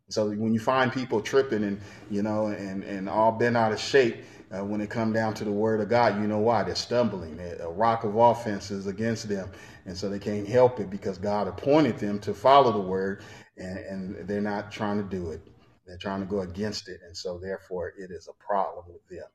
So 0.09 0.29
when 0.29 0.51
you 0.51 0.59
find 0.59 0.91
people 0.91 1.21
tripping 1.21 1.63
and, 1.63 1.79
you 2.09 2.23
know, 2.23 2.47
and, 2.47 2.83
and 2.83 3.07
all 3.07 3.31
bent 3.31 3.55
out 3.55 3.71
of 3.71 3.79
shape, 3.79 4.17
uh, 4.51 4.63
when 4.65 4.81
it 4.81 4.89
come 4.89 5.13
down 5.13 5.33
to 5.35 5.43
the 5.43 5.51
word 5.51 5.81
of 5.81 5.89
God, 5.89 6.21
you 6.21 6.27
know 6.27 6.39
why 6.39 6.63
they're 6.63 6.75
stumbling. 6.75 7.39
A 7.59 7.69
rock 7.69 8.03
of 8.03 8.15
offense 8.15 8.71
is 8.71 8.87
against 8.87 9.29
them, 9.29 9.49
and 9.85 9.95
so 9.95 10.09
they 10.09 10.19
can't 10.19 10.47
help 10.47 10.79
it 10.79 10.89
because 10.89 11.17
God 11.17 11.47
appointed 11.47 11.97
them 11.99 12.19
to 12.19 12.33
follow 12.33 12.71
the 12.71 12.79
word, 12.79 13.23
and, 13.57 13.77
and 13.79 14.27
they're 14.27 14.41
not 14.41 14.71
trying 14.71 14.97
to 14.97 15.03
do 15.03 15.31
it. 15.31 15.41
They're 15.85 15.97
trying 15.97 16.21
to 16.21 16.25
go 16.25 16.41
against 16.41 16.89
it, 16.89 17.01
and 17.05 17.15
so 17.15 17.37
therefore 17.39 17.93
it 17.97 18.11
is 18.11 18.27
a 18.27 18.43
problem 18.43 18.85
with 18.87 19.07
them. 19.09 19.27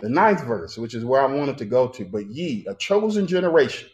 The 0.00 0.08
ninth 0.08 0.44
verse, 0.44 0.78
which 0.78 0.94
is 0.94 1.04
where 1.04 1.22
I 1.22 1.26
wanted 1.26 1.58
to 1.58 1.64
go 1.64 1.88
to, 1.88 2.04
but 2.04 2.26
ye, 2.26 2.66
a 2.68 2.74
chosen 2.74 3.26
generation, 3.26 3.88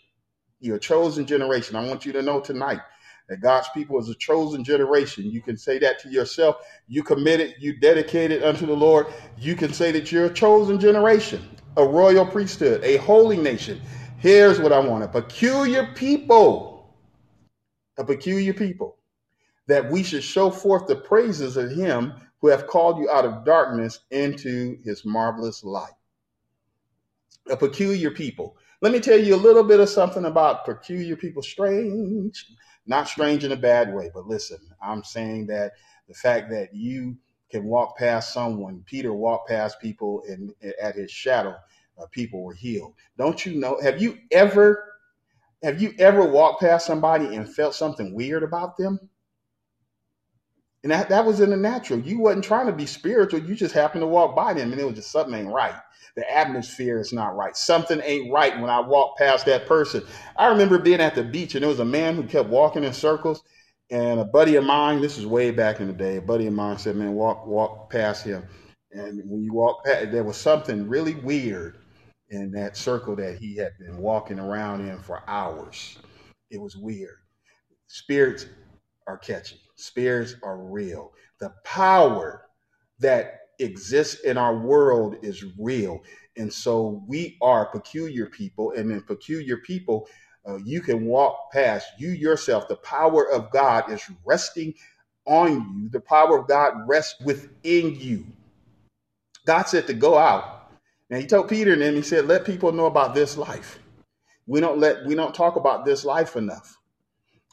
you're 0.61 0.77
a 0.77 0.81
chosen 0.81 1.27
generation. 1.27 1.77
I 1.77 1.87
want 1.87 2.07
you 2.07 2.13
to 2.13 2.23
know 2.23 2.41
tonight 2.41 2.81
that 3.29 3.41
God's 3.41 3.69
people 3.71 3.99
is 3.99 4.09
a 4.09 4.15
chosen 4.15 4.63
generation. 4.63 5.31
You 5.31 5.43
can 5.43 5.57
say 5.57 5.79
that 5.79 5.99
to 6.01 6.09
yourself. 6.09 6.57
You 6.87 7.03
committed, 7.03 7.57
you 7.59 7.79
dedicated 7.79 8.43
unto 8.43 8.67
the 8.67 8.77
Lord. 8.77 9.07
You 9.39 9.57
can 9.57 9.73
say 9.73 9.93
that 9.93 10.13
you're 10.13 10.27
a 10.27 10.33
chosen 10.33 10.79
generation, 10.79 11.49
a 11.77 11.85
royal 11.85 12.27
priesthood, 12.27 12.83
a 12.85 12.97
holy 12.99 13.37
nation. 13.37 13.81
Here's 14.19 14.61
what 14.61 14.73
I 14.73 14.79
want 14.79 15.05
a 15.05 15.09
peculiar 15.09 15.93
people, 15.95 16.95
a 17.99 18.05
peculiar 18.05 18.55
people, 18.55 18.97
that 19.67 19.91
we 19.91 20.03
should 20.03 20.23
show 20.23 20.51
forth 20.51 20.87
the 20.87 20.97
praises 20.97 21.57
of 21.57 21.71
him 21.71 22.15
who 22.41 22.49
have 22.49 22.67
called 22.67 22.99
you 22.99 23.11
out 23.11 23.25
of 23.25 23.45
darkness 23.45 24.01
into 24.11 24.79
his 24.85 25.05
marvelous 25.05 25.65
light. 25.65 25.93
A 27.51 27.57
peculiar 27.57 28.11
people. 28.11 28.57
Let 28.83 28.93
me 28.93 29.01
tell 29.01 29.19
you 29.19 29.35
a 29.35 29.37
little 29.37 29.65
bit 29.65 29.81
of 29.81 29.89
something 29.89 30.27
about 30.27 30.65
peculiar 30.65 31.17
people. 31.17 31.43
Strange 31.43 32.47
not 32.87 33.09
strange 33.09 33.45
in 33.45 33.53
a 33.53 33.57
bad 33.57 33.95
way, 33.95 34.11
but 34.15 34.27
listen, 34.27 34.59
I'm 34.81 35.03
saying 35.05 35.47
that 35.49 35.73
the 36.09 36.15
fact 36.15 36.51
that 36.51 36.75
you 36.75 37.17
can 37.51 37.65
walk 37.65 37.97
past 37.97 38.33
someone, 38.33 38.83
Peter 38.87 39.13
walked 39.13 39.49
past 39.49 39.81
people 39.81 40.23
and 40.29 40.53
at 40.81 40.97
his 40.97 41.11
shadow, 41.11 41.55
uh, 41.99 42.07
people 42.11 42.43
were 42.43 42.55
healed. 42.55 42.95
Don't 43.17 43.45
you 43.47 43.55
know? 43.59 43.81
Have 43.81 44.01
you 44.01 44.19
ever, 44.31 44.93
have 45.63 45.81
you 45.81 45.95
ever 45.99 46.25
walked 46.25 46.61
past 46.61 46.87
somebody 46.87 47.35
and 47.35 47.53
felt 47.53 47.75
something 47.75 48.15
weird 48.15 48.43
about 48.43 48.77
them? 48.77 48.99
And 50.87 50.93
that, 50.93 51.09
that 51.09 51.27
was 51.27 51.41
in 51.41 51.51
the 51.51 51.57
natural. 51.57 51.99
You 51.99 52.21
wasn't 52.21 52.45
trying 52.45 52.67
to 52.67 52.73
be 52.73 52.87
spiritual. 52.87 53.41
You 53.41 53.57
just 53.57 53.75
happened 53.75 54.03
to 54.03 54.07
walk 54.07 54.37
by 54.37 54.55
them 54.55 54.71
and 54.71 54.81
it 54.81 54.85
was 54.85 54.95
just 54.95 55.11
something 55.11 55.35
ain't 55.35 55.53
right 55.53 55.75
the 56.17 56.31
atmosphere 56.35 56.99
is 56.99 57.13
not 57.13 57.37
right. 57.37 57.57
Something 57.57 58.01
ain't 58.03 58.33
right 58.33 58.59
when 58.59 58.71
I 58.71 58.81
walk 58.81 59.19
past 59.19 59.47
that 59.47 59.67
person. 59.67 60.05
I 60.37 60.49
remember 60.49 60.79
being 60.79 61.01
at 61.01 61.15
the 61.15 61.23
beach 61.23 61.55
and 61.55 61.63
there 61.63 61.69
was 61.69 61.81
a 61.81 61.85
man 61.85 62.17
who 62.17 62.25
kept 62.25 62.49
walking 62.49 62.85
in 62.85 62.93
circles. 62.93 63.43
And 63.91 64.19
a 64.19 64.25
buddy 64.25 64.57
of 64.57 64.65
mine, 64.65 65.01
this 65.01 65.19
is 65.19 65.27
way 65.27 65.51
back 65.51 65.81
in 65.81 65.87
the 65.87 65.93
day, 65.93 66.17
a 66.17 66.23
buddy 66.23 66.47
of 66.47 66.55
mine 66.55 66.79
said, 66.79 66.97
Man, 66.97 67.15
walk, 67.15 67.47
walk 67.47 67.91
past 67.91 68.25
him. 68.25 68.45
And 68.93 69.23
when 69.31 69.43
you 69.43 69.53
walk 69.53 69.85
past, 69.85 70.11
there 70.11 70.25
was 70.25 70.37
something 70.39 70.89
really 70.89 71.15
weird 71.17 71.79
in 72.31 72.51
that 72.53 72.77
circle 72.77 73.15
that 73.17 73.39
he 73.39 73.57
had 73.57 73.73
been 73.79 73.99
walking 73.99 74.41
around 74.41 74.89
in 74.89 74.99
for 74.99 75.23
hours. 75.29 75.99
It 76.51 76.61
was 76.61 76.77
weird. 76.77 77.19
Spirits 77.87 78.47
are 79.07 79.19
catchy, 79.19 79.61
spirits 79.77 80.35
are 80.43 80.59
real. 80.59 81.13
The 81.39 81.53
power 81.65 82.47
that 82.99 83.41
exists 83.59 84.21
in 84.21 84.37
our 84.37 84.57
world 84.57 85.17
is 85.23 85.45
real. 85.59 86.03
And 86.37 86.53
so 86.53 87.05
we 87.07 87.39
are 87.41 87.67
peculiar 87.67 88.27
people. 88.27 88.73
And 88.73 88.91
in 88.91 89.03
peculiar 89.03 89.59
people, 89.59 90.09
uh, 90.49 90.57
you 90.57 90.81
can 90.81 91.07
walk 91.07 91.53
past 91.53 91.87
you 91.99 92.11
yourself. 92.11 92.69
The 92.69 92.77
power 92.77 93.29
of 93.31 93.51
God 93.51 93.91
is 93.91 94.03
resting 94.25 94.75
on 95.27 95.53
you. 95.53 95.89
The 95.91 96.01
power 96.01 96.39
of 96.39 96.49
God 96.49 96.75
rests 96.87 97.21
within 97.23 97.97
you. 97.97 98.27
God 99.47 99.65
said 99.65 99.87
to 99.87 99.95
go 99.95 100.19
out. 100.19 100.71
Now 101.11 101.19
he 101.19 101.27
told 101.27 101.49
Peter 101.49 101.73
and 101.73 101.83
then 101.83 101.95
he 101.95 102.03
said, 102.03 102.27
let 102.27 102.45
people 102.45 102.73
know 102.73 102.87
about 102.87 103.15
this 103.15 103.37
life. 103.37 103.79
We 104.47 104.61
don't 104.61 104.79
let 104.79 105.05
we 105.07 105.15
don't 105.15 105.35
talk 105.35 105.57
about 105.57 105.85
this 105.85 106.05
life 106.05 106.37
enough. 106.37 106.79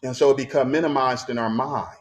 And 0.04 0.16
so 0.16 0.32
it 0.32 0.38
become 0.38 0.72
minimized 0.72 1.30
in 1.30 1.38
our 1.38 1.50
mind. 1.50 1.98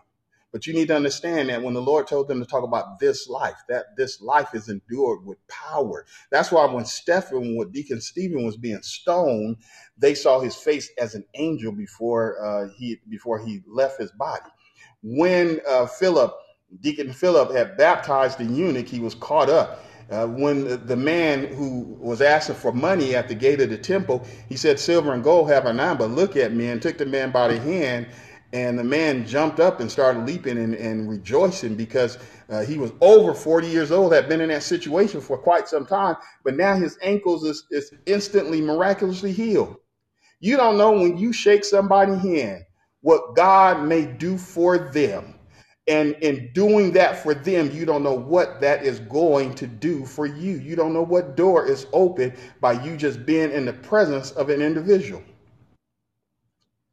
But 0.53 0.67
you 0.67 0.75
need 0.75 0.89
to 0.89 0.97
understand 0.97 1.49
that 1.49 1.63
when 1.63 1.75
the 1.75 1.81
Lord 1.83 2.07
told 2.07 2.29
them 2.29 2.41
to 2.41 2.47
talk 2.47 2.63
about 2.63 3.01
this 3.01 3.29
life, 3.29 3.57
that 3.69 3.97
this 3.97 4.21
life 4.21 4.55
is 4.55 4.69
endured 4.69 5.25
with 5.25 5.39
power. 5.49 6.05
That's 6.31 6.53
why 6.53 6.67
when 6.67 6.85
Stephen, 6.85 7.57
when 7.57 7.71
Deacon 7.71 8.01
Stephen 8.03 8.45
was 8.45 8.59
being 8.59 8.83
stoned, 8.83 9.57
they 9.97 10.15
saw 10.15 10.41
his 10.41 10.55
face 10.55 10.91
as 10.99 11.15
an 11.15 11.25
angel 11.35 11.73
before 11.73 12.37
uh, 12.45 12.69
he 12.77 12.99
before 13.09 13.39
he 13.39 13.63
left 13.67 13.99
his 13.99 14.13
body. 14.13 14.51
When 15.03 15.61
uh, 15.67 15.87
Philip, 15.87 16.35
Deacon 16.81 17.13
Philip, 17.13 17.53
had 17.53 17.77
baptized 17.79 18.39
the 18.39 18.45
eunuch, 18.45 18.89
he 18.89 19.01
was 19.01 19.15
caught 19.15 19.49
up. 19.49 19.83
Uh, 20.11 20.27
when 20.27 20.87
the 20.87 20.97
man 20.97 21.47
who 21.47 21.97
was 21.99 22.21
asking 22.21 22.57
for 22.57 22.73
money 22.73 23.15
at 23.15 23.29
the 23.29 23.35
gate 23.35 23.61
of 23.63 23.71
the 23.71 23.79
temple, 23.79 24.27
he 24.49 24.57
said, 24.57 24.79
Silver 24.79 25.15
and 25.15 25.25
gold 25.25 25.49
have 25.49 25.65
I 25.65 25.73
none, 25.73 25.97
but 25.97 26.11
look 26.11 26.37
at 26.37 26.53
me, 26.53 26.69
and 26.69 26.83
took 26.83 26.99
the 26.99 27.07
man 27.07 27.31
by 27.31 27.49
the 27.49 27.59
hand 27.59 28.09
and 28.53 28.79
the 28.79 28.85
man 28.85 29.27
jumped 29.27 29.61
up 29.61 29.81
and 29.81 29.91
started 29.91 30.27
leaping 30.27 30.59
and, 30.59 30.75
and 30.75 31.09
rejoicing 31.09 31.75
because 31.75 32.19
uh, 32.51 32.63
he 32.63 32.77
was 32.77 32.93
over 33.01 33.33
40 33.33 33.67
years 33.67 33.91
old, 33.91 34.13
had 34.13 34.29
been 34.29 34.43
in 34.43 34.51
that 34.51 34.63
situation 34.63 35.21
for 35.21 35.39
quite 35.39 35.69
some 35.69 35.87
time, 35.87 36.17
but 36.45 36.57
now 36.57 36.75
his 36.75 36.99
ankles 37.03 37.45
is, 37.45 37.65
is 37.71 37.93
instantly 38.07 38.61
miraculously 38.61 39.33
healed. 39.33 39.77
You 40.41 40.57
don't 40.57 40.77
know 40.77 40.93
when 40.93 41.17
you 41.17 41.33
shake 41.33 41.65
somebody's 41.65 42.21
hand 42.21 42.65
what 43.01 43.35
God 43.37 43.87
may 43.87 44.05
do 44.05 44.37
for 44.37 44.79
them. 44.79 45.35
And 45.89 46.15
in 46.21 46.53
doing 46.53 46.93
that 46.93 47.21
for 47.23 47.35
them, 47.35 47.71
you 47.73 47.85
don't 47.85 48.05
know 48.05 48.15
what 48.15 48.61
that 48.61 48.85
is 48.85 49.01
going 49.01 49.55
to 49.57 49.67
do 49.67 50.07
for 50.07 50.27
you. 50.27 50.59
You 50.59 50.77
don't 50.77 50.93
know 50.93 51.03
what 51.03 51.37
door 51.37 51.67
is 51.67 51.87
open 51.93 52.35
by 52.61 52.73
you 52.85 52.97
just 52.97 53.27
being 53.27 53.51
in 53.51 53.65
the 53.65 53.73
presence 53.73 54.31
of 54.33 54.49
an 54.51 54.63
individual 54.63 55.23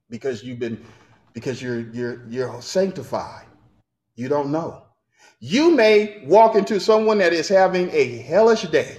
because 0.09 0.43
you've 0.43 0.59
been 0.59 0.83
because 1.33 1.61
you're 1.61 1.81
you're 1.91 2.25
you're 2.27 2.61
sanctified. 2.61 3.45
You 4.15 4.27
don't 4.27 4.51
know. 4.51 4.83
You 5.39 5.71
may 5.71 6.23
walk 6.25 6.55
into 6.55 6.79
someone 6.79 7.19
that 7.19 7.33
is 7.33 7.47
having 7.47 7.89
a 7.91 8.17
hellish 8.17 8.63
day. 8.63 8.97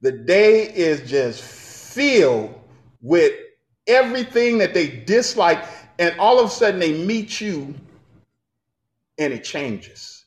The 0.00 0.12
day 0.12 0.62
is 0.62 1.08
just 1.08 1.42
filled 1.42 2.54
with 3.00 3.32
everything 3.86 4.58
that 4.58 4.74
they 4.74 4.88
dislike, 4.88 5.64
and 5.98 6.18
all 6.18 6.40
of 6.40 6.46
a 6.46 6.50
sudden 6.50 6.80
they 6.80 7.04
meet 7.04 7.40
you 7.40 7.74
and 9.18 9.32
it 9.32 9.44
changes. 9.44 10.24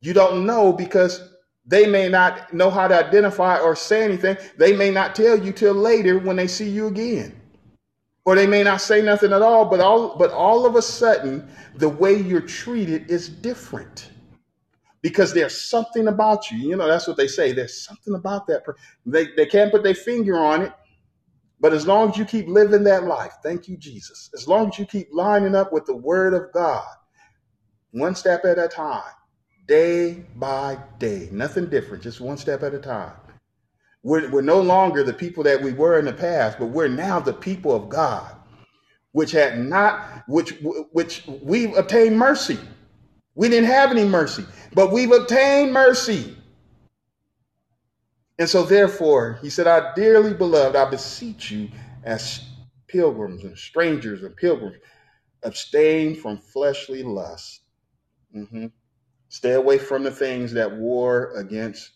You 0.00 0.12
don't 0.12 0.46
know 0.46 0.72
because 0.72 1.30
they 1.66 1.86
may 1.86 2.08
not 2.08 2.52
know 2.52 2.70
how 2.70 2.86
to 2.88 3.06
identify 3.06 3.58
or 3.58 3.74
say 3.74 4.04
anything. 4.04 4.36
They 4.58 4.76
may 4.76 4.90
not 4.90 5.14
tell 5.14 5.38
you 5.38 5.52
till 5.52 5.74
later 5.74 6.18
when 6.18 6.36
they 6.36 6.46
see 6.46 6.68
you 6.68 6.88
again 6.88 7.40
or 8.24 8.34
they 8.34 8.46
may 8.46 8.62
not 8.62 8.80
say 8.80 9.02
nothing 9.02 9.32
at 9.32 9.42
all 9.42 9.66
but 9.66 9.80
all 9.80 10.16
but 10.16 10.30
all 10.30 10.66
of 10.66 10.76
a 10.76 10.82
sudden 10.82 11.48
the 11.76 11.88
way 11.88 12.14
you're 12.14 12.40
treated 12.40 13.10
is 13.10 13.28
different. 13.28 14.10
Because 15.02 15.34
there's 15.34 15.60
something 15.60 16.08
about 16.08 16.50
you. 16.50 16.58
You 16.58 16.76
know 16.76 16.88
that's 16.88 17.06
what 17.06 17.18
they 17.18 17.28
say. 17.28 17.52
There's 17.52 17.84
something 17.84 18.14
about 18.14 18.46
that 18.48 18.62
they, 19.06 19.28
they 19.36 19.46
can't 19.46 19.70
put 19.70 19.82
their 19.82 19.94
finger 19.94 20.38
on 20.38 20.62
it 20.62 20.72
but 21.60 21.72
as 21.72 21.86
long 21.86 22.10
as 22.10 22.18
you 22.18 22.24
keep 22.26 22.46
living 22.48 22.84
that 22.84 23.04
life 23.04 23.34
thank 23.42 23.68
you 23.68 23.76
jesus 23.76 24.30
as 24.34 24.46
long 24.48 24.68
as 24.68 24.78
you 24.78 24.86
keep 24.86 25.08
lining 25.12 25.54
up 25.54 25.72
with 25.72 25.86
the 25.86 25.96
word 25.96 26.34
of 26.34 26.52
god 26.52 26.94
one 27.92 28.14
step 28.14 28.44
at 28.44 28.58
a 28.58 28.68
time 28.68 29.02
day 29.66 30.24
by 30.36 30.78
day 30.98 31.28
nothing 31.32 31.68
different 31.70 32.02
just 32.02 32.20
one 32.20 32.36
step 32.36 32.62
at 32.62 32.74
a 32.74 32.78
time 32.78 33.14
we're, 34.04 34.30
we're 34.30 34.42
no 34.42 34.60
longer 34.60 35.02
the 35.02 35.14
people 35.14 35.42
that 35.44 35.60
we 35.60 35.72
were 35.72 35.98
in 35.98 36.04
the 36.04 36.12
past, 36.12 36.58
but 36.58 36.66
we're 36.66 36.88
now 36.88 37.18
the 37.18 37.32
people 37.32 37.74
of 37.74 37.88
God, 37.88 38.36
which 39.12 39.32
had 39.32 39.58
not, 39.58 40.22
which 40.28 40.54
which 40.92 41.26
we've 41.42 41.74
obtained 41.74 42.16
mercy. 42.16 42.58
We 43.34 43.48
didn't 43.48 43.70
have 43.70 43.90
any 43.90 44.04
mercy, 44.04 44.44
but 44.74 44.92
we've 44.92 45.10
obtained 45.10 45.72
mercy. 45.72 46.36
And 48.38 48.48
so, 48.48 48.62
therefore, 48.64 49.38
he 49.40 49.48
said, 49.48 49.66
I 49.66 49.94
dearly 49.94 50.34
beloved, 50.34 50.76
I 50.76 50.88
beseech 50.90 51.50
you 51.50 51.70
as 52.04 52.44
pilgrims 52.88 53.42
and 53.42 53.56
strangers 53.56 54.22
and 54.22 54.36
pilgrims, 54.36 54.76
abstain 55.44 56.14
from 56.14 56.38
fleshly 56.38 57.02
lust. 57.02 57.62
Mm-hmm. 58.36 58.66
Stay 59.28 59.52
away 59.52 59.78
from 59.78 60.02
the 60.02 60.10
things 60.10 60.52
that 60.52 60.76
war 60.76 61.32
against 61.36 61.92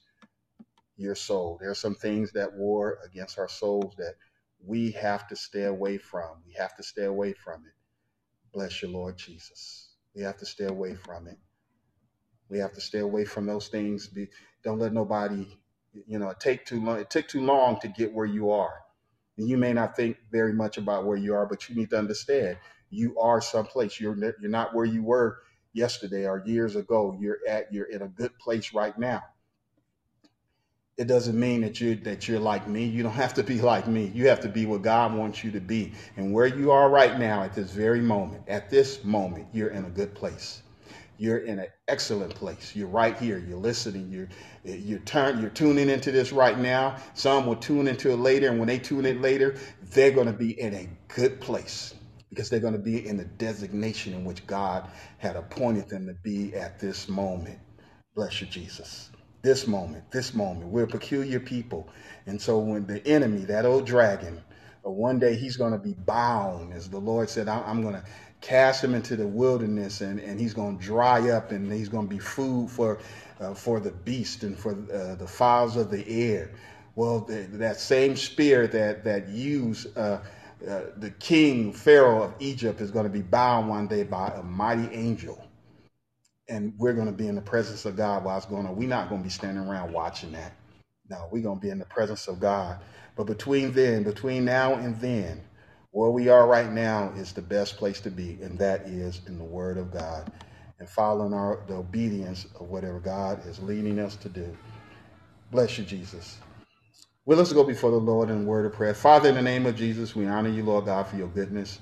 your 0.99 1.17
soul. 1.17 1.59
There 1.61 1.71
are 1.71 1.75
some 1.77 1.97
things 1.97 2.33
that 2.33 2.55
war 2.55 2.99
against 3.07 3.39
our 3.41 3.49
souls 3.49 3.95
that 3.99 4.15
we 4.65 4.93
have 4.93 5.29
to 5.29 5.37
stay 5.37 5.65
away 5.65 5.99
from. 5.99 6.43
We 6.47 6.55
have 6.55 6.77
to 6.77 6.85
stay 6.85 7.05
away 7.05 7.35
from 7.35 7.65
it. 7.67 7.75
Bless 8.53 8.83
you, 8.83 8.89
Lord 8.89 9.19
Jesus. 9.19 9.91
We 10.15 10.23
have 10.23 10.39
to 10.39 10.47
stay 10.47 10.67
away 10.67 10.95
from 10.95 11.29
it. 11.29 11.39
We 12.51 12.59
have 12.59 12.73
to 12.75 12.81
stay 12.81 13.01
away 13.01 13.25
from 13.25 13.47
those 13.47 13.69
things. 13.69 14.09
Be, 14.09 14.29
don't 14.65 14.79
let 14.79 14.93
nobody, 14.93 15.47
you 16.07 16.19
know, 16.19 16.35
take 16.39 16.67
too 16.67 16.85
long. 16.85 16.99
It 17.01 17.11
took 17.11 17.29
too 17.29 17.43
long 17.43 17.81
to 17.81 17.89
get 17.89 18.15
where 18.15 18.27
you 18.27 18.51
are. 18.53 18.75
And 19.39 19.49
you 19.49 19.59
may 19.59 19.73
not 19.73 19.97
think 19.97 20.19
very 20.33 20.53
much 20.53 20.79
about 20.79 21.07
where 21.07 21.17
you 21.17 21.35
are, 21.35 21.47
but 21.47 21.69
you 21.69 21.77
need 21.77 21.91
to 21.91 21.99
understand 21.99 22.59
you 22.91 23.19
are 23.21 23.41
someplace. 23.41 24.01
You're 24.01 24.17
you're 24.41 24.51
not 24.51 24.75
where 24.75 24.87
you 24.87 25.03
were 25.05 25.39
yesterday 25.75 26.27
or 26.27 26.43
years 26.47 26.77
ago. 26.77 27.17
You're 27.21 27.39
at 27.49 27.73
you're 27.73 27.91
in 27.91 28.03
a 28.03 28.09
good 28.09 28.37
place 28.39 28.75
right 28.75 28.99
now 28.99 29.23
it 30.99 31.09
doesn't 31.09 31.39
mean 31.41 31.63
that 31.63 31.81
you 31.81 31.97
that 31.97 32.29
you're 32.29 32.41
like 32.41 32.69
me. 32.69 32.85
You 32.87 33.05
don't 33.05 33.13
have 33.15 33.35
to 33.37 33.45
be 33.45 33.61
like 33.63 33.89
me. 33.89 34.13
You 34.15 34.29
have 34.29 34.41
to 34.43 34.49
be 34.51 34.67
what 34.67 34.83
God 34.83 35.15
wants 35.15 35.45
you 35.45 35.53
to 35.53 35.61
be. 35.61 35.95
And 36.17 36.33
where 36.35 36.47
you 36.49 36.73
are 36.73 36.91
right 36.91 37.19
now 37.19 37.43
at 37.45 37.55
this 37.55 37.73
very 37.73 38.01
moment, 38.01 38.45
at 38.49 38.71
this 38.71 39.05
moment, 39.05 39.49
you're 39.53 39.71
in 39.71 39.87
a 39.87 39.91
good 39.91 40.15
place. 40.15 40.63
You're 41.19 41.41
in 41.41 41.61
an 41.61 41.69
excellent 41.89 42.35
place. 42.35 42.77
You're 42.77 42.89
right 42.89 43.19
here. 43.19 43.39
You're 43.39 43.59
listening. 43.59 44.11
You're 44.11 44.29
you're 44.65 45.01
turn 45.01 45.41
you're 45.41 45.51
tuning 45.51 45.91
into 45.91 46.13
this 46.13 46.33
right 46.33 46.59
now. 46.59 46.97
Some 47.15 47.47
will 47.47 47.57
tune 47.57 47.89
into 47.89 48.13
it 48.13 48.19
later, 48.19 48.51
and 48.51 48.59
when 48.61 48.69
they 48.69 48.79
tune 48.81 49.07
in 49.07 49.23
later, 49.23 49.57
they're 49.93 50.13
going 50.13 50.29
to 50.29 50.35
be 50.35 50.61
in 50.61 50.75
a 50.75 50.89
good 51.15 51.41
place 51.41 51.95
because 52.31 52.51
they're 52.51 52.61
going 52.61 52.75
to 52.75 52.81
be 52.81 53.07
in 53.09 53.19
the 53.19 53.27
designation 53.27 54.15
in 54.15 54.25
which 54.25 54.47
God 54.47 54.89
had 55.19 55.37
appointed 55.37 55.89
them 55.91 56.07
to 56.09 56.15
be 56.25 56.55
at 56.57 56.81
this 56.81 57.09
moment. 57.09 57.59
Bless 58.17 58.41
you, 58.43 58.49
Jesus 58.49 59.11
this 59.43 59.67
moment, 59.67 60.11
this 60.11 60.35
moment. 60.35 60.71
We're 60.71 60.87
peculiar 60.87 61.41
people. 61.41 61.89
And 62.27 62.41
so 62.41 62.59
when 62.59 62.87
the 62.87 63.07
enemy, 63.07 63.45
that 63.47 63.65
old 63.65 63.87
dragon, 63.87 64.41
uh, 64.85 64.91
one 64.91 65.19
day 65.19 65.35
he's 65.35 65.57
going 65.57 65.73
to 65.73 65.79
be 65.79 65.95
bound, 65.95 66.73
as 66.73 66.89
the 66.89 66.99
Lord 66.99 67.31
said, 67.31 67.49
I'm 67.49 67.83
going 67.83 67.95
to 67.95 68.05
cast 68.41 68.83
him 68.83 68.95
into 68.95 69.17
the 69.17 69.27
wilderness 69.27 70.01
and, 70.01 70.21
and 70.21 70.39
he's 70.39 70.55
going 70.55 70.79
to 70.79 70.85
dry 70.85 71.31
up 71.31 71.51
and 71.51 71.73
he's 71.73 71.89
going 71.89 72.09
to 72.09 72.15
be 72.15 72.21
food 72.21 72.71
for, 72.71 72.99
uh, 73.41 73.55
for 73.55 73.81
the 73.81 73.91
beast 73.91 74.43
and 74.45 74.59
for 74.59 74.73
uh, 74.93 75.15
the 75.17 75.27
fowls 75.27 75.77
of 75.77 75.91
the 75.91 76.07
air. 76.09 76.53
Well, 76.95 77.21
the, 77.21 77.49
that 77.53 77.79
same 77.79 78.17
spirit 78.17 78.73
that, 78.73 79.05
that 79.05 79.29
used 79.29 79.97
uh, 79.97 80.21
uh, 80.69 80.83
the 80.97 81.11
king, 81.19 81.73
Pharaoh 81.73 82.25
of 82.25 82.35
Egypt, 82.41 82.81
is 82.81 82.91
going 82.91 83.05
to 83.05 83.11
be 83.11 83.23
bound 83.23 83.69
one 83.69 83.87
day 83.87 84.03
by 84.03 84.29
a 84.29 84.43
mighty 84.43 84.93
angel 84.95 85.48
and 86.49 86.75
we're 86.79 86.95
going 86.95 87.07
to 87.09 87.13
be 87.13 87.29
in 87.29 87.37
the 87.37 87.43
presence 87.43 87.87
of 87.87 87.97
God 87.97 88.25
while 88.25 88.37
it's 88.39 88.47
going 88.47 88.67
on. 88.67 88.77
We're 88.77 88.89
not 88.89 89.09
going 89.11 89.23
to 89.23 89.25
be 89.25 89.31
standing 89.31 89.65
around 89.65 89.93
watching 89.93 90.33
that. 90.33 90.55
No, 91.11 91.29
we're 91.33 91.43
going 91.43 91.59
to 91.59 91.63
be 91.63 91.71
in 91.71 91.79
the 91.79 91.87
presence 91.87 92.29
of 92.29 92.41
God. 92.41 92.81
But 93.17 93.27
between 93.27 93.73
then, 93.73 94.05
between 94.05 94.45
now 94.45 94.75
and 94.75 95.01
then, 95.01 95.43
where 95.93 96.11
we 96.11 96.29
are 96.29 96.47
right 96.47 96.73
now 96.73 97.13
is 97.17 97.33
the 97.33 97.43
best 97.43 97.79
place 97.79 98.01
to 98.03 98.11
be, 98.11 98.39
and 98.43 98.59
that 98.61 98.83
is 98.83 99.23
in 99.27 99.39
the 99.39 99.45
Word 99.45 99.79
of 99.79 99.93
God 99.93 100.33
and 100.81 100.89
following 100.89 101.35
our 101.35 101.65
the 101.69 101.75
obedience 101.75 102.47
of 102.61 102.69
whatever 102.71 103.01
God 103.01 103.47
is 103.47 103.61
leading 103.63 103.99
us 103.99 104.17
to 104.17 104.29
do. 104.29 104.57
Bless 105.53 105.79
you, 105.79 105.85
Jesus. 105.85 106.39
Well, 107.27 107.39
let's 107.39 107.53
go 107.53 107.65
before 107.65 107.91
the 107.93 107.99
Lord 107.99 108.31
in 108.31 108.47
word 108.47 108.67
of 108.67 108.73
prayer. 108.75 108.95
Father, 108.95 109.29
in 109.31 109.37
the 109.37 109.43
name 109.43 109.67
of 109.67 109.77
Jesus, 109.77 110.17
we 110.17 110.27
honor 110.27 110.51
you, 110.51 110.65
Lord 110.65 110.87
God, 110.87 111.07
for 111.07 111.17
your 111.17 111.29
goodness, 111.29 111.81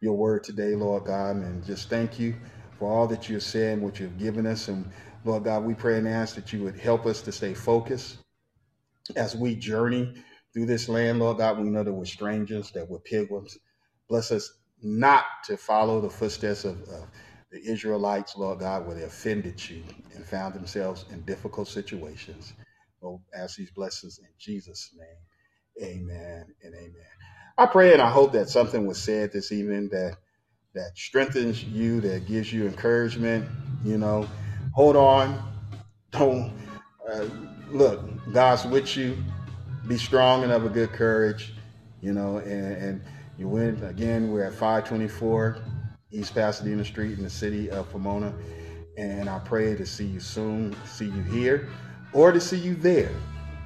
your 0.00 0.14
word 0.14 0.44
today, 0.44 0.74
Lord 0.74 1.04
God, 1.04 1.36
and 1.36 1.64
just 1.64 1.90
thank 1.90 2.18
you 2.18 2.34
for 2.78 2.90
all 2.92 3.06
that 3.08 3.28
you're 3.28 3.40
saying, 3.40 3.82
what 3.82 4.00
you've 4.00 4.18
given 4.18 4.46
us. 4.46 4.68
And 4.68 4.90
Lord 5.24 5.44
God, 5.44 5.64
we 5.64 5.74
pray 5.74 5.98
and 5.98 6.08
ask 6.08 6.34
that 6.36 6.52
you 6.52 6.64
would 6.64 6.78
help 6.78 7.06
us 7.06 7.22
to 7.22 7.32
stay 7.32 7.54
focused 7.54 8.18
as 9.16 9.36
we 9.36 9.56
journey 9.56 10.14
through 10.54 10.66
this 10.66 10.88
land. 10.88 11.20
Lord 11.20 11.38
God, 11.38 11.58
we 11.58 11.70
know 11.70 11.84
that 11.84 11.92
we're 11.92 12.04
strangers, 12.06 12.70
that 12.72 12.88
we're 12.88 13.00
pilgrims. 13.00 13.58
Bless 14.08 14.32
us 14.32 14.52
not 14.82 15.24
to 15.46 15.56
follow 15.56 16.00
the 16.00 16.10
footsteps 16.10 16.64
of, 16.64 16.82
of 16.88 17.08
the 17.52 17.60
Israelites, 17.64 18.36
Lord 18.36 18.60
God, 18.60 18.86
where 18.86 18.96
they 18.96 19.04
offended 19.04 19.68
you 19.70 19.84
and 20.14 20.24
found 20.24 20.54
themselves 20.54 21.06
in 21.12 21.22
difficult 21.22 21.68
situations. 21.68 22.54
We'll 23.00 23.22
ask 23.36 23.56
these 23.56 23.70
blessings 23.72 24.18
in 24.20 24.28
Jesus' 24.38 24.90
name. 24.96 25.34
Amen 25.90 26.46
and 26.62 26.74
amen. 26.74 26.92
I 27.58 27.66
pray 27.66 27.92
and 27.94 28.02
I 28.02 28.10
hope 28.10 28.32
that 28.32 28.48
something 28.50 28.86
was 28.86 29.02
said 29.02 29.32
this 29.32 29.52
evening 29.52 29.90
that 29.92 30.16
that 30.76 30.96
strengthens 30.96 31.64
you, 31.64 32.02
that 32.02 32.26
gives 32.26 32.52
you 32.52 32.66
encouragement. 32.66 33.48
You 33.82 33.96
know, 33.96 34.28
hold 34.72 34.94
on. 34.94 35.42
Don't 36.10 36.52
uh, 37.10 37.24
look. 37.70 38.04
God's 38.32 38.66
with 38.66 38.94
you. 38.94 39.16
Be 39.88 39.96
strong 39.96 40.42
and 40.42 40.52
of 40.52 40.66
a 40.66 40.68
good 40.68 40.92
courage. 40.92 41.54
You 42.02 42.12
know, 42.12 42.38
and, 42.38 42.76
and 42.76 43.02
you 43.38 43.48
win 43.48 43.82
again. 43.84 44.30
We're 44.30 44.44
at 44.44 44.52
524 44.52 45.58
East 46.12 46.34
Pasadena 46.34 46.84
Street 46.84 47.16
in 47.16 47.24
the 47.24 47.30
city 47.30 47.70
of 47.70 47.90
Pomona, 47.90 48.34
and 48.98 49.30
I 49.30 49.38
pray 49.40 49.74
to 49.74 49.86
see 49.86 50.04
you 50.04 50.20
soon. 50.20 50.76
See 50.84 51.06
you 51.06 51.22
here, 51.22 51.70
or 52.12 52.32
to 52.32 52.40
see 52.40 52.58
you 52.58 52.74
there. 52.74 53.12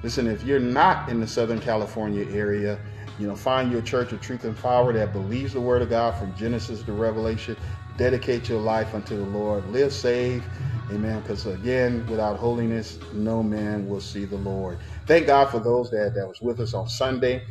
Listen, 0.01 0.27
if 0.27 0.43
you're 0.43 0.59
not 0.59 1.09
in 1.09 1.19
the 1.19 1.27
Southern 1.27 1.59
California 1.59 2.25
area 2.33 2.79
you 3.21 3.27
know, 3.27 3.35
find 3.35 3.71
your 3.71 3.83
church 3.83 4.13
of 4.13 4.21
truth 4.21 4.45
and 4.45 4.57
power 4.57 4.91
that 4.93 5.13
believes 5.13 5.53
the 5.53 5.61
word 5.61 5.83
of 5.83 5.91
God 5.91 6.15
from 6.15 6.35
Genesis 6.35 6.83
to 6.83 6.93
Revelation. 6.93 7.55
Dedicate 7.95 8.49
your 8.49 8.59
life 8.59 8.95
unto 8.95 9.15
the 9.15 9.23
Lord. 9.23 9.67
Live 9.67 9.93
saved. 9.93 10.47
Amen. 10.91 11.21
Because 11.21 11.45
again, 11.45 12.07
without 12.09 12.37
holiness, 12.39 12.99
no 13.13 13.43
man 13.43 13.87
will 13.87 14.01
see 14.01 14.25
the 14.25 14.37
Lord. 14.37 14.79
Thank 15.05 15.27
God 15.27 15.51
for 15.51 15.59
those 15.59 15.91
that, 15.91 16.13
that 16.15 16.27
was 16.27 16.41
with 16.41 16.59
us 16.61 16.73
on 16.73 16.89
Sunday. 16.89 17.43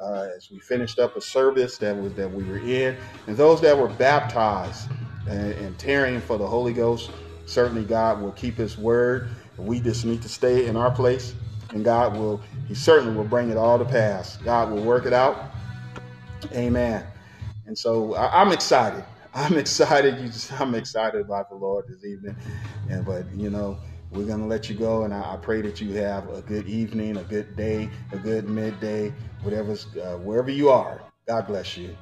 Uh, 0.00 0.30
as 0.34 0.50
we 0.50 0.58
finished 0.60 0.98
up 0.98 1.14
a 1.16 1.20
service 1.20 1.78
that 1.78 1.96
was 1.96 2.14
that 2.14 2.32
we 2.32 2.44
were 2.44 2.58
in, 2.58 2.98
and 3.26 3.36
those 3.36 3.60
that 3.60 3.78
were 3.78 3.88
baptized 3.88 4.88
and, 5.26 5.52
and 5.52 5.78
tearing 5.78 6.20
for 6.22 6.38
the 6.38 6.46
Holy 6.48 6.72
Ghost, 6.72 7.10
certainly 7.44 7.84
God 7.84 8.22
will 8.22 8.32
keep 8.32 8.56
His 8.56 8.78
word. 8.78 9.28
We 9.58 9.80
just 9.80 10.06
need 10.06 10.22
to 10.22 10.28
stay 10.30 10.66
in 10.66 10.76
our 10.76 10.90
place 10.90 11.34
and 11.70 11.84
God 11.84 12.16
will, 12.16 12.40
He 12.66 12.74
certainly 12.74 13.16
will 13.16 13.24
bring 13.24 13.50
it 13.50 13.56
all 13.56 13.78
to 13.78 13.84
pass. 13.84 14.36
God 14.38 14.70
will 14.70 14.82
work 14.82 15.06
it 15.06 15.12
out. 15.12 15.50
Amen. 16.52 17.04
And 17.66 17.76
so 17.76 18.14
I, 18.14 18.42
am 18.42 18.52
excited. 18.52 19.04
I'm 19.34 19.56
excited. 19.58 20.18
You 20.20 20.28
just, 20.28 20.52
I'm 20.60 20.74
excited 20.74 21.20
about 21.20 21.50
the 21.50 21.56
Lord 21.56 21.86
this 21.88 22.04
evening. 22.04 22.36
And 22.88 23.04
but 23.04 23.26
you 23.34 23.50
know, 23.50 23.78
we're 24.10 24.26
gonna 24.26 24.46
let 24.46 24.70
you 24.70 24.76
go, 24.76 25.04
and 25.04 25.12
I, 25.12 25.34
I 25.34 25.36
pray 25.36 25.60
that 25.62 25.80
you 25.80 25.92
have 25.94 26.28
a 26.30 26.42
good 26.42 26.66
evening, 26.66 27.18
a 27.18 27.24
good 27.24 27.56
day, 27.56 27.90
a 28.12 28.18
good 28.18 28.48
midday, 28.48 29.12
whatever's 29.42 29.86
uh, 29.96 30.16
wherever 30.18 30.50
you 30.50 30.70
are. 30.70 31.02
God 31.26 31.46
bless 31.46 31.76
you. 31.76 31.94